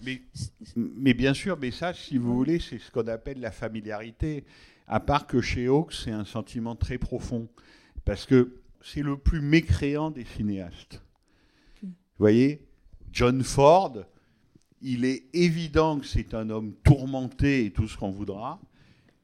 Mais, 0.76 1.14
bien 1.14 1.34
sûr, 1.34 1.58
mais 1.58 1.70
ça, 1.70 1.94
si 1.94 2.18
vous 2.18 2.34
voulez, 2.34 2.58
c'est 2.60 2.78
ce 2.78 2.90
qu'on 2.90 3.06
appelle 3.08 3.40
la 3.40 3.50
familiarité. 3.50 4.44
À 4.86 5.00
part 5.00 5.26
que 5.26 5.40
chez 5.40 5.66
Hawks, 5.66 5.92
c'est 5.92 6.10
un 6.10 6.24
sentiment 6.24 6.76
très 6.76 6.98
profond 6.98 7.48
parce 8.04 8.26
que 8.26 8.60
c'est 8.82 9.02
le 9.02 9.16
plus 9.16 9.40
mécréant 9.40 10.10
des 10.10 10.24
cinéastes. 10.24 11.02
Vous 11.82 12.24
voyez, 12.24 12.66
John 13.12 13.42
Ford, 13.42 14.04
il 14.80 15.04
est 15.04 15.24
évident 15.32 15.98
que 15.98 16.06
c'est 16.06 16.34
un 16.34 16.50
homme 16.50 16.74
tourmenté 16.84 17.66
et 17.66 17.70
tout 17.72 17.88
ce 17.88 17.96
qu'on 17.96 18.10
voudra, 18.10 18.60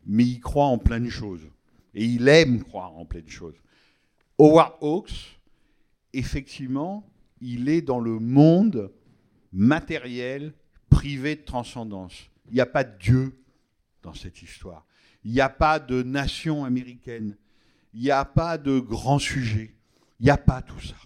mais 0.07 0.25
il 0.25 0.41
croit 0.41 0.67
en 0.67 0.79
plein 0.79 1.01
de 1.01 1.09
choses 1.09 1.47
et 1.95 2.05
il 2.05 2.29
aime 2.29 2.63
croire 2.63 2.97
en 2.97 3.05
plein 3.05 3.23
de 3.23 3.31
choses. 3.31 3.55
Howard 4.39 4.75
Hawks, 4.81 5.39
effectivement, 6.13 7.09
il 7.41 7.69
est 7.69 7.83
dans 7.83 8.01
le 8.01 8.19
monde 8.19 8.93
matériel, 9.53 10.53
privé 10.91 11.37
de 11.37 11.43
transcendance. 11.43 12.31
Il 12.49 12.55
n'y 12.55 12.61
a 12.61 12.67
pas 12.67 12.85
de 12.85 12.99
Dieu 12.99 13.39
dans 14.03 14.15
cette 14.15 14.43
histoire. 14.43 14.87
Il 15.25 15.33
n'y 15.33 15.41
a 15.41 15.49
pas 15.49 15.79
de 15.79 16.03
nation 16.03 16.65
américaine. 16.65 17.37
Il 17.95 18.01
n'y 18.01 18.11
a 18.11 18.25
pas 18.25 18.59
de 18.59 18.79
grand 18.81 19.19
sujet. 19.19 19.75
Il 20.21 20.25
n'y 20.25 20.31
a 20.31 20.37
pas 20.37 20.63
tout 20.63 20.81
ça. 20.81 20.97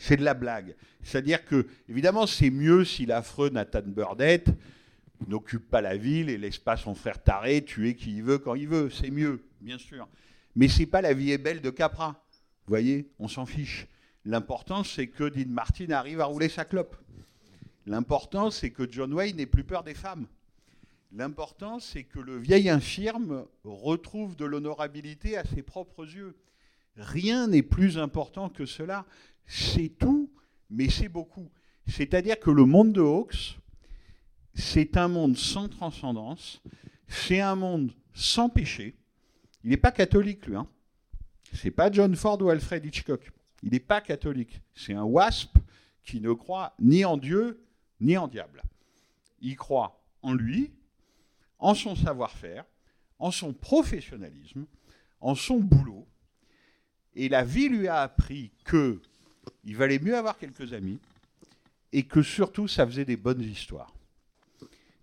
C'est 0.00 0.16
de 0.16 0.24
la 0.24 0.32
blague. 0.32 0.74
C'est-à-dire 1.02 1.44
que, 1.44 1.66
évidemment, 1.86 2.26
c'est 2.26 2.48
mieux 2.48 2.86
si 2.86 3.04
l'affreux 3.04 3.50
Nathan 3.50 3.82
Burdett 3.84 4.48
n'occupe 5.28 5.68
pas 5.68 5.82
la 5.82 5.98
ville 5.98 6.30
et 6.30 6.38
laisse 6.38 6.56
pas 6.56 6.78
son 6.78 6.94
frère 6.94 7.22
taré 7.22 7.62
tuer 7.62 7.94
qui 7.94 8.16
il 8.16 8.22
veut 8.22 8.38
quand 8.38 8.54
il 8.54 8.66
veut. 8.66 8.88
C'est 8.88 9.10
mieux, 9.10 9.44
bien 9.60 9.76
sûr. 9.76 10.08
Mais 10.56 10.68
c'est 10.68 10.86
pas 10.86 11.02
la 11.02 11.12
vie 11.12 11.32
est 11.32 11.38
belle 11.38 11.60
de 11.60 11.68
Capra. 11.68 12.24
Vous 12.66 12.70
voyez, 12.70 13.10
on 13.18 13.28
s'en 13.28 13.44
fiche. 13.44 13.86
L'important, 14.24 14.84
c'est 14.84 15.06
que 15.06 15.28
Dean 15.28 15.50
Martin 15.50 15.90
arrive 15.90 16.22
à 16.22 16.24
rouler 16.24 16.48
sa 16.48 16.64
clope. 16.64 16.96
L'important, 17.84 18.50
c'est 18.50 18.70
que 18.70 18.90
John 18.90 19.12
Wayne 19.12 19.36
n'ait 19.36 19.44
plus 19.44 19.64
peur 19.64 19.84
des 19.84 19.94
femmes. 19.94 20.26
L'important, 21.12 21.78
c'est 21.78 22.04
que 22.04 22.20
le 22.20 22.38
vieil 22.38 22.70
infirme 22.70 23.44
retrouve 23.64 24.34
de 24.34 24.46
l'honorabilité 24.46 25.36
à 25.36 25.44
ses 25.44 25.60
propres 25.60 26.06
yeux. 26.06 26.34
Rien 26.96 27.46
n'est 27.48 27.62
plus 27.62 27.98
important 27.98 28.48
que 28.48 28.66
cela. 28.66 29.06
C'est 29.46 29.88
tout, 29.98 30.30
mais 30.68 30.88
c'est 30.88 31.08
beaucoup. 31.08 31.50
C'est-à-dire 31.86 32.38
que 32.38 32.50
le 32.50 32.64
monde 32.64 32.92
de 32.92 33.00
Hawks, 33.00 33.58
c'est 34.54 34.96
un 34.96 35.08
monde 35.08 35.36
sans 35.36 35.68
transcendance, 35.68 36.62
c'est 37.08 37.40
un 37.40 37.56
monde 37.56 37.92
sans 38.14 38.48
péché. 38.48 38.96
Il 39.64 39.70
n'est 39.70 39.76
pas 39.76 39.92
catholique, 39.92 40.46
lui. 40.46 40.56
Hein. 40.56 40.68
C'est 41.52 41.70
pas 41.70 41.90
John 41.90 42.14
Ford 42.14 42.40
ou 42.42 42.50
Alfred 42.50 42.84
Hitchcock. 42.84 43.30
Il 43.62 43.72
n'est 43.72 43.80
pas 43.80 44.00
catholique. 44.00 44.60
C'est 44.74 44.94
un 44.94 45.02
wasp 45.02 45.56
qui 46.04 46.20
ne 46.20 46.32
croit 46.32 46.74
ni 46.78 47.04
en 47.04 47.16
Dieu 47.16 47.62
ni 48.00 48.16
en 48.16 48.28
diable. 48.28 48.62
Il 49.40 49.56
croit 49.56 50.02
en 50.22 50.32
lui, 50.32 50.72
en 51.58 51.74
son 51.74 51.94
savoir-faire, 51.94 52.64
en 53.18 53.30
son 53.30 53.52
professionnalisme, 53.52 54.66
en 55.20 55.34
son 55.34 55.58
boulot. 55.58 56.06
Et 57.14 57.28
la 57.28 57.44
vie 57.44 57.68
lui 57.68 57.88
a 57.88 58.00
appris 58.00 58.52
que 58.64 59.02
il 59.64 59.76
valait 59.76 59.98
mieux 59.98 60.16
avoir 60.16 60.38
quelques 60.38 60.72
amis 60.72 60.98
et 61.92 62.04
que 62.04 62.22
surtout 62.22 62.68
ça 62.68 62.86
faisait 62.86 63.04
des 63.04 63.16
bonnes 63.16 63.42
histoires. 63.42 63.94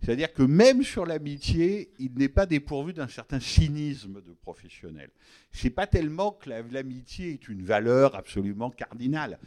C'est-à-dire 0.00 0.32
que 0.32 0.42
même 0.42 0.82
sur 0.82 1.06
l'amitié, 1.06 1.90
il 1.98 2.14
n'est 2.14 2.28
pas 2.28 2.46
dépourvu 2.46 2.92
d'un 2.92 3.08
certain 3.08 3.40
cynisme 3.40 4.22
de 4.22 4.32
professionnel. 4.32 5.10
C'est 5.52 5.70
pas 5.70 5.86
tellement 5.86 6.32
que 6.32 6.50
l'amitié 6.50 7.32
est 7.32 7.48
une 7.48 7.62
valeur 7.62 8.14
absolument 8.14 8.70
cardinale. 8.70 9.38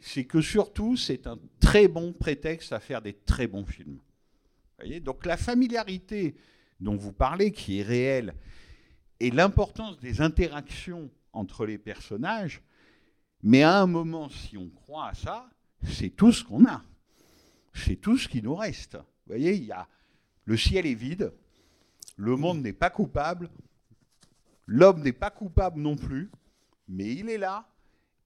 C'est 0.00 0.24
que 0.24 0.40
surtout, 0.40 0.96
c'est 0.96 1.26
un 1.26 1.38
très 1.60 1.86
bon 1.86 2.12
prétexte 2.12 2.72
à 2.72 2.80
faire 2.80 3.02
des 3.02 3.12
très 3.12 3.46
bons 3.46 3.66
films. 3.66 3.98
Voyez? 4.78 5.00
Donc 5.00 5.26
la 5.26 5.36
familiarité 5.36 6.34
dont 6.80 6.96
vous 6.96 7.12
parlez, 7.12 7.52
qui 7.52 7.80
est 7.80 7.82
réelle, 7.82 8.34
et 9.20 9.30
l'importance 9.30 10.00
des 10.00 10.22
interactions 10.22 11.10
entre 11.34 11.66
les 11.66 11.76
personnages, 11.76 12.62
mais 13.42 13.62
à 13.62 13.80
un 13.80 13.86
moment, 13.86 14.28
si 14.28 14.56
on 14.56 14.68
croit 14.68 15.08
à 15.08 15.14
ça, 15.14 15.48
c'est 15.82 16.10
tout 16.10 16.32
ce 16.32 16.44
qu'on 16.44 16.66
a. 16.66 16.82
C'est 17.72 17.96
tout 17.96 18.18
ce 18.18 18.28
qui 18.28 18.42
nous 18.42 18.54
reste. 18.54 18.96
Vous 18.96 19.34
voyez, 19.34 19.54
il 19.54 19.64
y 19.64 19.72
a, 19.72 19.88
le 20.44 20.56
ciel 20.56 20.86
est 20.86 20.94
vide, 20.94 21.32
le 22.16 22.36
monde 22.36 22.62
n'est 22.62 22.72
pas 22.72 22.90
coupable, 22.90 23.48
l'homme 24.66 25.02
n'est 25.02 25.12
pas 25.12 25.30
coupable 25.30 25.80
non 25.80 25.96
plus, 25.96 26.30
mais 26.88 27.14
il 27.14 27.30
est 27.30 27.38
là. 27.38 27.66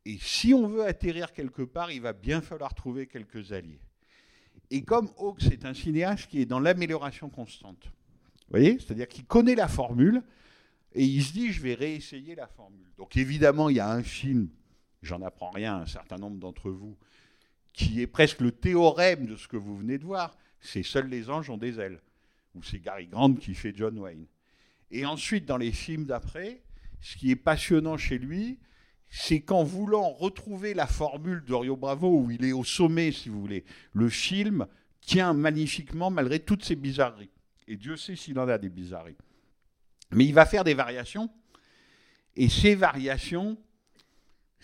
Et 0.06 0.18
si 0.20 0.52
on 0.52 0.66
veut 0.66 0.84
atterrir 0.84 1.32
quelque 1.32 1.62
part, 1.62 1.90
il 1.92 2.00
va 2.00 2.12
bien 2.12 2.40
falloir 2.40 2.74
trouver 2.74 3.06
quelques 3.06 3.52
alliés. 3.52 3.80
Et 4.70 4.82
comme 4.82 5.10
Hawks 5.18 5.44
est 5.44 5.64
un 5.64 5.74
cinéaste 5.74 6.28
qui 6.28 6.40
est 6.40 6.46
dans 6.46 6.60
l'amélioration 6.60 7.28
constante, 7.30 7.84
vous 7.84 8.50
voyez, 8.50 8.78
c'est-à-dire 8.78 9.08
qu'il 9.08 9.24
connaît 9.24 9.54
la 9.54 9.68
formule, 9.68 10.22
Et 10.94 11.04
il 11.04 11.22
se 11.22 11.32
dit, 11.32 11.52
je 11.52 11.60
vais 11.60 11.74
réessayer 11.74 12.34
la 12.34 12.46
formule. 12.46 12.86
Donc 12.96 13.16
évidemment, 13.16 13.68
il 13.68 13.76
y 13.76 13.80
a 13.80 13.90
un 13.90 14.02
film, 14.02 14.48
j'en 15.04 15.22
apprends 15.22 15.50
rien, 15.50 15.76
un 15.76 15.86
certain 15.86 16.16
nombre 16.16 16.38
d'entre 16.38 16.70
vous, 16.70 16.96
qui 17.72 18.00
est 18.00 18.06
presque 18.06 18.40
le 18.40 18.52
théorème 18.52 19.26
de 19.26 19.36
ce 19.36 19.48
que 19.48 19.56
vous 19.56 19.76
venez 19.76 19.98
de 19.98 20.04
voir. 20.04 20.36
C'est 20.60 20.82
Seuls 20.82 21.08
les 21.08 21.30
anges 21.30 21.50
ont 21.50 21.56
des 21.56 21.78
ailes, 21.80 22.00
où 22.54 22.62
c'est 22.62 22.80
Gary 22.80 23.06
Grant 23.06 23.34
qui 23.34 23.54
fait 23.54 23.72
John 23.74 23.98
Wayne. 23.98 24.26
Et 24.90 25.04
ensuite, 25.04 25.44
dans 25.44 25.56
les 25.56 25.72
films 25.72 26.04
d'après, 26.04 26.62
ce 27.00 27.16
qui 27.16 27.30
est 27.30 27.36
passionnant 27.36 27.96
chez 27.96 28.18
lui, 28.18 28.58
c'est 29.08 29.40
qu'en 29.40 29.62
voulant 29.62 30.10
retrouver 30.10 30.74
la 30.74 30.86
formule 30.86 31.44
de 31.44 31.54
Rio 31.54 31.76
Bravo, 31.76 32.20
où 32.20 32.30
il 32.30 32.44
est 32.44 32.52
au 32.52 32.64
sommet, 32.64 33.12
si 33.12 33.28
vous 33.28 33.40
voulez, 33.40 33.64
le 33.92 34.08
film 34.08 34.66
tient 35.00 35.32
magnifiquement 35.34 36.10
malgré 36.10 36.40
toutes 36.40 36.64
ces 36.64 36.76
bizarreries. 36.76 37.30
Et 37.68 37.76
Dieu 37.76 37.96
sait 37.96 38.16
s'il 38.16 38.38
en 38.38 38.48
a 38.48 38.58
des 38.58 38.70
bizarreries. 38.70 39.16
Mais 40.10 40.24
il 40.24 40.34
va 40.34 40.46
faire 40.46 40.64
des 40.64 40.74
variations. 40.74 41.30
Et 42.36 42.48
ces 42.48 42.74
variations, 42.74 43.58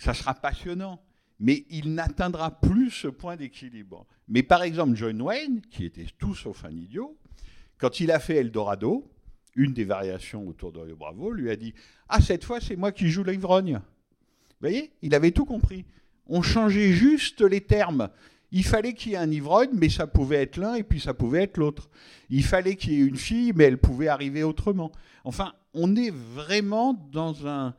ça 0.00 0.14
sera 0.14 0.34
passionnant. 0.34 1.00
Mais 1.38 1.64
il 1.70 1.94
n'atteindra 1.94 2.60
plus 2.60 2.90
ce 2.90 3.08
point 3.08 3.36
d'équilibre. 3.36 4.06
Mais 4.28 4.42
par 4.42 4.62
exemple, 4.62 4.94
John 4.94 5.20
Wayne, 5.22 5.62
qui 5.70 5.84
était 5.84 6.06
tout 6.18 6.34
sauf 6.34 6.64
un 6.64 6.70
idiot, 6.70 7.16
quand 7.78 8.00
il 8.00 8.10
a 8.10 8.18
fait 8.18 8.36
Eldorado, 8.36 9.10
une 9.56 9.72
des 9.72 9.84
variations 9.84 10.46
autour 10.46 10.72
de 10.72 10.92
Bravo, 10.92 11.32
lui 11.32 11.50
a 11.50 11.56
dit 11.56 11.74
Ah, 12.08 12.20
cette 12.20 12.44
fois, 12.44 12.60
c'est 12.60 12.76
moi 12.76 12.92
qui 12.92 13.08
joue 13.08 13.24
l'ivrogne. 13.24 13.74
Vous 13.74 14.68
voyez 14.68 14.92
Il 15.02 15.14
avait 15.14 15.30
tout 15.30 15.46
compris. 15.46 15.86
On 16.26 16.42
changeait 16.42 16.92
juste 16.92 17.40
les 17.40 17.62
termes. 17.62 18.10
Il 18.52 18.64
fallait 18.64 18.94
qu'il 18.94 19.12
y 19.12 19.14
ait 19.14 19.18
un 19.18 19.30
ivrogne, 19.30 19.70
mais 19.72 19.88
ça 19.88 20.06
pouvait 20.06 20.42
être 20.42 20.56
l'un 20.56 20.74
et 20.74 20.82
puis 20.82 21.00
ça 21.00 21.14
pouvait 21.14 21.44
être 21.44 21.56
l'autre. 21.56 21.88
Il 22.28 22.44
fallait 22.44 22.76
qu'il 22.76 22.92
y 22.92 22.96
ait 22.96 23.06
une 23.06 23.16
fille, 23.16 23.52
mais 23.54 23.64
elle 23.64 23.78
pouvait 23.78 24.08
arriver 24.08 24.42
autrement. 24.42 24.92
Enfin, 25.24 25.54
on 25.72 25.96
est 25.96 26.10
vraiment 26.10 26.94
dans, 27.12 27.46
un, 27.46 27.74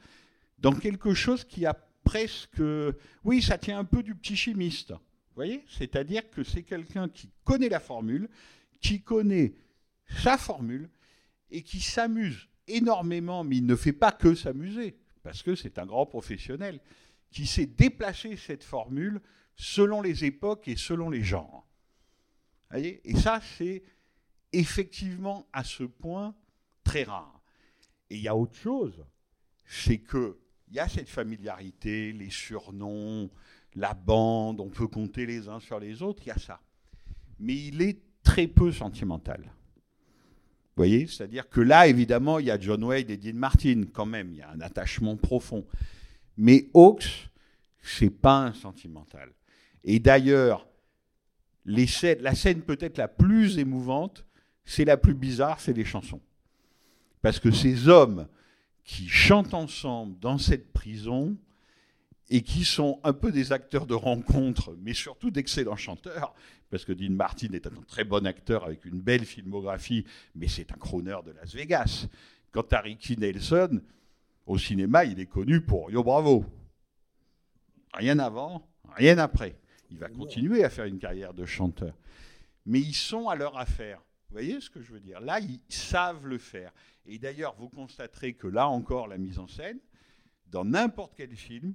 dans 0.60 0.74
quelque 0.74 1.14
chose 1.14 1.44
qui 1.44 1.66
a 1.66 1.76
presque... 2.04 2.62
Oui, 3.24 3.42
ça 3.42 3.58
tient 3.58 3.80
un 3.80 3.86
peu 3.86 4.04
du 4.04 4.16
petit 4.16 4.36
chimiste. 4.36 4.94
Voyez 5.36 5.64
C'est-à-dire 5.68 6.30
que 6.30 6.44
c'est 6.44 6.64
quelqu'un 6.64 7.10
qui 7.10 7.30
connaît 7.44 7.70
la 7.70 7.80
formule, 7.80 8.30
qui 8.80 9.02
connaît 9.02 9.54
sa 10.22 10.38
formule 10.38 10.90
et 11.50 11.62
qui 11.64 11.80
s'amuse 11.80 12.48
énormément, 12.68 13.44
mais 13.44 13.58
il 13.58 13.66
ne 13.66 13.76
fait 13.76 13.94
pas 13.94 14.12
que 14.12 14.36
s'amuser, 14.36 14.98
parce 15.24 15.44
que 15.44 15.56
c'est 15.56 15.80
un 15.80 15.86
grand 15.86 16.06
professionnel, 16.06 16.80
qui 17.30 17.46
sait 17.46 17.66
déplacer 17.66 18.36
cette 18.36 18.64
formule 18.64 19.22
selon 19.56 20.02
les 20.02 20.26
époques 20.26 20.68
et 20.68 20.76
selon 20.76 21.10
les 21.10 21.24
genres. 21.24 21.68
Voyez 22.70 23.02
et 23.04 23.16
ça, 23.16 23.42
c'est 23.58 23.84
effectivement 24.54 25.48
à 25.54 25.64
ce 25.64 25.84
point 25.84 26.36
très 26.84 27.04
rare. 27.04 27.42
Et 28.10 28.18
il 28.18 28.22
y 28.22 28.28
a 28.28 28.36
autre 28.36 28.58
chose, 28.58 29.06
c'est 29.66 30.00
que 30.00 30.41
il 30.72 30.78
y 30.78 30.80
a 30.80 30.88
cette 30.88 31.10
familiarité, 31.10 32.14
les 32.14 32.30
surnoms, 32.30 33.30
la 33.76 33.94
bande, 33.94 34.62
on 34.62 34.70
peut 34.70 34.88
compter 34.88 35.26
les 35.26 35.50
uns 35.50 35.60
sur 35.60 35.80
les 35.80 36.02
autres, 36.02 36.24
il 36.26 36.30
y 36.30 36.32
a 36.32 36.40
ça. 36.40 36.62
Mais 37.40 37.56
il 37.56 37.82
est 37.82 38.00
très 38.24 38.48
peu 38.48 38.72
sentimental. 38.72 39.42
Vous 39.42 40.78
voyez 40.78 41.08
C'est-à-dire 41.08 41.50
que 41.50 41.60
là, 41.60 41.88
évidemment, 41.88 42.40
il 42.40 42.46
y 42.46 42.52
a 42.52 42.58
John 42.60 42.86
Wayne 42.86 43.10
et 43.10 43.18
Dean 43.18 43.36
Martin, 43.36 43.84
quand 43.92 44.06
même, 44.06 44.32
il 44.32 44.38
y 44.38 44.42
a 44.42 44.50
un 44.50 44.62
attachement 44.62 45.18
profond. 45.18 45.66
Mais 46.38 46.70
Hawks, 46.74 47.30
c'est 47.82 48.10
pas 48.10 48.46
un 48.46 48.54
sentimental. 48.54 49.30
Et 49.84 50.00
d'ailleurs, 50.00 50.66
la 51.66 52.36
scène 52.36 52.62
peut-être 52.62 52.98
la 52.98 53.10
plus 53.10 53.58
émouvante, 53.58 54.26
c'est 54.64 54.86
la 54.86 54.96
plus 54.96 55.16
bizarre, 55.16 55.60
c'est 55.60 55.74
les 55.74 55.84
chansons. 55.84 56.22
Parce 57.22 57.40
que 57.40 57.52
ces 57.52 57.90
hommes 57.90 58.28
qui 58.84 59.08
chantent 59.08 59.54
ensemble 59.54 60.18
dans 60.20 60.38
cette 60.38 60.72
prison 60.74 61.38
et 62.30 62.42
qui 62.42 62.64
sont 62.64 63.00
un 63.04 63.14
peu 63.14 63.32
des 63.32 63.52
acteurs 63.52 63.86
de 63.86 63.94
rencontre, 63.94 64.76
mais 64.82 64.94
surtout 64.94 65.32
d'excellents 65.32 65.76
chanteurs, 65.76 66.34
parce 66.70 66.86
que 66.86 66.94
Dean 66.94 67.12
Martin 67.12 67.50
est 67.52 67.68
un 67.68 67.72
très 67.88 68.06
bon 68.06 68.26
acteur 68.26 68.64
avec 68.64 68.86
une 68.86 69.02
belle 69.02 69.26
filmographie, 69.26 70.06
mais 70.36 70.48
c'est 70.48 70.72
un 70.72 70.78
crooner 70.78 71.18
de 71.26 71.32
Las 71.32 71.54
Vegas. 71.54 72.08
Quant 72.52 72.66
à 72.72 72.80
Ricky 72.80 73.18
Nelson, 73.18 73.82
au 74.46 74.58
cinéma, 74.58 75.06
il 75.06 75.20
est 75.20 75.26
connu 75.26 75.62
pour 75.62 75.92
Yo 75.92 76.04
Bravo. 76.04 76.46
Rien 77.94 78.20
avant, 78.20 78.66
rien 78.96 79.18
après. 79.18 79.58
Il 79.90 79.98
va 79.98 80.08
continuer 80.08 80.64
à 80.64 80.70
faire 80.70 80.86
une 80.86 81.00
carrière 81.00 81.34
de 81.34 81.46
chanteur. 81.46 81.94
Mais 82.66 82.80
ils 82.80 82.96
sont 82.96 83.28
à 83.28 83.36
leur 83.36 83.58
affaire. 83.58 84.00
Vous 84.30 84.36
voyez 84.36 84.62
ce 84.62 84.70
que 84.70 84.82
je 84.82 84.94
veux 84.94 85.02
dire? 85.02 85.20
Là, 85.20 85.42
ils 85.42 85.60
savent 85.68 86.26
le 86.26 86.38
faire. 86.38 86.72
Et 87.06 87.18
d'ailleurs, 87.18 87.56
vous 87.58 87.70
constaterez 87.70 88.34
que 88.34 88.48
là 88.48 88.68
encore, 88.68 89.08
la 89.08 89.18
mise 89.18 89.40
en 89.40 89.48
scène, 89.48 89.80
dans 90.48 90.66
n'importe 90.66 91.14
quel 91.16 91.36
film, 91.36 91.74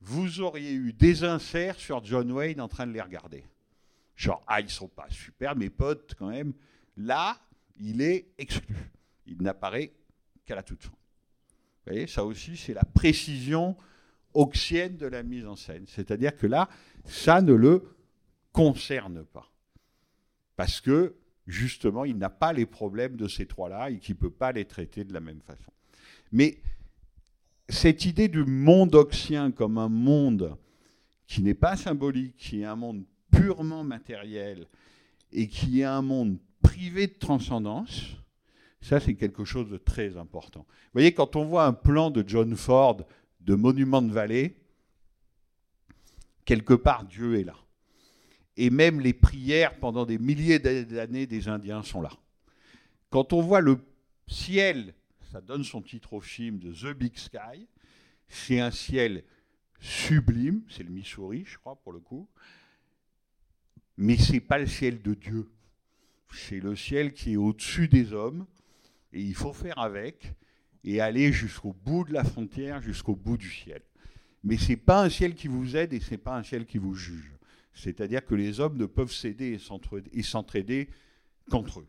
vous 0.00 0.40
auriez 0.40 0.72
eu 0.72 0.92
des 0.92 1.24
inserts 1.24 1.78
sur 1.78 2.04
John 2.04 2.30
Wayne 2.32 2.60
en 2.60 2.68
train 2.68 2.86
de 2.86 2.92
les 2.92 3.00
regarder. 3.00 3.44
Genre, 4.16 4.42
ah, 4.46 4.60
ils 4.60 4.70
sont 4.70 4.88
pas 4.88 5.08
super, 5.10 5.56
mes 5.56 5.70
potes, 5.70 6.14
quand 6.18 6.28
même. 6.28 6.52
Là, 6.96 7.38
il 7.78 8.02
est 8.02 8.32
exclu. 8.38 8.76
Il 9.26 9.42
n'apparaît 9.42 9.92
qu'à 10.44 10.54
la 10.54 10.62
toute 10.62 10.82
fin. 10.82 10.90
Vous 10.90 11.92
voyez, 11.92 12.06
ça 12.06 12.24
aussi, 12.24 12.56
c'est 12.56 12.74
la 12.74 12.84
précision 12.84 13.76
oxienne 14.34 14.96
de 14.96 15.06
la 15.06 15.22
mise 15.22 15.46
en 15.46 15.56
scène. 15.56 15.84
C'est-à-dire 15.86 16.36
que 16.36 16.46
là, 16.46 16.68
ça 17.04 17.40
ne 17.40 17.54
le 17.54 17.96
concerne 18.52 19.24
pas. 19.24 19.50
Parce 20.56 20.80
que, 20.80 21.16
justement, 21.46 22.04
il 22.04 22.16
n'a 22.16 22.30
pas 22.30 22.52
les 22.52 22.66
problèmes 22.66 23.16
de 23.16 23.28
ces 23.28 23.46
trois-là 23.46 23.90
et 23.90 23.98
qu'il 23.98 24.14
ne 24.14 24.20
peut 24.20 24.30
pas 24.30 24.52
les 24.52 24.64
traiter 24.64 25.04
de 25.04 25.12
la 25.12 25.20
même 25.20 25.40
façon. 25.40 25.72
Mais 26.32 26.58
cette 27.68 28.04
idée 28.04 28.28
du 28.28 28.44
monde 28.44 28.94
oxien 28.94 29.50
comme 29.50 29.78
un 29.78 29.88
monde 29.88 30.56
qui 31.26 31.42
n'est 31.42 31.54
pas 31.54 31.76
symbolique, 31.76 32.36
qui 32.36 32.62
est 32.62 32.64
un 32.64 32.76
monde 32.76 33.04
purement 33.30 33.84
matériel 33.84 34.66
et 35.32 35.48
qui 35.48 35.80
est 35.80 35.84
un 35.84 36.02
monde 36.02 36.38
privé 36.62 37.06
de 37.06 37.14
transcendance, 37.14 38.16
ça 38.80 38.98
c'est 38.98 39.14
quelque 39.14 39.44
chose 39.44 39.70
de 39.70 39.76
très 39.76 40.16
important. 40.16 40.66
Vous 40.68 40.94
voyez, 40.94 41.12
quand 41.12 41.36
on 41.36 41.44
voit 41.44 41.66
un 41.66 41.72
plan 41.72 42.10
de 42.10 42.24
John 42.26 42.56
Ford 42.56 43.06
de 43.40 43.54
monument 43.54 44.02
de 44.02 44.12
vallée, 44.12 44.56
quelque 46.44 46.74
part 46.74 47.04
Dieu 47.04 47.38
est 47.38 47.44
là. 47.44 47.56
Et 48.56 48.70
même 48.70 49.00
les 49.00 49.12
prières 49.12 49.78
pendant 49.78 50.04
des 50.04 50.18
milliers 50.18 50.58
d'années 50.58 51.26
des 51.26 51.48
Indiens 51.48 51.82
sont 51.82 52.02
là. 52.02 52.12
Quand 53.08 53.32
on 53.32 53.40
voit 53.40 53.60
le 53.60 53.78
ciel, 54.26 54.94
ça 55.32 55.40
donne 55.40 55.64
son 55.64 55.82
titre 55.82 56.12
au 56.12 56.20
film 56.20 56.58
de 56.58 56.72
The 56.72 56.96
Big 56.96 57.16
Sky, 57.16 57.66
c'est 58.28 58.60
un 58.60 58.70
ciel 58.70 59.24
sublime, 59.80 60.62
c'est 60.68 60.82
le 60.82 60.90
Missouri, 60.90 61.44
je 61.46 61.58
crois, 61.58 61.76
pour 61.76 61.92
le 61.92 62.00
coup, 62.00 62.28
mais 63.96 64.16
ce 64.16 64.32
n'est 64.32 64.40
pas 64.40 64.58
le 64.58 64.66
ciel 64.66 65.02
de 65.02 65.14
Dieu. 65.14 65.48
C'est 66.32 66.60
le 66.60 66.76
ciel 66.76 67.12
qui 67.12 67.32
est 67.32 67.36
au-dessus 67.36 67.88
des 67.88 68.12
hommes, 68.12 68.46
et 69.12 69.20
il 69.20 69.34
faut 69.34 69.52
faire 69.52 69.78
avec, 69.78 70.32
et 70.84 71.00
aller 71.00 71.32
jusqu'au 71.32 71.72
bout 71.72 72.04
de 72.04 72.12
la 72.12 72.24
frontière, 72.24 72.80
jusqu'au 72.80 73.14
bout 73.14 73.36
du 73.36 73.50
ciel. 73.50 73.82
Mais 74.42 74.56
ce 74.56 74.70
n'est 74.70 74.76
pas 74.76 75.02
un 75.02 75.10
ciel 75.10 75.34
qui 75.34 75.48
vous 75.48 75.76
aide 75.76 75.92
et 75.92 76.00
ce 76.00 76.12
n'est 76.12 76.18
pas 76.18 76.36
un 76.36 76.42
ciel 76.42 76.64
qui 76.64 76.78
vous 76.78 76.94
juge. 76.94 77.29
C'est-à-dire 77.74 78.24
que 78.24 78.34
les 78.34 78.60
hommes 78.60 78.76
ne 78.76 78.86
peuvent 78.86 79.12
s'aider 79.12 79.58
et 80.12 80.22
s'entraider 80.22 80.88
qu'entre 81.50 81.80
eux. 81.80 81.88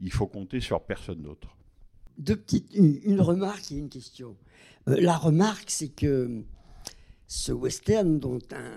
Il 0.00 0.12
faut 0.12 0.26
compter 0.26 0.60
sur 0.60 0.80
personne 0.82 1.22
d'autre. 1.22 1.56
Une, 2.74 3.20
remarque 3.20 3.70
et 3.72 3.76
une 3.76 3.88
question. 3.88 4.36
Euh, 4.88 5.00
la 5.00 5.16
remarque, 5.16 5.70
c'est 5.70 5.88
que 5.88 6.42
ce 7.26 7.52
western, 7.52 8.18
dont 8.18 8.40
un 8.52 8.76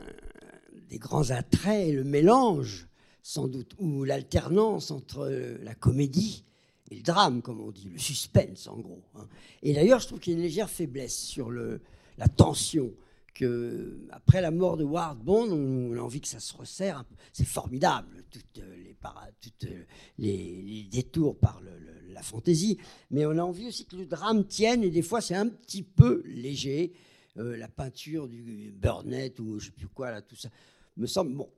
des 0.90 1.00
grands 1.00 1.32
attraits 1.32 1.90
est 1.90 1.94
le 1.94 2.04
mélange, 2.04 2.88
sans 3.24 3.48
doute, 3.48 3.76
ou 3.80 4.04
l'alternance 4.04 4.92
entre 4.92 5.28
la 5.62 5.74
comédie 5.74 6.44
et 6.92 6.96
le 6.98 7.02
drame, 7.02 7.42
comme 7.42 7.62
on 7.62 7.72
dit, 7.72 7.90
le 7.90 7.98
suspense 7.98 8.68
en 8.68 8.78
gros. 8.78 9.02
Hein. 9.16 9.28
Et 9.64 9.74
d'ailleurs, 9.74 10.00
je 10.00 10.08
trouve 10.08 10.20
qu'il 10.20 10.34
y 10.34 10.36
a 10.36 10.40
une 10.40 10.44
légère 10.44 10.70
faiblesse 10.70 11.18
sur 11.18 11.50
la 11.50 12.28
tension. 12.28 12.92
Que 13.34 14.08
après 14.12 14.42
la 14.42 14.52
mort 14.52 14.78
de 14.78 14.84
Ward 14.84 15.20
Bond, 15.20 15.50
on, 15.52 15.98
a 15.98 16.02
envie 16.02 16.22
que 16.22 16.28
ça 16.28 16.40
se 16.40 16.54
resserre. 16.56 17.06
C'est 17.32 17.48
formidable, 17.48 18.24
toutes 18.30 18.58
les, 18.58 18.96
toutes 19.40 19.70
les, 20.18 20.88
détours 20.92 21.38
par 21.38 21.62
la 22.10 22.22
fantaisie, 22.22 22.78
mais 23.10 23.26
on 23.26 23.32
a 23.32 23.42
envie 23.42 23.68
aussi 23.68 23.86
que 23.86 23.96
le 23.96 24.06
drame 24.06 24.46
tienne. 24.46 24.84
Et 24.84 24.90
des 24.90 25.02
fois, 25.02 25.22
c'est 25.22 25.36
un 25.36 25.48
petit 25.48 25.84
peu 25.84 26.24
léger. 26.26 26.94
Euh, 27.38 27.56
la 27.56 27.70
peinture 27.70 28.28
du 28.28 28.74
Burnett 28.76 29.40
ou 29.40 29.58
je 29.58 29.68
sais 29.68 29.72
plus 29.72 29.88
quoi 29.88 30.12
là, 30.12 30.22
tout 30.22 30.36
ça 30.36 30.50
me 30.98 31.08
semble 31.08 31.34
bon. 31.34 31.50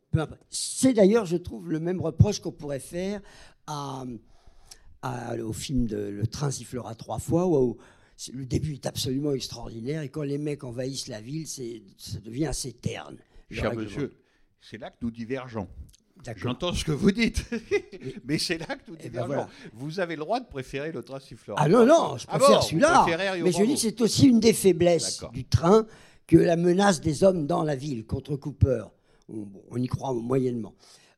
C'est 0.49 0.93
d'ailleurs, 0.93 1.25
je 1.25 1.37
trouve, 1.37 1.69
le 1.69 1.79
même 1.79 2.01
reproche 2.01 2.39
qu'on 2.39 2.51
pourrait 2.51 2.79
faire 2.79 3.21
au 5.03 5.53
film 5.53 5.87
de 5.87 5.97
Le 5.97 6.27
train 6.27 6.51
sifflera 6.51 6.95
trois 6.95 7.19
fois, 7.19 7.47
où, 7.47 7.77
le 8.31 8.45
début 8.45 8.73
est 8.73 8.85
absolument 8.85 9.33
extraordinaire, 9.33 10.01
et 10.01 10.09
quand 10.09 10.23
les 10.23 10.37
mecs 10.37 10.63
envahissent 10.63 11.07
la 11.07 11.21
ville, 11.21 11.47
ça 11.47 12.19
devient 12.23 12.47
assez 12.47 12.73
terne. 12.73 13.17
Cher 13.49 13.75
monsieur, 13.75 14.13
c'est 14.61 14.77
là 14.77 14.89
que 14.89 14.97
nous 15.01 15.11
divergeons. 15.11 15.67
J'entends 16.37 16.73
ce 16.73 16.85
que 16.85 16.91
vous 16.91 17.11
dites, 17.11 17.43
mais 18.25 18.37
c'est 18.37 18.57
là 18.57 18.75
que 18.75 18.85
tout 18.85 18.95
Eh 19.03 19.09
ben 19.09 19.25
voilà. 19.25 19.49
Vous 19.73 19.99
avez 19.99 20.15
le 20.15 20.21
droit 20.21 20.39
de 20.39 20.45
préférer 20.45 20.91
le 20.91 21.03
train 21.03 21.19
siffleur. 21.19 21.57
Ah 21.59 21.67
non, 21.67 21.85
non, 21.85 22.17
je 22.17 22.25
Ah 22.29 22.37
préfère 22.37 22.59
bon, 22.59 22.65
celui-là. 22.65 23.05
Mais 23.43 23.51
je 23.51 23.63
dis 23.63 23.73
que 23.73 23.79
c'est 23.79 24.01
aussi 24.01 24.27
une 24.27 24.39
des 24.39 24.53
faiblesses 24.53 25.21
du 25.33 25.43
train 25.43 25.85
que 26.27 26.37
la 26.37 26.55
menace 26.55 27.01
des 27.01 27.23
hommes 27.23 27.45
dans 27.45 27.63
la 27.63 27.75
ville 27.75 28.05
contre 28.05 28.37
Cooper. 28.37 28.85
On, 29.27 29.77
y 29.77 29.87
croit 29.87 30.13
moyennement. 30.13 30.75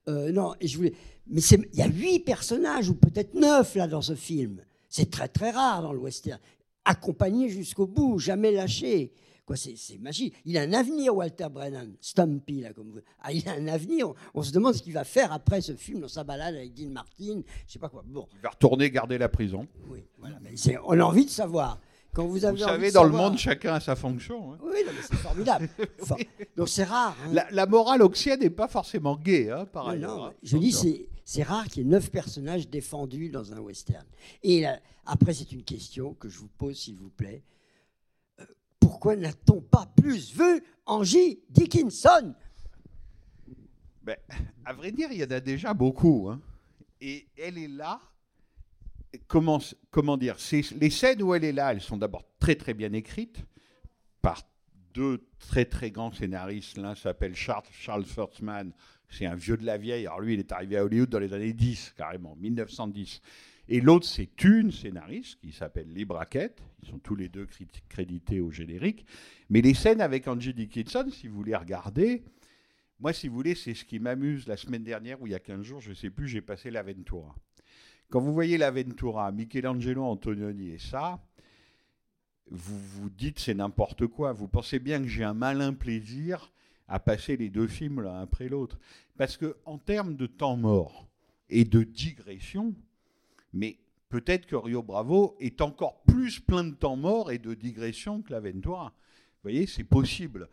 Euh, 0.07 0.31
non, 0.31 0.55
et 0.59 0.67
je 0.67 0.77
voulais. 0.77 0.93
Mais 1.27 1.41
il 1.41 1.79
y 1.79 1.81
a 1.81 1.87
huit 1.87 2.19
personnages, 2.19 2.89
ou 2.89 2.95
peut-être 2.95 3.33
neuf, 3.33 3.75
là, 3.75 3.87
dans 3.87 4.01
ce 4.01 4.15
film. 4.15 4.61
C'est 4.89 5.09
très, 5.09 5.27
très 5.27 5.51
rare 5.51 5.81
dans 5.81 5.91
le 5.91 5.99
western. 5.99 6.39
Accompagné 6.86 7.49
jusqu'au 7.49 7.88
bout, 7.88 8.19
jamais 8.19 8.51
lâché. 8.51 9.11
Quoi, 9.45 9.55
c'est, 9.57 9.75
c'est 9.77 9.97
magique. 9.99 10.33
Il 10.45 10.57
a 10.57 10.61
un 10.61 10.73
avenir, 10.73 11.15
Walter 11.15 11.47
Brennan. 11.51 11.91
Stumpy, 12.01 12.61
là, 12.61 12.73
comme 12.73 12.89
vous. 12.91 12.99
Ah, 13.21 13.31
il 13.31 13.47
a 13.47 13.53
un 13.53 13.67
avenir. 13.67 14.09
On, 14.09 14.15
on 14.36 14.41
se 14.43 14.51
demande 14.51 14.73
ce 14.73 14.81
qu'il 14.81 14.93
va 14.93 15.03
faire 15.03 15.31
après 15.31 15.61
ce 15.61 15.75
film 15.75 15.99
dans 15.99 16.07
sa 16.07 16.23
balade 16.23 16.55
avec 16.55 16.73
Dean 16.73 16.89
Martin. 16.89 17.41
Je 17.67 17.73
sais 17.73 17.77
pas 17.79 17.89
quoi. 17.89 18.03
Bon, 18.07 18.27
Il 18.33 18.39
va 18.41 18.49
retourner 18.49 18.89
garder 18.89 19.17
la 19.19 19.29
prison. 19.29 19.67
voilà, 20.17 20.38
mais 20.41 20.55
c'est- 20.57 20.77
on 20.83 20.99
a 20.99 21.03
envie 21.03 21.25
de 21.25 21.29
savoir. 21.29 21.79
Quand 22.13 22.25
vous 22.25 22.45
avez 22.45 22.57
Vous 22.57 22.63
savez, 22.63 22.91
dans 22.91 23.03
le 23.03 23.11
monde, 23.11 23.38
chacun 23.38 23.73
a 23.73 23.79
sa 23.81 23.95
fonction. 23.95 24.53
hein. 24.53 24.57
Oui, 24.63 24.79
c'est 25.01 25.15
formidable. 25.17 25.67
Enfin, 26.01 26.15
donc 26.55 26.69
c'est 26.69 26.86
rare. 26.86 27.15
hein. 27.25 27.29
La, 27.33 27.45
la 27.51 27.65
morale 27.65 28.01
oxienne 28.01 28.39
n'est 28.39 28.49
pas 28.49 28.69
forcément 28.69 29.17
gay, 29.17 29.51
hein, 29.51 29.65
par 29.65 29.83
Non, 29.86 29.89
ailleurs. 29.91 30.17
non, 30.17 30.33
je 30.41 30.57
dis, 30.57 30.69
Attention. 30.69 30.89
c'est, 30.91 31.05
c'est 31.25 31.43
rare 31.43 31.65
qu'il 31.67 31.83
y 31.83 31.86
ait 31.86 31.89
neuf 31.89 32.09
personnages 32.09 32.69
défendus 32.69 33.29
dans 33.29 33.51
un 33.51 33.59
western. 33.59 34.05
Et 34.43 34.61
là, 34.61 34.79
après, 35.06 35.34
c'est 35.34 35.51
une 35.51 35.64
question 35.64 36.14
que 36.14 36.30
je 36.30 36.39
vous 36.39 36.47
pose, 36.47 36.78
s'il 36.80 36.95
vous 36.97 37.10
plaît. 37.10 37.43
Euh, 38.39 38.45
pourquoi 38.80 39.16
n'a-t-on 39.16 39.62
pas 39.62 39.86
plus 39.95 40.34
vu 40.34 40.64
Angie 40.86 41.39
Dickinson? 41.49 42.34
Ben, 44.01 44.18
à 44.66 44.74
vrai 44.74 44.91
dire, 44.91 45.10
il 45.12 45.18
y 45.18 45.24
en 45.24 45.32
a 45.32 45.39
déjà 45.39 45.74
beaucoup. 45.74 46.30
hein. 46.30 46.41
Et 47.01 47.28
elle 47.38 47.58
est 47.58 47.68
là. 47.68 47.99
Comment, 49.28 49.60
dire 50.18 50.36
Les 50.80 50.89
scènes 50.89 51.24
où 51.24 51.34
elle 51.34 51.45
est 51.45 51.53
là, 51.53 51.72
elles 51.72 51.82
sont 51.82 51.97
d'abord 51.97 52.26
très 52.38 52.56
très 52.56 52.74
bien 52.74 52.91
écrites 52.91 53.45
par 54.22 54.41
deux 54.93 55.26
très 55.39 55.66
très 55.66 55.89
grands 55.89 56.12
scénaristes. 56.12 56.78
L'un 56.78 56.95
s'appelle 56.95 57.34
Charles, 57.34 57.64
Charles 57.72 58.06
Kurtzman, 58.06 58.74
c'est 59.10 59.26
un 59.26 59.36
vieux 59.36 59.58
de 59.58 59.66
la 59.66 59.78
vieille. 59.78 60.06
Alors 60.06 60.20
lui, 60.20 60.34
il 60.34 60.39
est 60.39 60.51
arrivé 60.51 60.78
à 60.78 60.84
Hollywood 60.84 61.10
dans 61.10 61.20
les 61.20 61.32
années 61.34 61.53
10, 61.53 61.93
carrément, 61.95 62.36
1910. 62.36 63.22
Et 63.68 63.82
l'autre, 63.82 64.05
c'est 64.05 64.43
une 64.43 64.72
scénariste 64.72 65.39
qui 65.39 65.51
s'appelle 65.51 65.88
Lee 65.89 66.05
Brackett. 66.05 66.61
Ils 66.84 66.89
sont 66.89 66.99
tous 66.99 67.16
les 67.16 67.30
deux 67.30 67.47
crédités 67.89 68.39
au 68.39 68.51
générique. 68.51 69.05
Mais 69.49 69.61
les 69.61 69.74
scènes 69.74 70.01
avec 70.01 70.28
Angie 70.28 70.53
Dickinson, 70.53 71.07
si 71.09 71.28
vous 71.28 71.43
les 71.43 71.55
regardez, 71.55 72.24
moi, 72.99 73.11
si 73.11 73.28
vous 73.28 73.36
voulez, 73.36 73.55
c'est 73.55 73.74
ce 73.74 73.84
qui 73.84 73.99
m'amuse. 73.99 74.47
La 74.47 74.55
semaine 74.55 74.84
dernière, 74.84 75.22
ou 75.22 75.28
il 75.28 75.32
y 75.32 75.36
a 75.36 75.39
15 75.39 75.61
jours, 75.63 75.82
je 75.82 75.89
ne 75.89 75.95
sais 75.95 76.09
plus, 76.09 76.28
j'ai 76.28 76.41
passé 76.41 76.70
l'Aventura. 76.72 77.36
Quand 78.09 78.22
vous 78.22 78.34
voyez 78.34 78.57
l'Aventura, 78.57 79.32
Michelangelo 79.32 80.03
Antonioni 80.03 80.70
et 80.70 80.78
ça, 80.78 81.20
vous 82.49 82.78
vous 82.78 83.09
dites 83.09 83.39
c'est 83.39 83.55
n'importe 83.55 84.07
quoi. 84.07 84.32
Vous 84.32 84.47
pensez 84.47 84.80
bien 84.80 85.01
que 85.01 85.07
j'ai 85.07 85.24
un 85.24 85.34
malin 85.34 85.74
plaisir 85.74 86.51
à 86.88 86.99
passer 86.99 87.36
les 87.36 87.49
deux 87.49 87.68
films 87.68 88.01
l'un 88.01 88.22
après 88.22 88.47
l'autre. 88.47 88.78
Parce 89.18 89.38
que 89.38 89.57
en 89.66 89.80
termes 89.80 90.16
de 90.16 90.28
temps 90.28 90.55
mort 90.55 91.07
et 91.49 91.66
de 91.66 91.84
digression, 91.84 92.76
mais 93.56 93.80
peut-être 94.10 94.45
que 94.45 94.56
Rio 94.56 94.84
Bravo 94.84 95.36
est 95.39 95.62
encore 95.62 96.03
plus 96.03 96.39
plein 96.39 96.66
de 96.66 96.76
temps 96.76 96.97
mort 96.97 97.32
et 97.32 97.39
de 97.39 97.53
digression 97.53 98.22
que 98.22 98.32
l'Aventura. 98.32 98.93
Vous 99.36 99.49
voyez, 99.51 99.66
c'est 99.66 99.86
possible. 99.86 100.49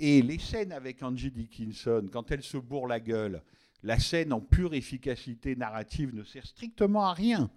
Et 0.00 0.20
les 0.20 0.38
scènes 0.38 0.72
avec 0.72 1.02
Angie 1.02 1.30
Dickinson, 1.30 2.06
quand 2.12 2.30
elle 2.32 2.42
se 2.42 2.56
bourre 2.56 2.88
la 2.88 2.98
gueule, 2.98 3.42
la 3.84 3.98
scène 3.98 4.32
en 4.32 4.40
pure 4.40 4.74
efficacité 4.74 5.54
narrative 5.54 6.14
ne 6.14 6.24
sert 6.24 6.46
strictement 6.46 7.04
à 7.04 7.14
rien. 7.14 7.50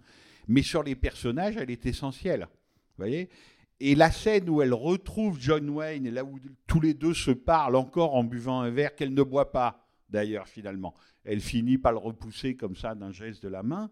Mais 0.46 0.62
sur 0.62 0.82
les 0.82 0.94
personnages, 0.94 1.56
elle 1.56 1.70
est 1.70 1.86
essentielle. 1.86 2.46
Vous 2.50 3.04
voyez 3.04 3.28
Et 3.80 3.96
la 3.96 4.12
scène 4.12 4.48
où 4.48 4.62
elle 4.62 4.74
retrouve 4.74 5.40
John 5.40 5.68
Wayne, 5.70 6.10
là 6.10 6.24
où 6.24 6.38
tous 6.66 6.80
les 6.80 6.94
deux 6.94 7.14
se 7.14 7.32
parlent 7.32 7.76
encore 7.76 8.14
en 8.14 8.22
buvant 8.22 8.60
un 8.60 8.70
verre 8.70 8.94
qu'elle 8.94 9.14
ne 9.14 9.22
boit 9.22 9.50
pas, 9.50 9.88
d'ailleurs, 10.08 10.46
finalement. 10.46 10.94
Elle 11.24 11.40
finit 11.40 11.78
par 11.78 11.92
le 11.92 11.98
repousser 11.98 12.56
comme 12.56 12.76
ça 12.76 12.94
d'un 12.94 13.10
geste 13.10 13.42
de 13.42 13.48
la 13.48 13.64
main. 13.64 13.90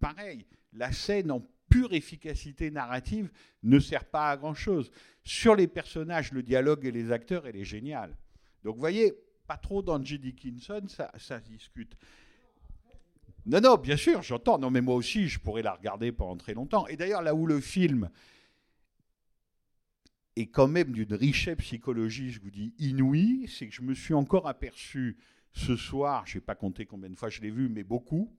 Pareil, 0.00 0.46
la 0.72 0.92
scène 0.92 1.30
en 1.30 1.42
pure 1.68 1.92
efficacité 1.92 2.70
narrative 2.70 3.30
ne 3.62 3.78
sert 3.78 4.04
pas 4.04 4.30
à 4.30 4.36
grand-chose. 4.36 4.90
Sur 5.24 5.56
les 5.56 5.66
personnages, 5.66 6.32
le 6.32 6.42
dialogue 6.42 6.84
et 6.84 6.92
les 6.92 7.10
acteurs, 7.10 7.46
elle 7.46 7.56
est 7.56 7.64
géniale. 7.64 8.16
Donc, 8.62 8.74
vous 8.74 8.80
voyez, 8.80 9.14
pas 9.46 9.56
trop 9.56 9.82
d'Angie 9.82 10.18
Dickinson, 10.18 10.82
ça, 10.88 11.10
ça 11.18 11.40
se 11.40 11.48
discute. 11.48 11.96
Non, 13.46 13.60
non, 13.60 13.76
bien 13.76 13.96
sûr, 13.96 14.22
j'entends. 14.22 14.58
Non, 14.58 14.70
mais 14.70 14.80
moi 14.80 14.96
aussi, 14.96 15.28
je 15.28 15.38
pourrais 15.38 15.62
la 15.62 15.72
regarder 15.72 16.10
pendant 16.12 16.36
très 16.36 16.54
longtemps. 16.54 16.86
Et 16.88 16.96
d'ailleurs, 16.96 17.22
là 17.22 17.34
où 17.34 17.46
le 17.46 17.60
film 17.60 18.10
est 20.34 20.48
quand 20.48 20.68
même 20.68 20.92
d'une 20.92 21.14
richesse 21.14 21.56
psychologique, 21.58 22.30
je 22.30 22.40
vous 22.40 22.50
dis, 22.50 22.74
inouïe, 22.78 23.46
c'est 23.48 23.68
que 23.68 23.74
je 23.74 23.82
me 23.82 23.94
suis 23.94 24.14
encore 24.14 24.48
aperçu 24.48 25.16
ce 25.52 25.76
soir, 25.76 26.26
je 26.26 26.36
n'ai 26.36 26.40
pas 26.42 26.54
compté 26.54 26.86
combien 26.86 27.08
de 27.08 27.14
fois 27.14 27.30
je 27.30 27.40
l'ai 27.40 27.50
vu, 27.50 27.68
mais 27.68 27.84
beaucoup, 27.84 28.36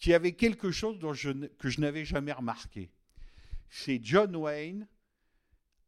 qu'il 0.00 0.12
y 0.12 0.14
avait 0.14 0.32
quelque 0.32 0.72
chose 0.72 0.98
que 0.98 1.68
je 1.68 1.80
n'avais 1.80 2.04
jamais 2.04 2.32
remarqué. 2.32 2.90
C'est 3.68 4.00
John 4.02 4.34
Wayne, 4.34 4.88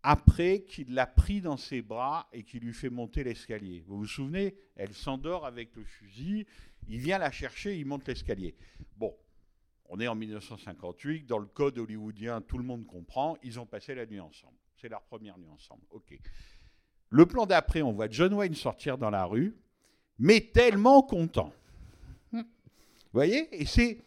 après 0.02 0.62
qu'il 0.62 0.94
l'a 0.94 1.06
pris 1.06 1.40
dans 1.40 1.56
ses 1.56 1.80
bras 1.80 2.28
et 2.32 2.44
qu'il 2.44 2.60
lui 2.62 2.74
fait 2.74 2.90
monter 2.90 3.24
l'escalier. 3.24 3.82
Vous 3.86 3.98
vous 3.98 4.06
souvenez? 4.06 4.54
Elle 4.76 4.92
s'endort 4.92 5.46
avec 5.46 5.74
le 5.74 5.84
fusil, 5.84 6.46
il 6.88 6.98
vient 6.98 7.18
la 7.18 7.30
chercher, 7.30 7.78
il 7.78 7.86
monte 7.86 8.06
l'escalier. 8.06 8.54
Bon, 8.96 9.16
on 9.86 9.98
est 9.98 10.08
en 10.08 10.14
1958, 10.14 11.26
dans 11.26 11.38
le 11.38 11.46
code 11.46 11.78
hollywoodien, 11.78 12.42
tout 12.42 12.58
le 12.58 12.64
monde 12.64 12.86
comprend, 12.86 13.36
ils 13.42 13.58
ont 13.58 13.66
passé 13.66 13.94
la 13.94 14.04
nuit 14.06 14.20
ensemble. 14.20 14.56
C'est 14.76 14.88
leur 14.88 15.02
première 15.02 15.38
nuit 15.38 15.48
ensemble. 15.48 15.82
OK. 15.90 16.18
Le 17.08 17.26
plan 17.26 17.46
d'après, 17.46 17.82
on 17.82 17.92
voit 17.92 18.10
John 18.10 18.34
Wayne 18.34 18.54
sortir 18.54 18.98
dans 18.98 19.10
la 19.10 19.24
rue, 19.24 19.56
mais 20.18 20.40
tellement 20.40 21.02
content. 21.02 21.52
Vous 23.12 23.18
voyez 23.18 23.48
Et 23.52 23.66
c'est 23.66 23.98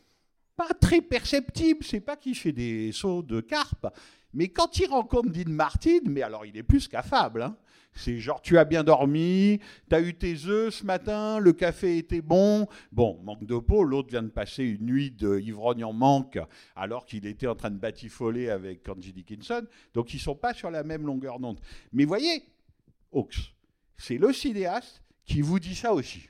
pas 0.56 0.74
très 0.74 1.01
perceptible, 1.01 1.84
c'est 1.84 1.99
pas 1.99 2.16
qu'il 2.16 2.36
fait 2.36 2.53
des 2.53 2.91
sauts 2.91 3.22
de 3.22 3.41
carpe, 3.41 3.88
mais 4.34 4.47
quand 4.49 4.78
il 4.80 4.88
rencontre 4.88 5.30
Dean 5.30 5.51
Martin, 5.51 5.99
mais 6.06 6.22
alors 6.22 6.45
il 6.45 6.58
est 6.58 6.64
plus 6.64 6.88
qu'affable. 6.88 7.41
hein. 7.41 7.58
C'est 7.97 8.20
genre, 8.20 8.41
tu 8.41 8.58
as 8.58 8.66
bien 8.66 8.84
dormi, 8.84 9.62
tu 9.89 9.95
as 9.95 10.01
eu 10.01 10.14
tes 10.14 10.36
œufs 10.47 10.74
ce 10.74 10.84
matin, 10.84 11.39
le 11.39 11.53
café 11.53 11.97
était 11.97 12.22
bon. 12.22 12.68
Bon, 12.91 13.22
manque 13.24 13.45
de 13.45 13.58
peau, 13.58 13.86
l'autre 13.86 14.10
vient 14.10 14.24
de 14.24 14.28
passer 14.28 14.64
une 14.66 14.86
nuit 14.86 15.12
de 15.12 15.39
ivrogne 15.39 15.86
en 15.86 15.93
manque 15.93 16.38
alors 16.76 17.06
qu'il 17.06 17.26
était 17.26 17.47
en 17.47 17.56
train 17.56 17.72
de 17.72 17.78
batifoler 17.78 18.49
avec 18.49 18.88
Angie 18.89 19.14
Dickinson. 19.14 19.66
Donc 19.93 20.14
ils 20.14 20.20
sont 20.20 20.36
pas 20.36 20.53
sur 20.53 20.70
la 20.72 20.84
même 20.84 21.06
longueur 21.06 21.39
d'onde. 21.39 21.62
Mais 21.93 22.03
voyez, 22.03 22.43
Hawks, 23.14 23.56
c'est 23.97 24.18
le 24.18 24.34
cinéaste 24.34 25.01
qui 25.24 25.39
vous 25.41 25.60
dit 25.60 25.76
ça 25.76 25.93
aussi. 25.93 26.28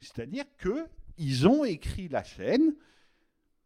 C'est-à-dire 0.00 0.44
que 0.58 0.84
ils 1.18 1.46
ont 1.46 1.64
écrit 1.64 2.08
la 2.08 2.24
scène, 2.24 2.74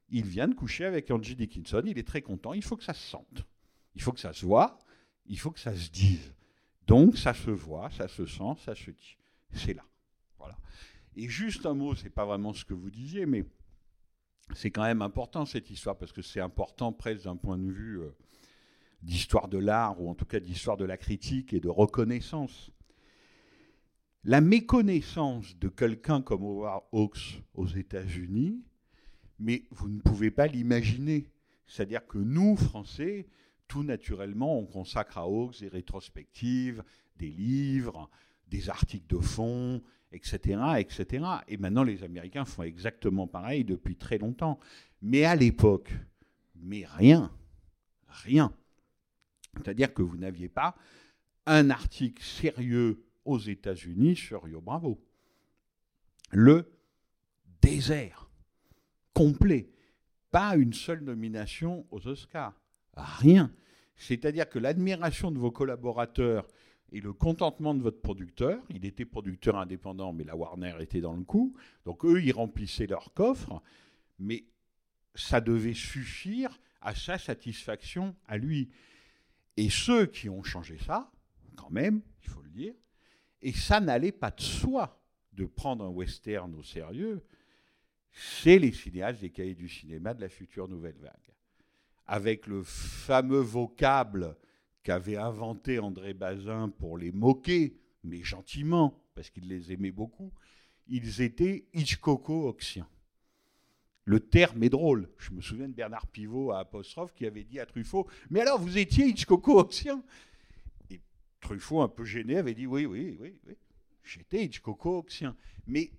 il 0.08 0.26
vient 0.26 0.48
de 0.48 0.54
coucher 0.54 0.84
avec 0.84 1.10
Angie 1.10 1.36
Dickinson, 1.36 1.82
il 1.86 1.98
est 1.98 2.06
très 2.06 2.22
content, 2.22 2.52
il 2.52 2.62
faut 2.62 2.76
que 2.76 2.84
ça 2.84 2.94
se 2.94 3.08
sente. 3.08 3.46
Il 3.94 4.02
faut 4.02 4.12
que 4.12 4.20
ça 4.20 4.32
se 4.32 4.44
voit, 4.44 4.78
il 5.26 5.38
faut 5.38 5.50
que 5.50 5.60
ça 5.60 5.74
se 5.74 5.90
dise. 5.90 6.34
Donc 6.86 7.16
ça 7.16 7.34
se 7.34 7.50
voit, 7.50 7.90
ça 7.90 8.08
se 8.08 8.26
sent, 8.26 8.54
ça 8.64 8.74
se 8.74 8.90
dit. 8.90 9.16
C'est 9.52 9.74
là. 9.74 9.84
Voilà. 10.38 10.58
Et 11.14 11.28
juste 11.28 11.66
un 11.66 11.74
mot, 11.74 11.94
c'est 11.94 12.10
pas 12.10 12.24
vraiment 12.24 12.52
ce 12.52 12.64
que 12.64 12.74
vous 12.74 12.90
disiez, 12.90 13.26
mais 13.26 13.44
c'est 14.54 14.70
quand 14.70 14.82
même 14.82 15.02
important 15.02 15.46
cette 15.46 15.70
histoire 15.70 15.96
parce 15.96 16.12
que 16.12 16.22
c'est 16.22 16.40
important 16.40 16.92
presque 16.92 17.24
d'un 17.24 17.36
point 17.36 17.58
de 17.58 17.70
vue 17.70 18.00
euh, 18.00 18.14
d'histoire 19.02 19.48
de 19.48 19.58
l'art 19.58 20.00
ou 20.00 20.08
en 20.08 20.14
tout 20.14 20.24
cas 20.24 20.40
d'histoire 20.40 20.76
de 20.76 20.84
la 20.84 20.96
critique 20.96 21.52
et 21.52 21.60
de 21.60 21.68
reconnaissance. 21.68 22.70
La 24.24 24.40
méconnaissance 24.40 25.58
de 25.58 25.68
quelqu'un 25.68 26.22
comme 26.22 26.44
Howard 26.44 26.84
Hawks 26.92 27.42
aux 27.54 27.66
États-Unis, 27.66 28.62
mais 29.40 29.64
vous 29.72 29.88
ne 29.88 30.00
pouvez 30.00 30.30
pas 30.30 30.46
l'imaginer. 30.46 31.26
C'est-à-dire 31.66 32.06
que 32.06 32.18
nous, 32.18 32.56
Français, 32.56 33.26
tout 33.66 33.82
naturellement, 33.82 34.56
on 34.56 34.64
consacre 34.64 35.18
à 35.18 35.22
Hawks 35.22 35.58
des 35.58 35.68
rétrospectives, 35.68 36.84
des 37.16 37.30
livres, 37.30 38.08
des 38.46 38.70
articles 38.70 39.12
de 39.12 39.20
fond, 39.20 39.82
etc., 40.12 40.60
etc. 40.78 41.24
Et 41.48 41.56
maintenant, 41.56 41.82
les 41.82 42.04
Américains 42.04 42.44
font 42.44 42.62
exactement 42.62 43.26
pareil 43.26 43.64
depuis 43.64 43.96
très 43.96 44.18
longtemps. 44.18 44.60
Mais 45.00 45.24
à 45.24 45.34
l'époque, 45.34 45.92
mais 46.54 46.84
rien, 46.84 47.32
rien. 48.06 48.52
C'est-à-dire 49.56 49.92
que 49.92 50.02
vous 50.02 50.16
n'aviez 50.16 50.48
pas 50.48 50.76
un 51.46 51.70
article 51.70 52.22
sérieux 52.22 53.04
aux 53.24 53.38
États-Unis 53.38 54.16
sur 54.16 54.44
Rio 54.44 54.60
Bravo. 54.60 55.00
Le 56.30 56.70
désert 57.60 58.30
complet. 59.14 59.70
Pas 60.30 60.56
une 60.56 60.72
seule 60.72 61.02
nomination 61.02 61.86
aux 61.90 62.06
Oscars. 62.06 62.58
Rien. 62.94 63.52
C'est-à-dire 63.96 64.48
que 64.48 64.58
l'admiration 64.58 65.30
de 65.30 65.38
vos 65.38 65.50
collaborateurs 65.50 66.46
et 66.92 67.00
le 67.00 67.12
contentement 67.12 67.74
de 67.74 67.82
votre 67.82 68.00
producteur. 68.00 68.62
Il 68.68 68.84
était 68.84 69.04
producteur 69.04 69.56
indépendant, 69.56 70.12
mais 70.12 70.24
la 70.24 70.36
Warner 70.36 70.74
était 70.80 71.00
dans 71.00 71.14
le 71.14 71.24
coup. 71.24 71.56
Donc 71.84 72.04
eux, 72.04 72.22
ils 72.22 72.32
remplissaient 72.32 72.86
leur 72.86 73.12
coffre, 73.14 73.62
mais 74.18 74.44
ça 75.14 75.40
devait 75.40 75.74
suffire 75.74 76.60
à 76.80 76.94
sa 76.94 77.18
satisfaction 77.18 78.14
à 78.26 78.36
lui. 78.36 78.70
Et 79.56 79.70
ceux 79.70 80.06
qui 80.06 80.28
ont 80.28 80.42
changé 80.42 80.78
ça, 80.78 81.10
quand 81.56 81.70
même, 81.70 82.02
il 82.22 82.28
faut 82.28 82.42
le 82.42 82.50
dire, 82.50 82.74
et 83.42 83.52
ça 83.52 83.80
n'allait 83.80 84.12
pas 84.12 84.30
de 84.30 84.40
soi 84.40 84.98
de 85.32 85.44
prendre 85.44 85.84
un 85.84 85.88
western 85.88 86.54
au 86.54 86.62
sérieux, 86.62 87.22
c'est 88.12 88.58
les 88.58 88.72
cinéastes 88.72 89.20
des 89.20 89.30
cahiers 89.30 89.54
du 89.54 89.68
cinéma 89.68 90.14
de 90.14 90.20
la 90.20 90.28
future 90.28 90.68
nouvelle 90.68 90.98
vague. 90.98 91.34
Avec 92.06 92.46
le 92.46 92.62
fameux 92.62 93.40
vocable 93.40 94.36
qu'avait 94.82 95.16
inventé 95.16 95.78
André 95.78 96.12
Bazin 96.12 96.68
pour 96.68 96.98
les 96.98 97.12
moquer, 97.12 97.76
mais 98.04 98.22
gentiment, 98.22 99.02
parce 99.14 99.30
qu'il 99.30 99.48
les 99.48 99.72
aimait 99.72 99.92
beaucoup, 99.92 100.32
ils 100.88 101.22
étaient 101.22 101.64
Hitchcocko-oxiens. 101.72 102.88
Le 104.04 104.18
terme 104.20 104.62
est 104.64 104.68
drôle. 104.68 105.08
Je 105.18 105.30
me 105.30 105.40
souviens 105.40 105.68
de 105.68 105.74
Bernard 105.74 106.08
Pivot 106.08 106.50
à 106.50 106.58
Apostrophe 106.58 107.14
qui 107.14 107.24
avait 107.24 107.44
dit 107.44 107.60
à 107.60 107.66
Truffaut 107.66 108.08
Mais 108.30 108.40
alors, 108.40 108.60
vous 108.60 108.76
étiez 108.76 109.06
Hitchcocko-oxien 109.06 110.02
Et 110.02 110.31
Truffaut, 111.42 111.82
un 111.82 111.88
peu 111.88 112.04
gêné, 112.04 112.38
avait 112.38 112.54
dit 112.54 112.66
Oui, 112.66 112.86
oui, 112.86 113.18
oui, 113.20 113.38
oui. 113.46 113.56
J'étais 114.02 114.44
Hitchcocko-oxien. 114.44 115.36
Mais 115.66 115.92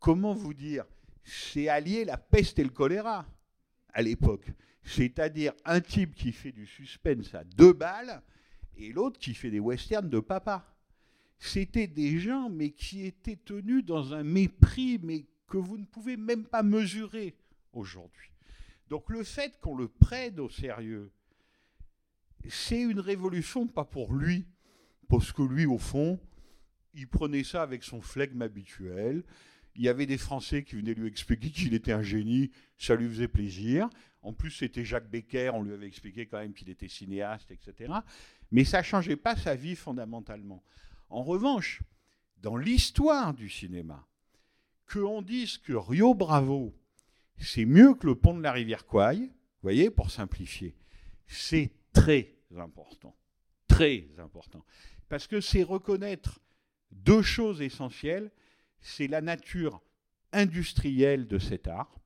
comment 0.00 0.32
vous 0.32 0.54
dire 0.54 0.86
C'est 1.22 1.68
allier 1.68 2.04
la 2.04 2.16
peste 2.16 2.58
et 2.58 2.64
le 2.64 2.70
choléra 2.70 3.26
à 3.92 4.00
l'époque. 4.00 4.46
C'est-à-dire 4.82 5.52
un 5.64 5.80
type 5.80 6.14
qui 6.14 6.32
fait 6.32 6.52
du 6.52 6.64
suspense 6.66 7.34
à 7.34 7.44
deux 7.44 7.72
balles 7.72 8.22
et 8.76 8.92
l'autre 8.92 9.18
qui 9.18 9.34
fait 9.34 9.50
des 9.50 9.60
westerns 9.60 10.08
de 10.08 10.20
papa. 10.20 10.72
C'était 11.38 11.88
des 11.88 12.18
gens, 12.18 12.48
mais 12.48 12.70
qui 12.70 13.04
étaient 13.04 13.36
tenus 13.36 13.84
dans 13.84 14.14
un 14.14 14.22
mépris, 14.22 14.98
mais 15.02 15.26
que 15.48 15.58
vous 15.58 15.76
ne 15.76 15.84
pouvez 15.84 16.16
même 16.16 16.46
pas 16.46 16.62
mesurer 16.62 17.36
aujourd'hui. 17.72 18.30
Donc 18.88 19.10
le 19.10 19.24
fait 19.24 19.58
qu'on 19.60 19.76
le 19.76 19.88
prenne 19.88 20.38
au 20.38 20.48
sérieux, 20.48 21.10
c'est 22.48 22.80
une 22.80 23.00
révolution, 23.00 23.66
pas 23.66 23.84
pour 23.84 24.14
lui, 24.14 24.46
parce 25.08 25.32
que 25.32 25.42
lui, 25.42 25.66
au 25.66 25.78
fond, 25.78 26.18
il 26.94 27.08
prenait 27.08 27.44
ça 27.44 27.62
avec 27.62 27.82
son 27.82 28.00
flegme 28.00 28.42
habituel. 28.42 29.22
Il 29.74 29.82
y 29.82 29.88
avait 29.88 30.06
des 30.06 30.18
Français 30.18 30.62
qui 30.64 30.76
venaient 30.76 30.94
lui 30.94 31.06
expliquer 31.06 31.50
qu'il 31.50 31.74
était 31.74 31.92
un 31.92 32.02
génie, 32.02 32.50
ça 32.78 32.94
lui 32.94 33.08
faisait 33.08 33.28
plaisir. 33.28 33.88
En 34.22 34.32
plus, 34.32 34.50
c'était 34.50 34.84
Jacques 34.84 35.10
Becker, 35.10 35.50
on 35.54 35.62
lui 35.62 35.72
avait 35.72 35.86
expliqué 35.86 36.26
quand 36.26 36.38
même 36.38 36.54
qu'il 36.54 36.70
était 36.70 36.88
cinéaste, 36.88 37.50
etc. 37.50 37.92
Mais 38.50 38.64
ça 38.64 38.78
ne 38.78 38.84
changeait 38.84 39.16
pas 39.16 39.36
sa 39.36 39.54
vie 39.54 39.76
fondamentalement. 39.76 40.62
En 41.10 41.22
revanche, 41.22 41.82
dans 42.38 42.56
l'histoire 42.56 43.34
du 43.34 43.48
cinéma, 43.48 44.06
qu'on 44.90 45.22
dise 45.22 45.58
que 45.58 45.74
Rio 45.74 46.14
Bravo, 46.14 46.74
c'est 47.38 47.64
mieux 47.64 47.94
que 47.94 48.06
le 48.06 48.14
pont 48.14 48.36
de 48.36 48.42
la 48.42 48.52
rivière 48.52 48.86
Kouai, 48.86 49.30
voyez, 49.62 49.90
pour 49.90 50.10
simplifier, 50.10 50.74
c'est 51.26 51.72
très 51.92 52.34
important. 52.56 53.14
Très 53.68 54.08
important. 54.18 54.64
Parce 55.08 55.26
que 55.26 55.40
c'est 55.40 55.62
reconnaître 55.62 56.40
deux 56.90 57.22
choses 57.22 57.62
essentielles. 57.62 58.30
C'est 58.80 59.08
la 59.08 59.20
nature 59.20 59.82
industrielle 60.32 61.26
de 61.26 61.38
cet 61.38 61.66
art, 61.66 61.98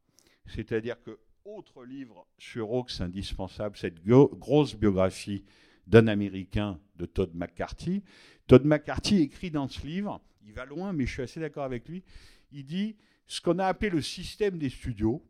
c'est-à-dire 0.46 1.02
que 1.02 1.18
autre 1.44 1.84
livre 1.84 2.26
sur 2.38 2.70
Hawks 2.72 3.00
indispensable, 3.00 3.76
cette 3.76 4.04
grosse 4.04 4.74
biographie 4.76 5.44
d'un 5.86 6.06
Américain 6.06 6.78
de 6.96 7.06
Todd 7.06 7.34
McCarthy. 7.34 8.02
Todd 8.46 8.64
McCarthy 8.64 9.22
écrit 9.22 9.50
dans 9.50 9.68
ce 9.68 9.84
livre, 9.86 10.20
il 10.44 10.52
va 10.52 10.64
loin, 10.64 10.92
mais 10.92 11.06
je 11.06 11.12
suis 11.12 11.22
assez 11.22 11.40
d'accord 11.40 11.64
avec 11.64 11.88
lui, 11.88 12.04
il 12.52 12.64
dit 12.64 12.96
ce 13.26 13.40
qu'on 13.40 13.58
a 13.58 13.66
appelé 13.66 13.90
le 13.90 14.02
système 14.02 14.58
des 14.58 14.70
studios, 14.70 15.22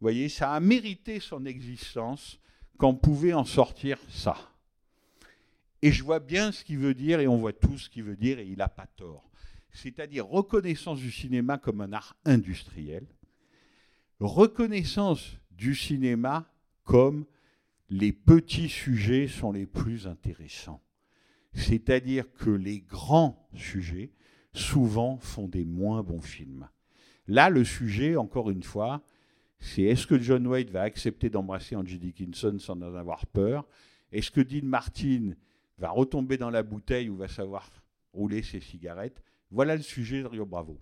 vous 0.00 0.04
voyez, 0.04 0.28
ça 0.28 0.52
a 0.52 0.60
mérité 0.60 1.20
son 1.20 1.44
existence 1.44 2.40
qu'on 2.78 2.94
pouvait 2.94 3.34
en 3.34 3.44
sortir 3.44 3.98
ça. 4.08 4.49
Et 5.82 5.92
je 5.92 6.02
vois 6.02 6.20
bien 6.20 6.52
ce 6.52 6.64
qu'il 6.64 6.78
veut 6.78 6.94
dire, 6.94 7.20
et 7.20 7.28
on 7.28 7.38
voit 7.38 7.52
tout 7.52 7.78
ce 7.78 7.88
qu'il 7.88 8.04
veut 8.04 8.16
dire, 8.16 8.38
et 8.38 8.46
il 8.46 8.58
n'a 8.58 8.68
pas 8.68 8.86
tort. 8.86 9.30
C'est-à-dire 9.72 10.26
reconnaissance 10.26 10.98
du 10.98 11.10
cinéma 11.10 11.58
comme 11.58 11.80
un 11.80 11.92
art 11.92 12.16
industriel, 12.24 13.06
reconnaissance 14.18 15.36
du 15.50 15.74
cinéma 15.74 16.52
comme 16.84 17.24
les 17.88 18.12
petits 18.12 18.68
sujets 18.68 19.28
sont 19.28 19.52
les 19.52 19.66
plus 19.66 20.06
intéressants. 20.06 20.82
C'est-à-dire 21.52 22.32
que 22.32 22.50
les 22.50 22.80
grands 22.80 23.48
sujets, 23.54 24.12
souvent, 24.52 25.18
font 25.18 25.48
des 25.48 25.64
moins 25.64 26.02
bons 26.02 26.20
films. 26.20 26.68
Là, 27.26 27.50
le 27.50 27.64
sujet, 27.64 28.16
encore 28.16 28.50
une 28.50 28.62
fois, 28.62 29.02
c'est 29.58 29.82
est-ce 29.82 30.06
que 30.06 30.18
John 30.18 30.46
Wayne 30.46 30.70
va 30.70 30.82
accepter 30.82 31.28
d'embrasser 31.28 31.76
Angie 31.76 31.98
Dickinson 31.98 32.56
sans 32.58 32.74
en 32.74 32.94
avoir 32.94 33.26
peur? 33.26 33.66
Est-ce 34.12 34.30
que 34.30 34.40
Dean 34.40 34.66
Martin 34.66 35.32
va 35.80 35.90
retomber 35.90 36.36
dans 36.36 36.50
la 36.50 36.62
bouteille 36.62 37.08
ou 37.08 37.16
va 37.16 37.26
savoir 37.26 37.68
rouler 38.12 38.42
ses 38.42 38.60
cigarettes 38.60 39.22
Voilà 39.50 39.74
le 39.74 39.82
sujet 39.82 40.22
de 40.22 40.28
Rio 40.28 40.46
Bravo. 40.46 40.78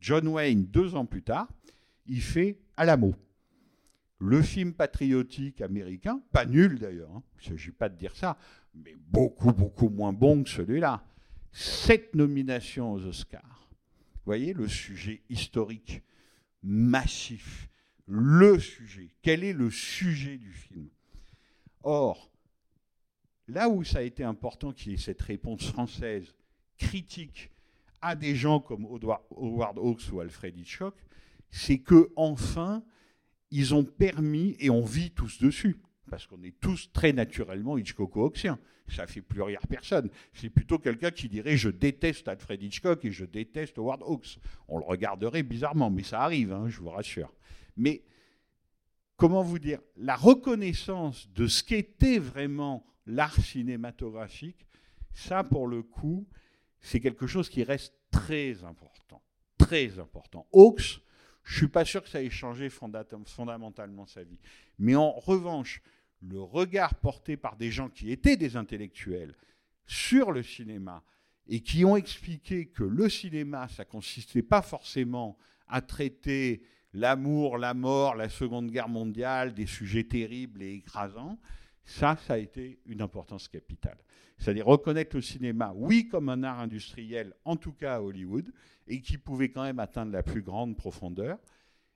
John 0.00 0.28
Wayne, 0.28 0.66
deux 0.66 0.94
ans 0.94 1.06
plus 1.06 1.22
tard, 1.22 1.48
il 2.06 2.20
fait 2.20 2.58
Alamo 2.76 3.14
le 4.22 4.40
film 4.40 4.72
patriotique 4.72 5.60
américain, 5.60 6.22
pas 6.30 6.46
nul 6.46 6.78
d'ailleurs, 6.78 7.10
hein, 7.10 7.22
il 7.40 7.52
ne 7.52 7.56
s'agit 7.56 7.72
pas 7.72 7.88
de 7.88 7.96
dire 7.96 8.14
ça, 8.14 8.38
mais 8.72 8.94
beaucoup, 8.96 9.52
beaucoup 9.52 9.88
moins 9.88 10.12
bon 10.12 10.44
que 10.44 10.48
celui-là. 10.48 11.04
Sept 11.50 12.14
nominations 12.14 12.92
aux 12.92 13.04
Oscars. 13.04 13.68
Vous 14.14 14.20
voyez 14.24 14.54
le 14.54 14.68
sujet 14.68 15.22
historique, 15.28 16.02
massif, 16.62 17.68
le 18.06 18.60
sujet. 18.60 19.10
Quel 19.22 19.42
est 19.42 19.52
le 19.52 19.70
sujet 19.70 20.38
du 20.38 20.52
film? 20.52 20.88
Or, 21.82 22.30
là 23.52 23.68
où 23.68 23.84
ça 23.84 23.98
a 23.98 24.02
été 24.02 24.24
important 24.24 24.72
qu'il 24.72 24.92
y 24.92 24.94
ait 24.94 24.98
cette 24.98 25.22
réponse 25.22 25.66
française 25.66 26.34
critique 26.78 27.50
à 28.00 28.16
des 28.16 28.34
gens 28.34 28.60
comme 28.60 28.84
Howard 28.84 29.78
Hawks 29.78 30.12
ou 30.12 30.20
Alfred 30.20 30.58
Hitchcock, 30.58 30.96
c'est 31.50 31.78
que 31.78 32.10
enfin 32.16 32.82
ils 33.52 33.74
ont 33.74 33.84
permis, 33.84 34.56
et 34.60 34.70
on 34.70 34.82
vit 34.82 35.10
tous 35.10 35.38
dessus, 35.38 35.76
parce 36.10 36.26
qu'on 36.26 36.42
est 36.42 36.58
tous 36.58 36.90
très 36.92 37.12
naturellement 37.12 37.76
Hitchcocko-Oxiens. 37.76 38.58
Ça 38.88 39.06
fait 39.06 39.20
plus 39.20 39.42
rire 39.42 39.60
personne. 39.68 40.10
C'est 40.32 40.48
plutôt 40.50 40.78
quelqu'un 40.78 41.10
qui 41.10 41.28
dirait 41.28 41.56
je 41.56 41.68
déteste 41.68 42.28
Alfred 42.28 42.62
Hitchcock 42.62 43.04
et 43.04 43.12
je 43.12 43.24
déteste 43.24 43.78
Howard 43.78 44.02
Hawks. 44.02 44.38
On 44.68 44.78
le 44.78 44.84
regarderait 44.84 45.42
bizarrement, 45.42 45.90
mais 45.90 46.02
ça 46.02 46.22
arrive, 46.22 46.52
hein, 46.52 46.68
je 46.68 46.80
vous 46.80 46.90
rassure. 46.90 47.32
Mais 47.76 48.02
comment 49.16 49.42
vous 49.42 49.58
dire 49.58 49.80
La 49.96 50.16
reconnaissance 50.16 51.30
de 51.32 51.46
ce 51.46 51.62
qu'était 51.62 52.18
vraiment 52.18 52.84
l'art 53.06 53.34
cinématographique, 53.34 54.66
ça 55.12 55.44
pour 55.44 55.66
le 55.66 55.82
coup, 55.82 56.26
c'est 56.80 57.00
quelque 57.00 57.26
chose 57.26 57.48
qui 57.48 57.62
reste 57.62 57.94
très 58.10 58.64
important. 58.64 59.22
Très 59.58 59.98
important. 59.98 60.46
Hawks, 60.52 61.00
je 61.44 61.54
ne 61.54 61.58
suis 61.58 61.68
pas 61.68 61.84
sûr 61.84 62.02
que 62.02 62.08
ça 62.08 62.22
ait 62.22 62.30
changé 62.30 62.68
fondamentalement 62.70 64.06
sa 64.06 64.22
vie. 64.22 64.38
Mais 64.78 64.94
en 64.94 65.12
revanche, 65.12 65.82
le 66.20 66.40
regard 66.40 66.94
porté 66.94 67.36
par 67.36 67.56
des 67.56 67.70
gens 67.70 67.88
qui 67.88 68.10
étaient 68.10 68.36
des 68.36 68.56
intellectuels 68.56 69.34
sur 69.86 70.32
le 70.32 70.42
cinéma 70.42 71.02
et 71.48 71.60
qui 71.60 71.84
ont 71.84 71.96
expliqué 71.96 72.66
que 72.66 72.84
le 72.84 73.08
cinéma, 73.08 73.68
ça 73.68 73.84
consistait 73.84 74.42
pas 74.42 74.62
forcément 74.62 75.36
à 75.66 75.80
traiter 75.80 76.62
l'amour, 76.92 77.58
la 77.58 77.74
mort, 77.74 78.14
la 78.14 78.28
Seconde 78.28 78.70
Guerre 78.70 78.88
mondiale, 78.88 79.54
des 79.54 79.66
sujets 79.66 80.04
terribles 80.04 80.62
et 80.62 80.74
écrasants, 80.74 81.38
ça, 81.84 82.16
ça 82.26 82.34
a 82.34 82.38
été 82.38 82.80
une 82.86 83.02
importance 83.02 83.48
capitale. 83.48 83.98
C'est-à-dire 84.38 84.66
reconnaître 84.66 85.16
le 85.16 85.22
cinéma, 85.22 85.72
oui, 85.74 86.08
comme 86.08 86.28
un 86.28 86.42
art 86.42 86.60
industriel, 86.60 87.34
en 87.44 87.56
tout 87.56 87.72
cas 87.72 87.96
à 87.96 88.00
Hollywood, 88.00 88.52
et 88.86 89.00
qui 89.00 89.18
pouvait 89.18 89.50
quand 89.50 89.62
même 89.62 89.78
atteindre 89.78 90.12
la 90.12 90.22
plus 90.22 90.42
grande 90.42 90.76
profondeur, 90.76 91.38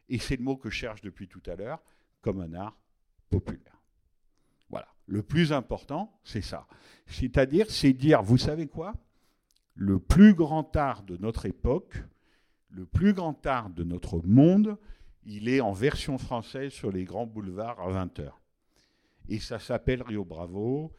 et 0.09 0.19
c'est 0.19 0.37
le 0.37 0.45
mot 0.45 0.57
que 0.57 0.71
je 0.71 0.77
cherche 0.77 1.03
depuis 1.03 1.29
tout 1.29 1.43
à 1.47 1.57
l'heure, 1.57 1.83
comme 2.21 2.41
un 2.41 2.55
art 2.55 2.79
populaire. 3.31 3.83
Voilà. 4.69 4.89
Le 5.07 5.23
plus 5.23 5.53
important, 5.53 6.21
c'est 6.25 6.43
ça. 6.43 6.67
C'est-à-dire, 7.07 7.71
c'est 7.71 7.93
dire, 7.93 8.23
vous 8.23 8.39
savez 8.39 8.67
quoi? 8.67 8.95
Le 9.75 9.99
plus 9.99 10.35
grand 10.35 10.75
art 10.77 11.03
de 11.03 11.17
notre 11.17 11.47
époque, 11.47 12.03
le 12.71 12.87
plus 12.87 13.13
grand 13.13 13.45
art 13.47 13.71
de 13.71 13.85
notre 13.85 14.21
monde, 14.27 14.79
il 15.25 15.49
est 15.49 15.61
en 15.61 15.73
version 15.73 16.19
française 16.19 16.73
sur 16.73 16.91
les 16.91 17.05
grands 17.05 17.27
boulevards 17.27 17.81
à 17.81 18.07
20h. 18.07 18.33
Et 19.29 19.41
ça 19.41 19.59
s'appelle 19.59 20.03
Rio 20.03 20.25
Bravo, 20.25 20.93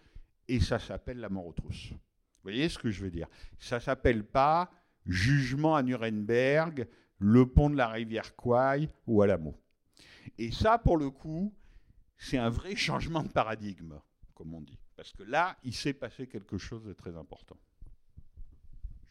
et 0.48 0.60
ça 0.60 0.80
s'appelle 0.80 1.20
La 1.20 1.30
mort 1.30 1.48
aux 1.48 1.54
trousses. 1.54 1.92
Vous 1.92 2.44
voyez 2.44 2.70
ce 2.70 2.78
que 2.78 2.90
je 2.90 3.04
veux 3.04 3.12
dire? 3.12 3.28
Ça 3.60 3.80
s'appelle 3.80 4.24
pas 4.24 4.72
Jugement 5.06 5.76
à 5.76 5.84
Nuremberg, 5.84 6.88
Le 7.20 7.46
pont 7.46 7.70
de 7.70 7.78
la 7.78 7.88
rivière 7.88 8.36
Kwai 8.36 8.90
ou 9.06 9.22
Alamo. 9.22 9.56
Et 10.38 10.52
ça, 10.52 10.78
pour 10.78 10.98
le 10.98 11.10
coup, 11.10 11.54
c'est 12.18 12.38
un 12.38 12.50
vrai 12.50 12.76
changement 12.76 13.24
de 13.24 13.30
paradigme, 13.30 14.00
comme 14.34 14.54
on 14.54 14.62
dit. 14.62 14.80
Parce 14.96 15.12
que 15.12 15.24
là, 15.24 15.58
il 15.64 15.74
s'est 15.74 15.94
passé 15.94 16.28
quelque 16.28 16.58
chose 16.58 16.84
de 16.84 16.94
très 16.94 17.16
important. 17.16 17.58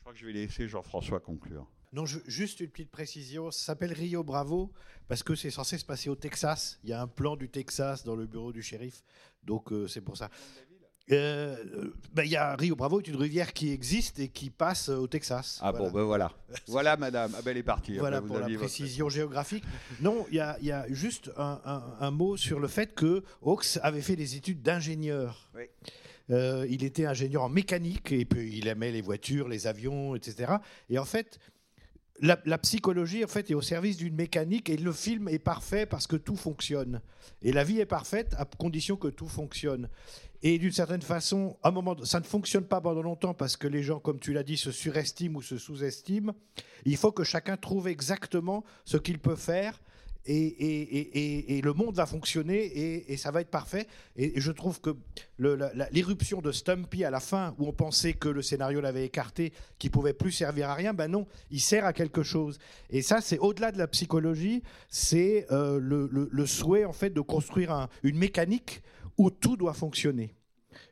crois 0.00 0.12
que 0.12 0.18
je 0.18 0.26
vais 0.26 0.32
laisser 0.32 0.68
Jean-François 0.68 1.20
conclure. 1.20 1.66
Non, 1.96 2.04
je- 2.04 2.18
juste 2.26 2.60
une 2.60 2.68
petite 2.68 2.90
précision. 2.90 3.50
Ça 3.50 3.64
s'appelle 3.66 3.92
Rio 3.94 4.22
Bravo 4.22 4.70
parce 5.08 5.22
que 5.22 5.34
c'est 5.34 5.50
censé 5.50 5.78
se 5.78 5.84
passer 5.84 6.10
au 6.10 6.14
Texas. 6.14 6.78
Il 6.84 6.90
y 6.90 6.92
a 6.92 7.00
un 7.00 7.06
plan 7.08 7.36
du 7.36 7.48
Texas 7.48 8.04
dans 8.04 8.14
le 8.14 8.26
bureau 8.26 8.52
du 8.52 8.62
shérif. 8.62 9.02
Donc, 9.42 9.72
euh, 9.72 9.86
c'est 9.88 10.02
pour 10.02 10.16
ça. 10.16 10.28
Euh, 11.12 11.56
euh, 11.76 11.94
ben, 12.12 12.24
y 12.24 12.34
a 12.36 12.54
Rio 12.56 12.74
Bravo 12.76 13.00
est 13.00 13.06
une 13.06 13.16
rivière 13.16 13.52
qui 13.52 13.70
existe 13.70 14.18
et 14.18 14.28
qui 14.28 14.50
passe 14.50 14.88
au 14.88 15.06
Texas. 15.06 15.58
Ah 15.62 15.72
bon, 15.72 15.90
ben 15.90 16.02
voilà. 16.02 16.32
Voilà, 16.66 16.96
madame. 16.96 17.32
Ah 17.34 17.40
ben, 17.42 17.52
elle 17.52 17.58
est 17.58 17.62
partie. 17.62 17.96
Voilà 17.96 18.20
pour 18.20 18.38
la 18.40 18.46
votre- 18.48 18.58
précision 18.58 19.08
géographique. 19.08 19.64
Non, 20.00 20.26
il 20.30 20.34
y 20.36 20.40
a, 20.40 20.58
il 20.60 20.66
y 20.66 20.72
a 20.72 20.84
juste 20.92 21.30
un, 21.38 21.60
un- 21.64 21.96
un 22.00 22.10
mot 22.10 22.36
sur 22.36 22.58
le 22.60 22.68
fait 22.68 22.92
que 22.94 23.22
Hawks 23.40 23.78
avait 23.82 24.02
fait 24.02 24.16
des 24.16 24.34
études 24.36 24.60
d'ingénieur. 24.62 25.48
Oui. 25.54 25.62
Euh, 26.30 26.66
il 26.68 26.82
était 26.82 27.06
ingénieur 27.06 27.44
en 27.44 27.48
mécanique 27.48 28.10
et 28.10 28.24
puis 28.24 28.58
il 28.58 28.66
aimait 28.66 28.90
les 28.90 29.00
voitures, 29.00 29.48
les 29.48 29.68
avions, 29.68 30.16
etc. 30.16 30.54
Et 30.90 30.98
en 30.98 31.04
fait, 31.04 31.38
la, 32.20 32.58
psychologie 32.58 33.24
en 33.24 33.28
fait 33.28 33.50
est 33.50 33.54
au 33.54 33.62
service 33.62 33.96
d'une 33.96 34.14
mécanique 34.14 34.70
et 34.70 34.76
le 34.76 34.92
film 34.92 35.28
est 35.28 35.38
parfait 35.38 35.86
parce 35.86 36.06
que 36.06 36.16
tout 36.16 36.36
fonctionne. 36.36 37.00
Et 37.42 37.52
la 37.52 37.64
vie 37.64 37.80
est 37.80 37.86
parfaite 37.86 38.34
à 38.38 38.44
condition 38.44 38.96
que 38.96 39.08
tout 39.08 39.28
fonctionne. 39.28 39.88
Et 40.42 40.58
d'une 40.58 40.72
certaine 40.72 41.02
façon, 41.02 41.56
un 41.62 41.70
moment, 41.70 41.96
ça 42.04 42.20
ne 42.20 42.24
fonctionne 42.24 42.64
pas 42.64 42.80
pendant 42.80 43.02
longtemps 43.02 43.34
parce 43.34 43.56
que 43.56 43.66
les 43.66 43.82
gens, 43.82 43.98
comme 43.98 44.18
tu 44.18 44.32
l'as 44.32 44.42
dit, 44.42 44.56
se 44.56 44.70
surestiment 44.70 45.38
ou 45.38 45.42
se 45.42 45.58
sous-estiment. 45.58 46.34
Il 46.84 46.96
faut 46.96 47.12
que 47.12 47.24
chacun 47.24 47.56
trouve 47.56 47.88
exactement 47.88 48.64
ce 48.84 48.96
qu'il 48.96 49.18
peut 49.18 49.36
faire. 49.36 49.80
Et, 50.26 51.60
le 51.62 51.72
monde 51.72 51.94
va 51.94 52.06
fonctionner 52.06 53.10
et, 53.10 53.16
ça 53.16 53.30
va 53.30 53.40
être 53.40 53.50
parfait. 53.50 53.86
Et, 54.16 54.40
je 54.40 54.52
trouve 54.52 54.80
que 54.80 54.90
l'irruption 55.90 56.40
de 56.40 56.52
Stumpy 56.52 57.04
à 57.04 57.10
la 57.10 57.20
fin, 57.20 57.54
où 57.58 57.66
on 57.66 57.72
pensait 57.72 58.14
que 58.14 58.28
le 58.28 58.42
scénario 58.42 58.80
l'avait 58.80 59.04
écarté, 59.04 59.52
qu'il 59.78 59.90
pouvait 59.90 60.12
plus 60.14 60.32
servir 60.32 60.70
à 60.70 60.74
rien, 60.74 60.94
ben 60.94 61.08
non, 61.08 61.26
il 61.50 61.60
sert 61.60 61.84
à 61.84 61.92
quelque 61.92 62.22
chose. 62.22 62.58
Et 62.90 63.02
ça, 63.02 63.20
c'est 63.20 63.38
au-delà 63.38 63.72
de 63.72 63.78
la 63.78 63.86
psychologie, 63.88 64.62
c'est 64.88 65.46
euh, 65.50 65.78
le, 65.80 66.46
souhait 66.46 66.84
en 66.84 66.92
fait 66.92 67.10
de 67.10 67.20
construire 67.20 67.72
un- 67.72 67.88
une 68.02 68.16
mécanique 68.18 68.82
où 69.18 69.30
tout 69.30 69.56
doit 69.56 69.74
fonctionner. 69.74 70.34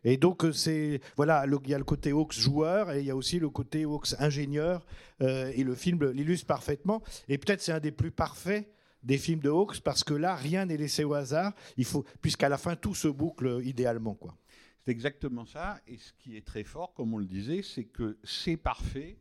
Et 0.03 0.17
donc, 0.17 0.45
euh, 0.45 0.53
c'est 0.53 1.01
voilà, 1.17 1.45
il 1.47 1.71
y 1.71 1.75
a 1.75 1.79
le 1.79 1.85
côté 1.85 2.11
Hawks 2.11 2.33
joueur 2.33 2.91
et 2.93 3.01
il 3.01 3.07
y 3.07 3.11
a 3.11 3.17
aussi 3.17 3.39
le 3.39 3.49
côté 3.51 3.85
Hawks 3.85 4.15
ingénieur. 4.19 4.85
euh, 5.21 5.53
et 5.55 5.63
le 5.63 5.75
film 5.75 6.11
l'illustre 6.11 6.47
parfaitement. 6.47 7.03
Et 7.29 7.39
peut-être 7.39 7.61
c'est 7.61 7.73
un 7.73 7.81
des 7.81 7.93
plus 7.93 8.11
parfaits 8.11 8.67
des 9.05 9.19
films 9.19 9.41
de 9.41 9.51
Hawks 9.51 9.81
parce 9.81 10.03
que 10.03 10.15
là, 10.15 10.35
rien 10.35 10.67
n'est 10.67 10.77
laissé 10.77 11.05
au 11.05 11.15
hasard. 11.15 11.53
Il 11.77 11.85
faut, 11.85 12.05
puisqu'à 12.21 12.49
la 12.49 12.59
fin, 12.59 12.75
tout 12.75 12.95
se 12.95 13.09
boucle 13.09 13.61
idéalement, 13.63 14.15
quoi. 14.15 14.37
C'est 14.85 14.91
exactement 14.91 15.47
ça. 15.47 15.81
Et 15.87 15.97
ce 15.97 16.13
qui 16.13 16.37
est 16.37 16.47
très 16.47 16.65
fort, 16.65 16.93
comme 16.95 17.15
on 17.15 17.19
le 17.19 17.27
disait, 17.27 17.63
c'est 17.63 17.85
que 17.85 18.19
c'est 18.25 18.57
parfait, 18.57 19.17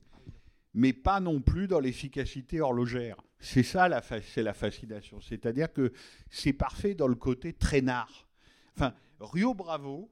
mais 0.73 0.91
pas 0.91 1.19
non 1.19 1.41
plus 1.41 1.67
dans 1.67 1.79
l'efficacité 1.79 2.59
horlogère. 2.59 3.17
C'est 3.39 3.63
ça, 3.63 4.01
c'est 4.21 4.43
la 4.43 4.53
fascination. 4.53 5.21
C'est-à-dire 5.21 5.71
que 5.71 5.93
c'est 6.29 6.53
parfait 6.53 6.95
dans 6.95 7.07
le 7.07 7.15
côté 7.15 7.53
traînard. 7.53 8.27
Enfin, 8.75 8.93
Rio 9.19 9.53
Bravo, 9.53 10.11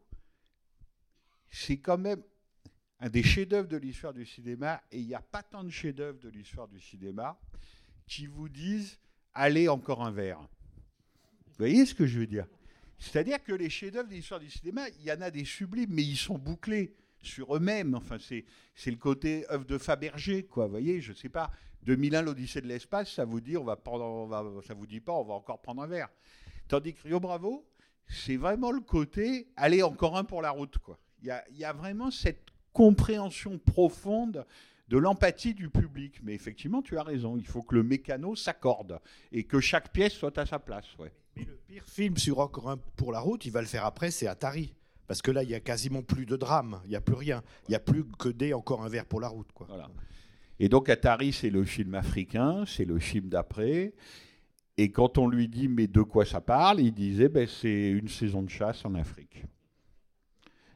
c'est 1.49 1.79
quand 1.79 1.97
même 1.97 2.21
un 2.99 3.09
des 3.09 3.23
chefs-d'œuvre 3.23 3.67
de 3.67 3.77
l'histoire 3.77 4.13
du 4.13 4.25
cinéma, 4.25 4.81
et 4.91 4.99
il 4.99 5.07
n'y 5.07 5.15
a 5.15 5.21
pas 5.21 5.43
tant 5.43 5.63
de 5.63 5.69
chefs-d'œuvre 5.69 6.19
de 6.19 6.29
l'histoire 6.29 6.67
du 6.67 6.79
cinéma 6.79 7.39
qui 8.05 8.27
vous 8.27 8.47
disent 8.47 8.99
allez 9.33 9.67
encore 9.67 10.03
un 10.03 10.11
verre. 10.11 10.39
Vous 10.39 11.67
voyez 11.67 11.85
ce 11.85 11.93
que 11.93 12.05
je 12.05 12.19
veux 12.19 12.27
dire? 12.27 12.47
C'est-à-dire 12.97 13.43
que 13.43 13.51
les 13.51 13.69
chefs-d'œuvre 13.69 14.09
de 14.09 14.13
l'histoire 14.13 14.39
du 14.39 14.49
cinéma, 14.49 14.87
il 14.99 15.05
y 15.05 15.11
en 15.11 15.21
a 15.21 15.31
des 15.31 15.45
sublimes, 15.45 15.89
mais 15.91 16.03
ils 16.03 16.17
sont 16.17 16.37
bouclés 16.37 16.95
sur 17.21 17.55
eux-mêmes. 17.55 17.95
Enfin, 17.95 18.17
c'est 18.19 18.45
c'est 18.75 18.91
le 18.91 18.97
côté 18.97 19.45
œuvre 19.51 19.65
de 19.65 19.77
Fabergé, 19.77 20.43
quoi. 20.43 20.65
Vous 20.65 20.71
voyez, 20.71 21.01
je 21.01 21.13
sais 21.13 21.29
pas. 21.29 21.51
2001, 21.83 22.21
l'Odyssée 22.21 22.61
de 22.61 22.67
l'espace, 22.67 23.11
ça 23.11 23.25
vous 23.25 23.41
dit, 23.41 23.57
on 23.57 23.63
va 23.63 23.75
prendre, 23.75 24.61
ça 24.63 24.73
vous 24.73 24.85
dit 24.85 24.99
pas, 24.99 25.13
on 25.13 25.23
va 25.23 25.33
encore 25.33 25.61
prendre 25.61 25.81
un 25.81 25.87
verre. 25.87 26.09
Tandis 26.67 26.93
que 26.93 27.03
Rio 27.03 27.19
Bravo, 27.19 27.67
c'est 28.07 28.37
vraiment 28.37 28.71
le 28.71 28.81
côté, 28.81 29.47
allez, 29.55 29.81
encore 29.81 30.17
un 30.17 30.23
pour 30.23 30.41
la 30.41 30.51
route, 30.51 30.77
quoi. 30.77 30.99
Il 31.21 31.27
y 31.27 31.31
a, 31.31 31.43
il 31.49 31.57
y 31.57 31.65
a 31.65 31.73
vraiment 31.73 32.11
cette 32.11 32.49
compréhension 32.73 33.57
profonde 33.59 34.45
de 34.91 34.97
l'empathie 34.97 35.53
du 35.53 35.69
public. 35.69 36.19
Mais 36.21 36.33
effectivement, 36.33 36.81
tu 36.81 36.97
as 36.97 37.03
raison, 37.03 37.37
il 37.37 37.47
faut 37.47 37.63
que 37.63 37.75
le 37.75 37.81
mécano 37.81 38.35
s'accorde 38.35 38.99
et 39.31 39.45
que 39.45 39.59
chaque 39.59 39.91
pièce 39.91 40.13
soit 40.13 40.37
à 40.37 40.45
sa 40.45 40.59
place. 40.59 40.85
Ouais. 40.99 41.11
Mais 41.35 41.45
le 41.45 41.57
pire 41.65 41.85
film 41.85 42.17
sur 42.17 42.39
Encore 42.39 42.69
un 42.69 42.77
pour 42.77 43.13
la 43.13 43.21
route, 43.21 43.45
il 43.45 43.51
va 43.51 43.61
le 43.61 43.67
faire 43.67 43.85
après, 43.85 44.11
c'est 44.11 44.27
Atari. 44.27 44.75
Parce 45.07 45.21
que 45.21 45.31
là, 45.31 45.43
il 45.43 45.49
y 45.49 45.55
a 45.55 45.59
quasiment 45.59 46.03
plus 46.03 46.25
de 46.25 46.35
drame, 46.35 46.81
il 46.85 46.89
n'y 46.89 46.95
a 46.95 47.01
plus 47.01 47.15
rien. 47.15 47.41
Il 47.67 47.71
n'y 47.71 47.75
a 47.75 47.79
plus 47.79 48.03
que 48.19 48.29
des 48.29 48.53
Encore 48.53 48.83
un 48.83 48.89
verre 48.89 49.05
pour 49.05 49.21
la 49.21 49.29
route, 49.29 49.51
quoi. 49.53 49.65
Voilà. 49.69 49.89
Et 50.59 50.67
donc 50.67 50.89
Atari, 50.89 51.31
c'est 51.31 51.49
le 51.49 51.63
film 51.63 51.95
africain, 51.95 52.65
c'est 52.67 52.85
le 52.85 52.99
film 52.99 53.29
d'après. 53.29 53.93
Et 54.77 54.91
quand 54.91 55.17
on 55.17 55.27
lui 55.27 55.47
dit 55.47 55.69
mais 55.69 55.87
de 55.87 56.01
quoi 56.01 56.25
ça 56.25 56.41
parle, 56.41 56.81
il 56.81 56.93
disait 56.93 57.29
ben, 57.29 57.47
c'est 57.47 57.89
une 57.91 58.09
saison 58.09 58.41
de 58.41 58.49
chasse 58.49 58.83
en 58.85 58.95
Afrique. 58.95 59.43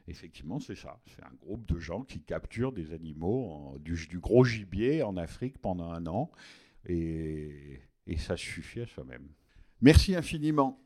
Effectivement, 0.08 0.60
c'est 0.60 0.76
ça. 0.76 1.00
C'est 1.06 1.24
un 1.24 1.34
groupe 1.40 1.66
de 1.66 1.78
gens 1.78 2.02
qui 2.02 2.20
capturent 2.20 2.72
des 2.72 2.92
animaux, 2.92 3.76
du, 3.80 4.18
gros 4.18 4.44
gibier 4.44 5.02
en 5.02 5.16
Afrique 5.16 5.58
pendant 5.58 5.90
un 5.90 6.06
an. 6.06 6.30
Et 6.88 7.80
ça 8.18 8.36
suffit 8.36 8.80
à 8.80 8.86
soi-même. 8.86 9.28
Merci 9.80 10.14
infiniment. 10.14 10.80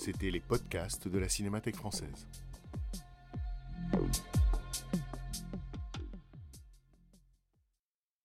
C'était 0.00 0.30
les 0.30 0.40
podcasts 0.40 1.06
de 1.06 1.18
la 1.18 1.28
Cinémathèque 1.28 1.76
française. 1.76 2.26